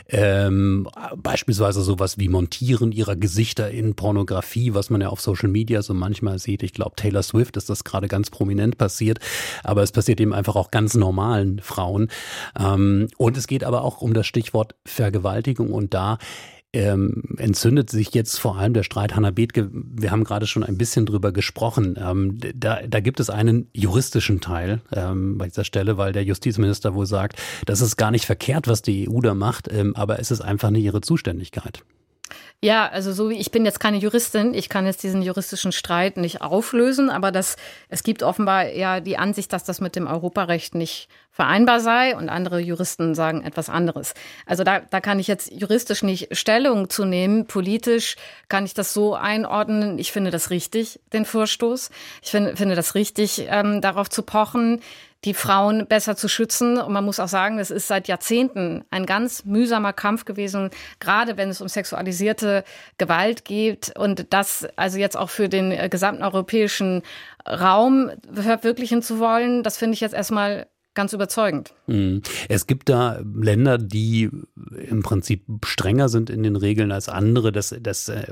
ähm, 0.10 0.88
beispielsweise 1.16 1.82
sowas 1.82 2.18
wie 2.18 2.28
Montieren 2.28 2.92
ihrer 2.92 3.16
Gesichter 3.16 3.72
in 3.72 3.96
Pornografie, 3.96 4.74
was 4.74 4.90
man 4.90 5.00
ja 5.00 5.08
auf 5.08 5.22
Social 5.22 5.48
Media 5.48 5.82
so 5.82 5.94
manchmal 5.94 6.38
sieht. 6.38 6.64
Ich 6.64 6.74
glaube, 6.74 6.98
Taylor 6.98 7.24
Swift 7.24 7.56
ist 7.56 7.70
das 7.70 7.86
gerade 7.86 8.10
ganz 8.10 8.30
prominent 8.30 8.78
passiert, 8.78 9.20
aber 9.64 9.84
es 9.84 9.94
passiert 9.94 10.20
eben 10.20 10.34
einfach 10.34 10.58
auch 10.58 10.70
ganz 10.70 10.96
normalen 10.96 11.60
Frauen. 11.60 12.10
Ähm, 12.60 13.08
und 13.18 13.38
es 13.38 13.48
geht 13.48 13.64
aber 13.64 13.84
auch 13.84 14.02
um 14.02 14.14
das 14.14 14.28
Stichwort 14.28 14.76
Vergewaltigung 14.86 15.72
und 15.72 15.94
da 15.94 16.18
ähm, 16.74 17.24
entzündet 17.38 17.90
sich 17.90 18.14
jetzt 18.14 18.40
vor 18.40 18.58
allem 18.58 18.74
der 18.74 18.84
Streit 18.84 19.16
Hanna 19.16 19.32
Bethke. 19.32 19.70
Wir 19.72 20.12
haben 20.12 20.24
gerade 20.24 20.48
schon 20.48 20.64
ein 20.64 20.78
bisschen 20.78 21.06
drüber 21.06 21.32
gesprochen. 21.32 22.00
Ähm, 22.02 22.38
da, 22.56 22.82
da 22.88 23.00
gibt 23.02 23.20
es 23.20 23.30
einen 23.30 23.68
juristischen 23.74 24.40
Teil 24.40 24.82
ähm, 24.94 25.38
bei 25.38 25.48
dieser 25.48 25.66
Stelle, 25.66 25.98
weil 25.98 26.14
der 26.14 26.24
Justizminister 26.24 26.94
wohl 26.94 27.06
sagt, 27.06 27.42
das 27.66 27.82
ist 27.82 27.98
gar 27.98 28.12
nicht 28.12 28.26
verkehrt, 28.26 28.68
was 28.68 28.82
die 28.82 29.10
EU 29.10 29.20
da 29.20 29.34
macht, 29.34 29.72
ähm, 29.72 29.96
aber 29.96 30.20
es 30.20 30.32
ist 30.32 30.42
einfach 30.42 30.70
nicht 30.70 30.86
ihre 30.86 31.02
Zuständigkeit. 31.02 31.84
Ja, 32.64 32.88
also 32.88 33.12
so 33.12 33.30
wie 33.30 33.40
ich 33.40 33.52
bin 33.52 33.66
jetzt 33.66 33.80
keine 33.80 33.98
Juristin, 33.98 34.54
ich 34.54 34.70
kann 34.70 34.86
jetzt 34.86 35.02
diesen 35.02 35.24
juristischen 35.24 35.72
Streit 35.72 36.18
nicht 36.18 36.42
auflösen, 36.42 37.10
aber 37.10 37.32
das, 37.32 37.58
es 37.90 38.04
gibt 38.04 38.22
offenbar 38.22 38.70
ja 38.70 39.00
die 39.00 39.18
Ansicht, 39.18 39.52
dass 39.52 39.64
das 39.64 39.82
mit 39.82 39.96
dem 39.96 40.06
Europarecht 40.06 40.76
nicht 40.76 41.10
vereinbar 41.32 41.80
sei 41.80 42.15
und 42.15 42.30
andere 42.30 42.60
Juristen 42.60 43.15
sagen 43.15 43.44
etwas 43.44 43.70
anderes. 43.70 44.13
Also 44.46 44.63
da, 44.63 44.82
da 44.82 45.00
kann 45.00 45.17
ich 45.17 45.28
jetzt 45.28 45.52
juristisch 45.52 46.04
nicht 46.04 46.36
Stellung 46.38 46.89
zu 46.89 47.06
nehmen. 47.06 47.48
Politisch 47.48 48.17
kann 48.50 48.65
ich 48.65 48.74
das 48.74 48.94
so 48.94 49.15
einordnen. 49.15 49.98
Ich 49.98 50.12
finde 50.12 50.30
das 50.30 50.50
richtig, 50.50 51.00
den 51.13 51.26
Vorstoß. 51.26 51.89
Ich 52.22 52.32
finde, 52.32 52.58
finde 52.58 52.76
das 52.76 52.96
richtig, 52.96 53.46
ähm, 53.50 53.80
darauf 53.80 54.10
zu 54.10 54.24
pochen, 54.24 54.82
die 55.24 55.34
Frauen 55.34 55.88
besser 55.88 56.15
zu 56.15 56.28
schützen. 56.28 56.78
Und 56.80 56.91
man 56.91 57.06
muss 57.06 57.20
auch 57.20 57.28
sagen, 57.28 57.58
das 57.58 57.72
ist 57.72 57.88
seit 57.88 58.08
Jahrzehnten 58.08 58.84
ein 58.89 59.06
ganz 59.06 59.46
mühsamer 59.46 59.94
Kampf 59.94 60.26
gewesen, 60.26 60.70
gerade 61.00 61.38
wenn 61.38 61.50
es 61.50 61.62
um 61.62 61.67
sexualisierte 61.67 62.63
Gewalt 62.98 63.46
geht. 63.46 63.98
Und 63.98 64.34
das 64.34 64.67
also 64.76 64.98
jetzt 64.98 65.15
auch 65.15 65.30
für 65.30 65.48
den 65.48 65.72
äh, 65.72 65.89
gesamten 65.89 66.24
europäischen 66.24 67.04
Raum 67.48 68.12
verwirklichen 68.34 69.02
zu 69.02 69.20
wollen, 69.20 69.63
das 69.63 69.78
finde 69.78 69.94
ich 69.94 70.02
jetzt 70.02 70.13
erstmal 70.13 70.67
ganz 70.94 71.14
überzeugend. 71.14 71.74
Mhm. 71.92 72.22
Es 72.48 72.68
gibt 72.68 72.90
da 72.90 73.20
Länder, 73.36 73.78
die 73.78 74.30
im 74.90 75.04
Prinzip 75.04 75.44
strenger 75.66 76.08
sind 76.08 76.30
in 76.30 76.44
den 76.44 76.56
Regeln 76.56 76.92
als 76.92 77.10
andere. 77.10 77.52
Das, 77.52 77.76
das 77.82 78.08
äh, 78.08 78.26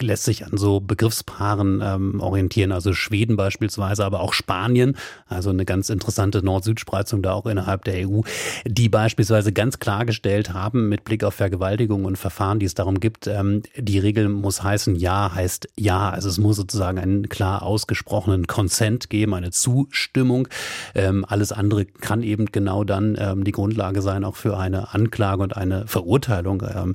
lässt 0.00 0.24
sich 0.24 0.46
an 0.46 0.56
so 0.56 0.80
Begriffspaaren 0.80 1.80
ähm, 1.82 2.20
orientieren. 2.20 2.70
Also 2.72 2.92
Schweden 2.92 3.36
beispielsweise, 3.36 4.04
aber 4.04 4.20
auch 4.20 4.32
Spanien. 4.32 4.96
Also 5.26 5.50
eine 5.50 5.64
ganz 5.64 5.90
interessante 5.90 6.44
Nord-Süd-Spreizung 6.44 7.22
da 7.22 7.32
auch 7.32 7.46
innerhalb 7.46 7.84
der 7.84 8.08
EU, 8.08 8.20
die 8.64 8.88
beispielsweise 8.88 9.52
ganz 9.52 9.80
klargestellt 9.80 10.52
haben 10.52 10.88
mit 10.88 11.04
Blick 11.04 11.24
auf 11.24 11.34
Vergewaltigung 11.34 12.04
und 12.04 12.16
Verfahren, 12.16 12.60
die 12.60 12.66
es 12.66 12.74
darum 12.74 13.00
gibt, 13.00 13.26
ähm, 13.26 13.62
die 13.76 13.98
Regel 13.98 14.28
muss 14.28 14.62
heißen 14.62 14.94
Ja 14.94 15.34
heißt 15.34 15.68
Ja. 15.76 16.10
Also 16.10 16.28
es 16.28 16.38
muss 16.38 16.56
sozusagen 16.56 16.98
einen 16.98 17.28
klar 17.28 17.62
ausgesprochenen 17.62 18.46
Consent 18.46 19.10
geben, 19.10 19.34
eine 19.34 19.50
Zustimmung. 19.50 20.46
Ähm, 20.94 21.24
alles 21.26 21.50
andere 21.50 21.86
kann 21.86 22.22
eben 22.22 22.46
genau 22.46 22.84
dann 22.84 22.99
ähm, 23.18 23.44
die 23.44 23.52
Grundlage 23.52 24.02
sein, 24.02 24.24
auch 24.24 24.36
für 24.36 24.58
eine 24.58 24.94
Anklage 24.94 25.42
und 25.42 25.56
eine 25.56 25.86
Verurteilung. 25.86 26.62
Ähm, 26.62 26.94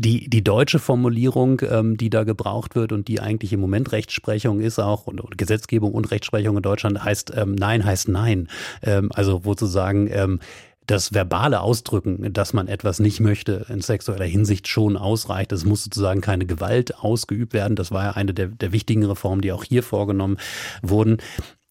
Die, 0.00 0.30
die 0.30 0.44
deutsche 0.44 0.78
Formulierung, 0.78 1.60
ähm, 1.68 1.96
die 1.96 2.08
da 2.08 2.22
gebraucht 2.22 2.76
wird 2.76 2.92
und 2.92 3.08
die 3.08 3.18
eigentlich 3.18 3.52
im 3.52 3.58
Moment 3.58 3.90
Rechtsprechung 3.90 4.60
ist 4.60 4.78
auch 4.78 5.08
und, 5.08 5.20
und 5.20 5.36
Gesetzgebung 5.36 5.92
und 5.92 6.12
Rechtsprechung 6.12 6.56
in 6.56 6.62
Deutschland 6.62 7.02
heißt 7.02 7.32
ähm, 7.34 7.56
Nein 7.56 7.84
heißt 7.84 8.08
Nein. 8.08 8.46
Ähm, 8.82 9.10
also 9.12 9.44
wo 9.44 9.56
zu 9.56 9.66
sagen, 9.66 10.08
ähm, 10.12 10.38
das 10.86 11.12
verbale 11.14 11.60
Ausdrücken, 11.60 12.32
dass 12.32 12.52
man 12.52 12.68
etwas 12.68 13.00
nicht 13.00 13.18
möchte 13.18 13.66
in 13.68 13.80
sexueller 13.80 14.24
Hinsicht 14.24 14.68
schon 14.68 14.96
ausreicht. 14.96 15.50
Es 15.50 15.64
muss 15.64 15.82
sozusagen 15.82 16.20
keine 16.20 16.46
Gewalt 16.46 16.96
ausgeübt 16.98 17.52
werden. 17.52 17.74
Das 17.74 17.90
war 17.90 18.04
ja 18.04 18.10
eine 18.12 18.32
der, 18.32 18.46
der 18.46 18.70
wichtigen 18.70 19.04
Reformen, 19.04 19.42
die 19.42 19.50
auch 19.50 19.64
hier 19.64 19.82
vorgenommen 19.82 20.38
wurden. 20.80 21.18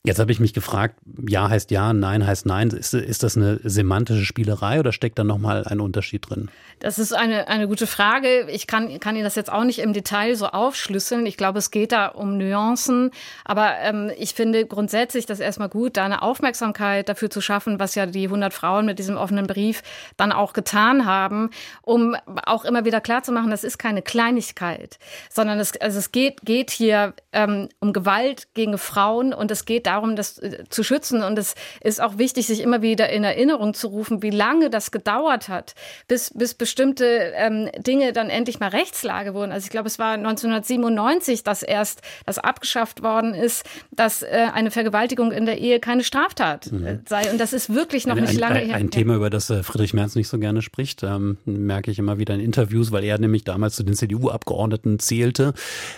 Jetzt 0.06 0.20
habe 0.20 0.32
ich 0.32 0.40
mich 0.40 0.54
gefragt, 0.54 0.96
ja 1.28 1.50
heißt 1.50 1.70
ja, 1.72 1.92
nein 1.92 2.26
heißt 2.26 2.46
nein. 2.46 2.70
Ist, 2.70 2.94
ist 2.94 3.24
das 3.24 3.36
eine 3.36 3.60
semantische 3.64 4.24
Spielerei 4.24 4.80
oder 4.80 4.94
steckt 4.94 5.20
da 5.20 5.26
nochmal 5.26 5.66
ein 5.66 5.82
Unterschied 5.82 6.30
drin? 6.30 6.50
Das 6.80 6.98
ist 7.00 7.14
eine, 7.14 7.48
eine 7.48 7.68
gute 7.68 7.88
Frage. 7.88 8.50
Ich 8.50 8.68
kann, 8.68 9.00
kann 9.00 9.16
Ihnen 9.16 9.26
das 9.26 9.36
jetzt 9.36 9.52
auch 9.52 9.64
nicht 9.64 9.80
im 9.80 9.94
Detail 9.94 10.36
so 10.36 10.48
aufschlüsseln. 10.48 11.26
Ich 11.26 11.36
glaube, 11.36 11.60
es 11.60 11.72
geht 11.72 11.92
da 11.92 12.08
um 12.08 12.38
Nuancen. 12.38 13.12
Aber 13.44 13.74
ähm, 13.82 14.12
ich 14.18 14.34
finde 14.34 14.66
grundsätzlich 14.66 15.26
das 15.26 15.40
erstmal 15.40 15.70
gut, 15.70 15.98
da 15.98 16.06
eine 16.06 16.22
Aufmerksamkeit 16.22 17.10
dafür 17.10 17.30
zu 17.30 17.42
schaffen, 17.42 17.80
was 17.80 17.96
ja 17.96 18.06
die 18.06 18.26
100 18.26 18.54
Frauen 18.54 18.86
mit 18.86 19.00
diesem 19.00 19.18
offenen 19.18 19.48
Brief 19.48 19.82
dann 20.16 20.32
auch 20.32 20.54
getan 20.54 21.06
haben, 21.06 21.50
um 21.82 22.16
auch 22.46 22.64
immer 22.64 22.86
wieder 22.86 23.02
klarzumachen, 23.02 23.50
das 23.50 23.64
ist 23.64 23.78
keine 23.78 24.02
Kleinigkeit, 24.02 25.00
sondern 25.30 25.60
es, 25.60 25.76
also 25.82 25.98
es 26.00 26.12
geht, 26.12 26.42
geht 26.44 26.72
hier 26.72 27.14
ähm, 27.34 27.70
um 27.80 27.92
Gewalt 27.92 28.48
gegen 28.54 28.78
Frauen 28.78 29.34
und 29.34 29.52
es 29.52 29.66
geht 29.66 29.87
darum, 29.88 30.15
das 30.15 30.38
äh, 30.39 30.65
zu 30.69 30.84
schützen. 30.84 31.23
Und 31.23 31.39
es 31.39 31.56
ist 31.82 32.02
auch 32.02 32.17
wichtig, 32.17 32.47
sich 32.47 32.62
immer 32.62 32.82
wieder 32.82 33.10
in 33.10 33.23
Erinnerung 33.23 33.73
zu 33.73 33.88
rufen, 33.88 34.21
wie 34.21 34.30
lange 34.30 34.69
das 34.69 34.91
gedauert 34.91 35.50
hat, 35.50 35.73
bis, 36.08 36.32
bis 36.34 36.54
bestimmte 36.54 37.06
ähm, 37.36 37.69
Dinge 37.78 38.13
dann 38.13 38.30
endlich 38.30 38.60
mal 38.60 38.69
Rechtslage 38.69 39.34
wurden. 39.34 39.52
Also 39.52 39.65
ich 39.65 39.71
glaube, 39.71 39.88
es 39.88 39.97
war 39.97 40.13
1997, 40.13 41.43
dass 41.43 41.63
erst 41.63 42.02
das 42.26 42.38
abgeschafft 42.38 43.02
worden 43.02 43.34
ist, 43.34 43.65
dass 43.91 44.21
äh, 44.21 44.47
eine 44.54 44.71
Vergewaltigung 44.71 45.32
in 45.32 45.45
der 45.45 45.60
Ehe 45.60 45.80
keine 45.80 46.04
Straftat 46.04 46.71
mhm. 46.71 46.86
Äh, 46.86 47.00
sei. 47.08 47.32
Und 47.32 47.39
das 47.39 47.54
ist 47.54 47.73
wirklich 47.73 48.06
noch 48.06 48.17
ein, 48.17 48.23
nicht 48.23 48.39
lange 48.39 48.60
ein, 48.60 48.67
her. 48.67 48.76
Ein 48.76 48.91
Thema, 48.91 49.15
über 49.15 49.30
das 49.30 49.50
äh, 49.50 49.63
Friedrich 49.63 49.93
Merz 49.93 50.15
nicht 50.15 50.28
so 50.28 50.38
gerne 50.38 50.62
spricht, 50.62 51.04
ähm, 51.04 51.38
merke 51.45 51.91
ich 51.91 52.00
immer 52.00 52.19
wieder 52.19 52.34
in 52.34 52.39
Interviews, 52.39 52.91
weil 52.91 53.04
er 53.04 53.17
nämlich 53.19 53.43
damals 53.43 53.76
zu 53.76 53.84
den 53.84 53.95
CDU-Abgeordneten 53.95 55.00
zählte, 55.00 55.54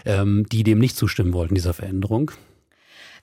ähm, 0.06 0.46
die 0.52 0.64
dem 0.64 0.80
nicht 0.80 0.96
zustimmen 0.96 1.34
wollten, 1.34 1.56
dieser 1.56 1.74
Veränderung. 1.74 2.32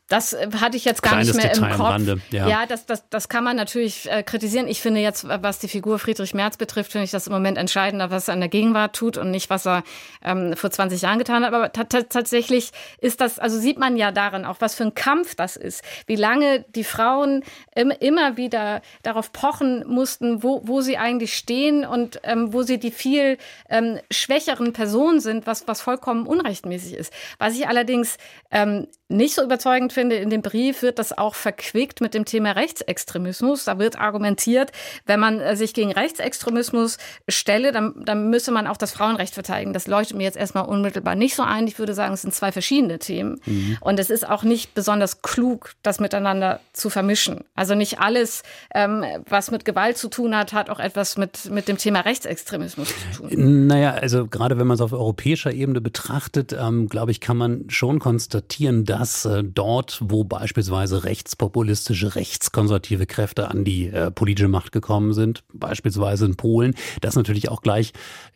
Das 0.09 0.33
äh, 0.33 0.49
hatte 0.61 0.77
ich 0.77 0.85
jetzt 0.85 1.03
gar 1.03 1.15
Kleines 1.15 1.35
nicht 1.35 1.43
mehr 1.43 1.53
Detail 1.53 1.71
im 1.71 1.77
Kopf. 1.77 1.89
Rande, 1.89 2.21
ja, 2.31 2.49
ja 2.49 2.67
das, 2.67 2.87
das, 2.87 3.09
das 3.09 3.29
kann 3.29 3.43
man 3.43 3.57
natürlich 3.57 4.11
äh, 4.11 4.23
kritisieren. 4.23 4.69
Ich 4.69 4.81
finde 4.81 5.01
jetzt, 5.01 5.27
was 5.29 5.59
die 5.59 5.69
Figur 5.69 5.99
Friedrich 5.99 6.33
Merz 6.33 6.57
betrifft, 6.57 6.93
finde 6.93 7.05
ich 7.05 7.11
das 7.11 7.27
im 7.27 7.33
Moment 7.33 7.59
entscheidender, 7.59 8.11
was 8.11 8.29
er 8.29 8.35
in 8.35 8.41
der 8.41 8.49
Gegenwart 8.49 8.95
tut 8.95 9.17
und 9.17 9.31
nicht, 9.31 9.51
was 9.51 9.67
er 9.67 9.83
ähm, 10.23 10.55
vor 10.57 10.71
20 10.71 11.03
Jahren 11.03 11.19
getan 11.19 11.45
hat. 11.45 11.53
Aber 11.53 11.73
tatsächlich 11.73 12.71
ist 12.99 13.21
das, 13.21 13.39
also 13.39 13.59
sieht 13.59 13.79
man 13.79 13.97
ja 13.97 14.13
darin 14.13 14.45
auch, 14.45 14.57
was 14.61 14.77
für 14.77 14.85
ein 14.85 14.95
Kampf 14.95 15.35
das 15.35 15.57
ist. 15.57 15.83
Wie 16.07 16.17
lange 16.17 16.65
die 16.75 16.85
Frauen 16.85 17.43
im, 17.75 17.91
immer 17.91 18.37
wieder 18.37 18.83
darauf 19.03 19.33
pochen 19.33 19.85
mussten, 19.89 20.43
wo, 20.45 20.63
wo 20.65 20.83
sie 20.83 20.99
eigentlich 20.99 21.37
stehen 21.37 21.85
und 21.85 22.21
ähm, 22.23 22.53
wo 22.53 22.63
sie 22.63 22.79
die 22.79 22.93
viel 22.93 23.39
ähm, 23.69 23.99
schwächeren 24.13 24.73
Personen 24.73 25.19
sind, 25.19 25.49
was, 25.49 25.67
was 25.67 25.81
vollkommen 25.81 26.27
unrechtmäßig 26.27 26.95
ist. 26.95 27.13
Was 27.39 27.55
ich 27.55 27.67
allerdings 27.67 28.19
ähm, 28.53 28.87
nicht 29.09 29.35
so 29.35 29.43
überzeugend 29.43 29.93
finde, 29.93 30.17
in 30.17 30.31
dem 30.31 30.43
Brief 30.43 30.83
wird 30.83 30.99
das 30.99 31.17
auch 31.17 31.37
verquickt 31.37 32.01
mit 32.01 32.13
dem 32.13 32.25
Thema 32.25 32.53
Rechtsextremismus. 32.53 33.65
Da 33.65 33.79
wird 33.79 33.99
argumentiert, 34.01 34.73
wenn 35.07 35.21
man 35.21 35.41
äh, 35.41 35.55
sich 35.55 35.75
gegen 35.75 35.93
Rechtsextremismus 35.93 36.99
stelle, 37.29 37.71
dann, 37.71 38.03
dann 38.05 38.31
müsse 38.31 38.51
man 38.51 38.67
auch 38.67 38.77
das 38.77 38.91
Frauenrecht 38.93 39.35
verteidigen. 39.35 39.73
Das 39.73 39.87
leuchtet 39.87 40.17
mir 40.17 40.25
jetzt 40.25 40.37
erstmal 40.37 40.65
unmittelbar 40.65 41.15
nicht 41.15 41.37
so 41.37 41.45
ein. 41.45 41.69
Ich 41.69 41.79
würde 41.79 41.95
sagen, 41.95 42.15
es 42.15 42.23
sind 42.23 42.35
zwei 42.35 42.51
verschiedene 42.51 42.99
Themen. 42.99 43.41
Mhm. 43.47 43.79
Und 43.81 44.01
es 44.01 44.11
ist 44.11 44.29
auch 44.29 44.43
nicht 44.43 44.75
besonders 44.75 45.23
klug, 45.23 45.75
das 45.83 46.01
miteinander 46.01 46.59
zu 46.73 46.91
vermischen. 46.91 47.45
Also 47.55 47.77
nicht 47.77 48.01
alles, 48.01 48.43
ähm, 48.75 49.05
was 49.29 49.53
mit 49.53 49.65
Gewalt 49.65 49.99
zu 49.99 50.09
tun 50.09 50.37
hat, 50.37 50.53
hat 50.53 50.69
auch 50.69 50.81
etwas 50.81 51.17
mit, 51.17 51.49
mit 51.51 51.69
dem 51.69 51.79
Thema 51.79 52.01
Rechtsextremismus 52.01 52.89
zu 53.13 53.23
tun. 53.23 53.67
Naja, 53.69 53.93
also 53.93 54.27
gerade 54.27 54.59
wenn 54.59 54.67
man 54.67 54.75
es 54.75 54.81
auf 54.81 54.93
europäischer 54.93 55.53
Ebene 55.53 55.81
betrachtet, 55.81 56.53
ähm, 56.53 56.89
glaube 56.89 57.13
ich, 57.13 57.21
kann 57.21 57.37
man 57.37 57.67
schon 57.69 58.01
konstatieren, 58.01 58.85
dass 58.85 58.96
dass 58.99 59.27
äh, 59.27 59.45
dort, 59.45 59.99
wo 60.03 60.25
beispielsweise 60.25 61.05
rechtspopulistische, 61.05 62.15
rechtskonservative 62.15 63.05
Kräfte 63.05 63.51
an 63.51 63.63
die 63.63 63.89
äh, 63.89 64.11
politische 64.11 64.49
Macht 64.49 64.73
gekommen 64.73 65.13
sind, 65.13 65.45
beispielsweise 65.53 66.25
in 66.25 66.37
Polen, 66.37 66.75
das 67.03 67.15
natürlich 67.15 67.51
auch 67.51 67.61
gleich 67.61 67.93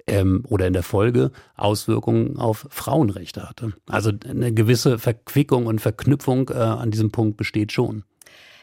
ähm, 0.06 0.44
oder 0.46 0.66
in 0.66 0.74
der 0.74 0.82
Folge 0.82 1.30
Auswirkungen 1.56 2.36
auf 2.36 2.66
Frauenrechte 2.68 3.48
hatte. 3.48 3.72
Also 3.88 4.12
eine 4.28 4.52
gewisse 4.52 4.98
Verquickung 4.98 5.64
und 5.64 5.80
Verknüpfung 5.80 6.50
äh, 6.50 6.54
an 6.54 6.90
diesem 6.90 7.10
Punkt 7.10 7.38
besteht 7.38 7.72
schon. 7.72 8.04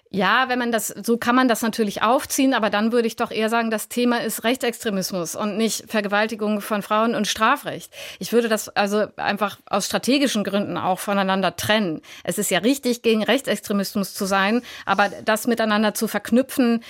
Ja, 0.09 0.47
wenn 0.47 0.57
man 0.57 0.71
das, 0.71 0.87
so 0.87 1.17
kann 1.17 1.35
man 1.35 1.49
das 1.49 1.61
natürlich 1.61 2.01
aufziehen, 2.01 2.53
aber 2.53 2.69
dann 2.69 2.93
würde 2.93 3.07
ich 3.07 3.17
doch 3.17 3.29
eher 3.29 3.49
sagen, 3.49 3.69
das 3.69 3.89
Thema 3.89 4.23
ist 4.23 4.45
Rechtsextremismus 4.45 5.35
und 5.35 5.57
nicht 5.57 5.89
Vergewaltigung 5.89 6.61
von 6.61 6.81
Frauen 6.81 7.13
und 7.13 7.27
Strafrecht. 7.27 7.91
Ich 8.19 8.31
würde 8.31 8.47
das 8.47 8.69
also 8.69 9.07
einfach 9.17 9.57
aus 9.65 9.85
strategischen 9.85 10.45
Gründen 10.45 10.77
auch 10.77 10.99
voneinander 10.99 11.57
trennen. 11.57 12.01
Es 12.23 12.37
ist 12.37 12.49
ja 12.49 12.59
richtig, 12.59 13.01
gegen 13.01 13.21
Rechtsextremismus 13.21 14.13
zu 14.13 14.25
sein, 14.25 14.61
aber 14.85 15.09
das 15.25 15.45
miteinander 15.45 15.93
zu 15.93 16.07
verknüpfen, 16.07 16.83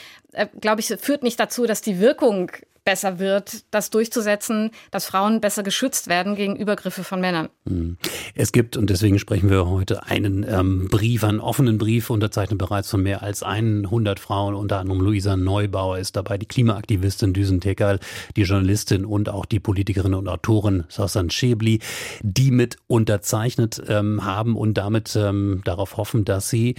glaube 0.60 0.82
ich, 0.82 0.88
führt 0.88 1.24
nicht 1.24 1.40
dazu, 1.40 1.66
dass 1.66 1.82
die 1.82 2.00
Wirkung 2.00 2.52
besser 2.88 3.20
wird, 3.20 3.66
das 3.72 3.90
durchzusetzen, 3.90 4.72
dass 4.92 5.08
Frauen 5.08 5.42
besser 5.42 5.62
geschützt 5.62 6.08
werden 6.08 6.36
gegen 6.38 6.56
Übergriffe 6.56 7.04
von 7.04 7.20
Männern. 7.20 7.50
Hm. 7.68 7.98
Es 8.34 8.54
gibt, 8.54 8.78
und 8.78 8.90
deswegen 8.90 9.20
sprechen 9.20 9.50
wir 9.50 9.68
heute, 9.68 10.06
einen 10.06 10.46
ähm, 10.48 10.88
Brief, 10.90 11.26
einen 11.26 11.42
offenen 11.42 11.80
Brief, 11.80 12.10
unterzeichnet 12.10 12.58
bereits 12.58 12.90
von 12.90 13.04
mehr 13.04 13.24
als 13.24 13.44
100 13.44 14.22
Frauen, 14.22 14.56
unter 14.56 14.80
anderem 14.80 15.02
Luisa 15.02 15.36
Neubauer 15.36 15.98
ist 15.98 16.16
dabei, 16.16 16.38
die 16.38 16.46
Klimaaktivistin 16.46 17.34
Düsen 17.34 17.60
Tekal, 17.60 18.00
die 18.38 18.44
Journalistin 18.44 19.04
und 19.04 19.28
auch 19.28 19.46
die 19.46 19.60
Politikerin 19.60 20.14
und 20.14 20.30
Autorin 20.30 20.86
Sasan 20.88 21.30
Schäbli, 21.30 21.82
die 22.22 22.52
mit 22.52 22.78
unterzeichnet 22.88 23.84
ähm, 23.90 24.24
haben 24.24 24.56
und 24.56 24.76
damit 24.76 25.14
ähm, 25.18 25.62
darauf 25.66 25.98
hoffen, 25.98 26.24
dass 26.24 26.50
sie 26.50 26.76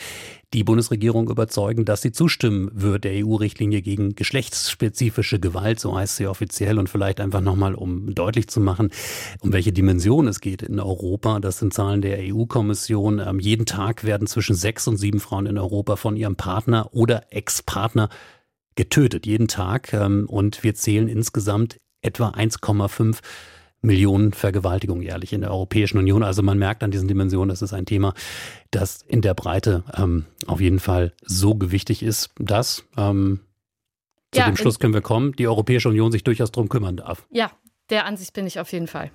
die 0.55 0.65
Bundesregierung 0.65 1.29
überzeugen, 1.29 1.85
dass 1.85 2.01
sie 2.01 2.13
zustimmen 2.13 2.71
wird 2.73 3.05
der 3.05 3.25
EU-Richtlinie 3.25 3.83
gegen 3.83 4.15
geschlechtsspezifische 4.15 5.41
Gewalt, 5.41 5.79
so 5.79 5.95
heißt 5.95 6.17
sie 6.17 6.27
offiziell 6.27 6.79
und 6.79 6.89
vielleicht 6.89 7.21
einfach 7.21 7.43
nochmal, 7.43 7.75
um 7.75 8.15
deutlich 8.15 8.49
zu 8.49 8.61
machen, 8.61 8.91
um 9.41 9.53
welche 9.53 9.73
Dimension 9.73 10.27
es 10.27 10.41
geht 10.41 10.63
in 10.63 10.81
Europa. 10.81 11.39
Das 11.41 11.59
sind 11.59 11.75
Zahlen 11.75 12.01
der 12.01 12.19
EU-Kommission. 12.21 13.19
Ähm, 13.19 13.41
jeden 13.41 13.67
Tag 13.67 14.05
werden 14.05 14.27
zwischen 14.27 14.55
sechs 14.55 14.89
und 14.89 14.97
sieben 14.97 15.21
Frauen 15.21 15.47
in 15.47 15.59
Europa 15.59 15.97
von 15.97 16.17
ihrem 16.17 16.37
Partner 16.37 16.89
oder 16.95 17.27
Ex-Partner 17.31 18.09
getötet, 18.75 19.27
jeden 19.27 19.49
Tag. 19.49 19.93
Ähm, 19.93 20.27
und 20.29 20.63
wir 20.63 20.75
zählen 20.75 21.09
insgesamt 21.09 21.77
etwa 22.01 22.31
1,5 22.31 23.19
Millionen 23.81 24.33
Vergewaltigungen 24.33 25.03
jährlich 25.03 25.33
in 25.33 25.41
der 25.41 25.51
Europäischen 25.51 25.99
Union. 25.99 26.23
Also 26.23 26.43
man 26.43 26.59
merkt 26.59 26.83
an 26.83 26.91
diesen 26.91 27.09
Dimensionen, 27.09 27.49
das 27.49 27.63
ist 27.63 27.73
ein 27.73 27.87
Thema, 27.87 28.15
das 28.71 29.03
in 29.03 29.23
der 29.23 29.35
Breite 29.35 29.85
ähm, 29.97 30.27
auf 30.47 30.61
jeden 30.61 30.81
Fall 30.81 31.13
so 31.25 31.55
gewichtig 31.55 32.03
ist, 32.03 32.31
dass 32.39 32.85
ähm, 32.97 33.41
zu 34.33 34.41
ja, 34.41 34.47
dem 34.47 34.57
Schluss 34.57 34.79
können 34.79 34.95
wir 34.95 35.01
kommen, 35.01 35.33
die 35.33 35.47
Europäische 35.47 35.89
Union 35.89 36.13
sich 36.13 36.25
durchaus 36.25 36.51
darum 36.51 36.69
kümmern 36.69 36.97
darf. 36.97 37.27
Ja, 37.31 37.51
der 37.89 38.05
Ansicht 38.05 38.33
bin 38.35 38.47
ich 38.47 38.61
auf 38.61 38.73
jeden 38.73 38.89
Fall. 38.89 39.11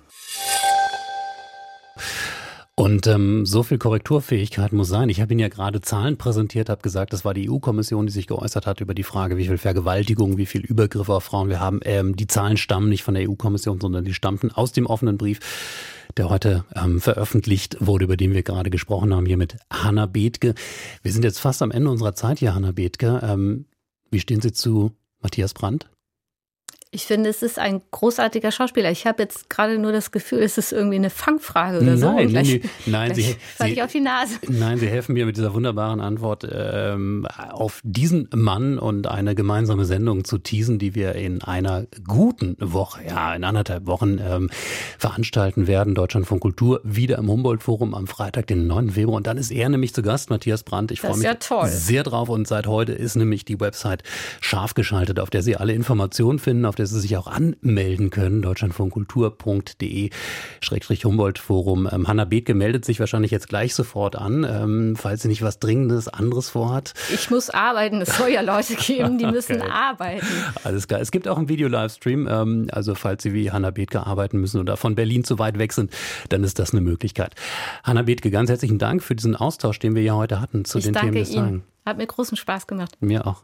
Und 2.76 3.06
ähm, 3.06 3.46
so 3.46 3.62
viel 3.62 3.78
Korrekturfähigkeit 3.78 4.72
muss 4.72 4.88
sein. 4.88 5.08
Ich 5.08 5.20
habe 5.20 5.32
Ihnen 5.32 5.40
ja 5.40 5.48
gerade 5.48 5.80
Zahlen 5.80 6.16
präsentiert, 6.16 6.68
habe 6.68 6.82
gesagt, 6.82 7.12
das 7.12 7.24
war 7.24 7.32
die 7.32 7.48
EU-Kommission, 7.48 8.06
die 8.06 8.12
sich 8.12 8.26
geäußert 8.26 8.66
hat 8.66 8.80
über 8.80 8.94
die 8.94 9.04
Frage, 9.04 9.36
wie 9.36 9.46
viel 9.46 9.58
Vergewaltigung, 9.58 10.38
wie 10.38 10.46
viel 10.46 10.62
Übergriffe 10.62 11.14
auf 11.14 11.22
Frauen 11.22 11.48
wir 11.48 11.60
haben. 11.60 11.78
Ähm, 11.84 12.16
die 12.16 12.26
Zahlen 12.26 12.56
stammen 12.56 12.88
nicht 12.88 13.04
von 13.04 13.14
der 13.14 13.30
EU-Kommission, 13.30 13.80
sondern 13.80 14.04
die 14.04 14.12
stammten 14.12 14.50
aus 14.50 14.72
dem 14.72 14.86
offenen 14.86 15.18
Brief, 15.18 15.38
der 16.16 16.28
heute 16.30 16.64
ähm, 16.74 17.00
veröffentlicht 17.00 17.76
wurde, 17.78 18.06
über 18.06 18.16
den 18.16 18.34
wir 18.34 18.42
gerade 18.42 18.70
gesprochen 18.70 19.14
haben, 19.14 19.26
hier 19.26 19.36
mit 19.36 19.56
Hanna 19.70 20.06
Bethke. 20.06 20.54
Wir 21.00 21.12
sind 21.12 21.22
jetzt 21.22 21.38
fast 21.38 21.62
am 21.62 21.70
Ende 21.70 21.90
unserer 21.90 22.16
Zeit 22.16 22.40
hier, 22.40 22.56
Hanna 22.56 22.72
Bethke. 22.72 23.20
Ähm, 23.22 23.66
wie 24.10 24.18
stehen 24.18 24.40
Sie 24.40 24.52
zu 24.52 24.90
Matthias 25.20 25.54
Brandt? 25.54 25.88
Ich 26.94 27.06
finde, 27.06 27.28
es 27.28 27.42
ist 27.42 27.58
ein 27.58 27.82
großartiger 27.90 28.52
Schauspieler. 28.52 28.88
Ich 28.92 29.04
habe 29.04 29.20
jetzt 29.24 29.50
gerade 29.50 29.78
nur 29.78 29.90
das 29.90 30.12
Gefühl, 30.12 30.42
es 30.44 30.58
ist 30.58 30.72
irgendwie 30.72 30.94
eine 30.94 31.10
Fangfrage 31.10 31.80
oder 31.80 31.98
so. 31.98 32.12
Nein, 32.12 32.28
gleich, 32.28 32.60
nein, 32.86 33.12
gleich 33.12 33.26
Sie, 33.26 33.36
Sie, 33.58 33.72
ich 33.72 33.82
auf 33.82 33.90
die 33.90 34.00
Nase. 34.00 34.34
Nein, 34.48 34.78
Sie 34.78 34.86
helfen 34.86 35.14
mir 35.14 35.26
mit 35.26 35.36
dieser 35.36 35.54
wunderbaren 35.54 36.00
Antwort 36.00 36.46
ähm, 36.50 37.26
auf 37.50 37.80
diesen 37.82 38.28
Mann 38.32 38.78
und 38.78 39.08
eine 39.08 39.34
gemeinsame 39.34 39.86
Sendung 39.86 40.24
zu 40.24 40.38
teasen, 40.38 40.78
die 40.78 40.94
wir 40.94 41.16
in 41.16 41.42
einer 41.42 41.86
guten 42.06 42.56
Woche, 42.60 43.02
ja, 43.08 43.34
in 43.34 43.42
anderthalb 43.42 43.86
Wochen 43.88 44.18
ähm, 44.24 44.48
veranstalten 44.96 45.66
werden. 45.66 45.96
Deutschland 45.96 46.28
von 46.28 46.38
Kultur 46.38 46.80
wieder 46.84 47.18
im 47.18 47.28
Humboldt-Forum 47.28 47.92
am 47.92 48.06
Freitag, 48.06 48.46
den 48.46 48.68
9. 48.68 48.90
Februar. 48.90 49.16
Und 49.16 49.26
dann 49.26 49.36
ist 49.36 49.50
er 49.50 49.68
nämlich 49.68 49.94
zu 49.94 50.02
Gast, 50.02 50.30
Matthias 50.30 50.62
Brandt. 50.62 50.92
Ich 50.92 51.00
freue 51.00 51.16
mich 51.16 51.24
ja 51.24 51.66
sehr 51.66 52.04
drauf. 52.04 52.28
Und 52.28 52.46
seit 52.46 52.68
heute 52.68 52.92
ist 52.92 53.16
nämlich 53.16 53.44
die 53.44 53.58
Website 53.58 54.04
scharf 54.40 54.74
geschaltet, 54.74 55.18
auf 55.18 55.30
der 55.30 55.42
Sie 55.42 55.56
alle 55.56 55.72
Informationen 55.72 56.38
finden, 56.38 56.66
auf 56.66 56.76
der 56.76 56.83
der 56.84 56.88
Sie 56.88 57.00
sich 57.00 57.16
auch 57.16 57.26
anmelden 57.26 58.10
können, 58.10 58.42
deutschlandfunkkultur.de 58.42 60.10
Humboldt 61.04 61.38
Forum. 61.38 61.88
Ähm, 61.90 62.06
Hanna 62.08 62.26
Bethke 62.26 62.52
meldet 62.52 62.84
sich 62.84 63.00
wahrscheinlich 63.00 63.30
jetzt 63.30 63.48
gleich 63.48 63.74
sofort 63.74 64.16
an, 64.16 64.44
ähm, 64.44 64.96
falls 64.96 65.22
sie 65.22 65.28
nicht 65.28 65.40
was 65.40 65.58
Dringendes 65.58 66.08
anderes 66.08 66.50
vorhat. 66.50 66.92
Ich 67.12 67.30
muss 67.30 67.48
arbeiten. 67.48 68.02
Es 68.02 68.18
soll 68.18 68.28
ja 68.28 68.42
Leute 68.42 68.74
geben, 68.74 69.16
die 69.16 69.24
müssen 69.26 69.56
okay. 69.62 69.70
arbeiten. 69.70 70.26
Alles 70.62 70.86
klar. 70.86 71.00
Es 71.00 71.10
gibt 71.10 71.26
auch 71.26 71.38
einen 71.38 71.48
Video-Livestream. 71.48 72.28
Ähm, 72.28 72.68
also 72.70 72.94
falls 72.94 73.22
Sie 73.22 73.32
wie 73.32 73.50
Hanna 73.50 73.70
Bethke 73.70 74.06
arbeiten 74.06 74.38
müssen 74.38 74.60
oder 74.60 74.76
von 74.76 74.94
Berlin 74.94 75.24
zu 75.24 75.38
weit 75.38 75.58
weg 75.58 75.72
sind, 75.72 75.90
dann 76.28 76.44
ist 76.44 76.58
das 76.58 76.72
eine 76.72 76.82
Möglichkeit. 76.82 77.34
Hanna 77.82 78.02
Bethke, 78.02 78.30
ganz 78.30 78.50
herzlichen 78.50 78.78
Dank 78.78 79.02
für 79.02 79.14
diesen 79.14 79.36
Austausch, 79.36 79.78
den 79.78 79.94
wir 79.94 80.02
ja 80.02 80.14
heute 80.14 80.40
hatten 80.40 80.66
zu 80.66 80.78
ich 80.78 80.84
den 80.84 80.94
Themen 80.94 81.14
des 81.14 81.30
Ihnen. 81.30 81.44
Tages. 81.44 81.62
Hat 81.86 81.96
mir 81.96 82.06
großen 82.06 82.36
Spaß 82.36 82.66
gemacht. 82.66 82.96
Mir 83.00 83.26
auch. 83.26 83.42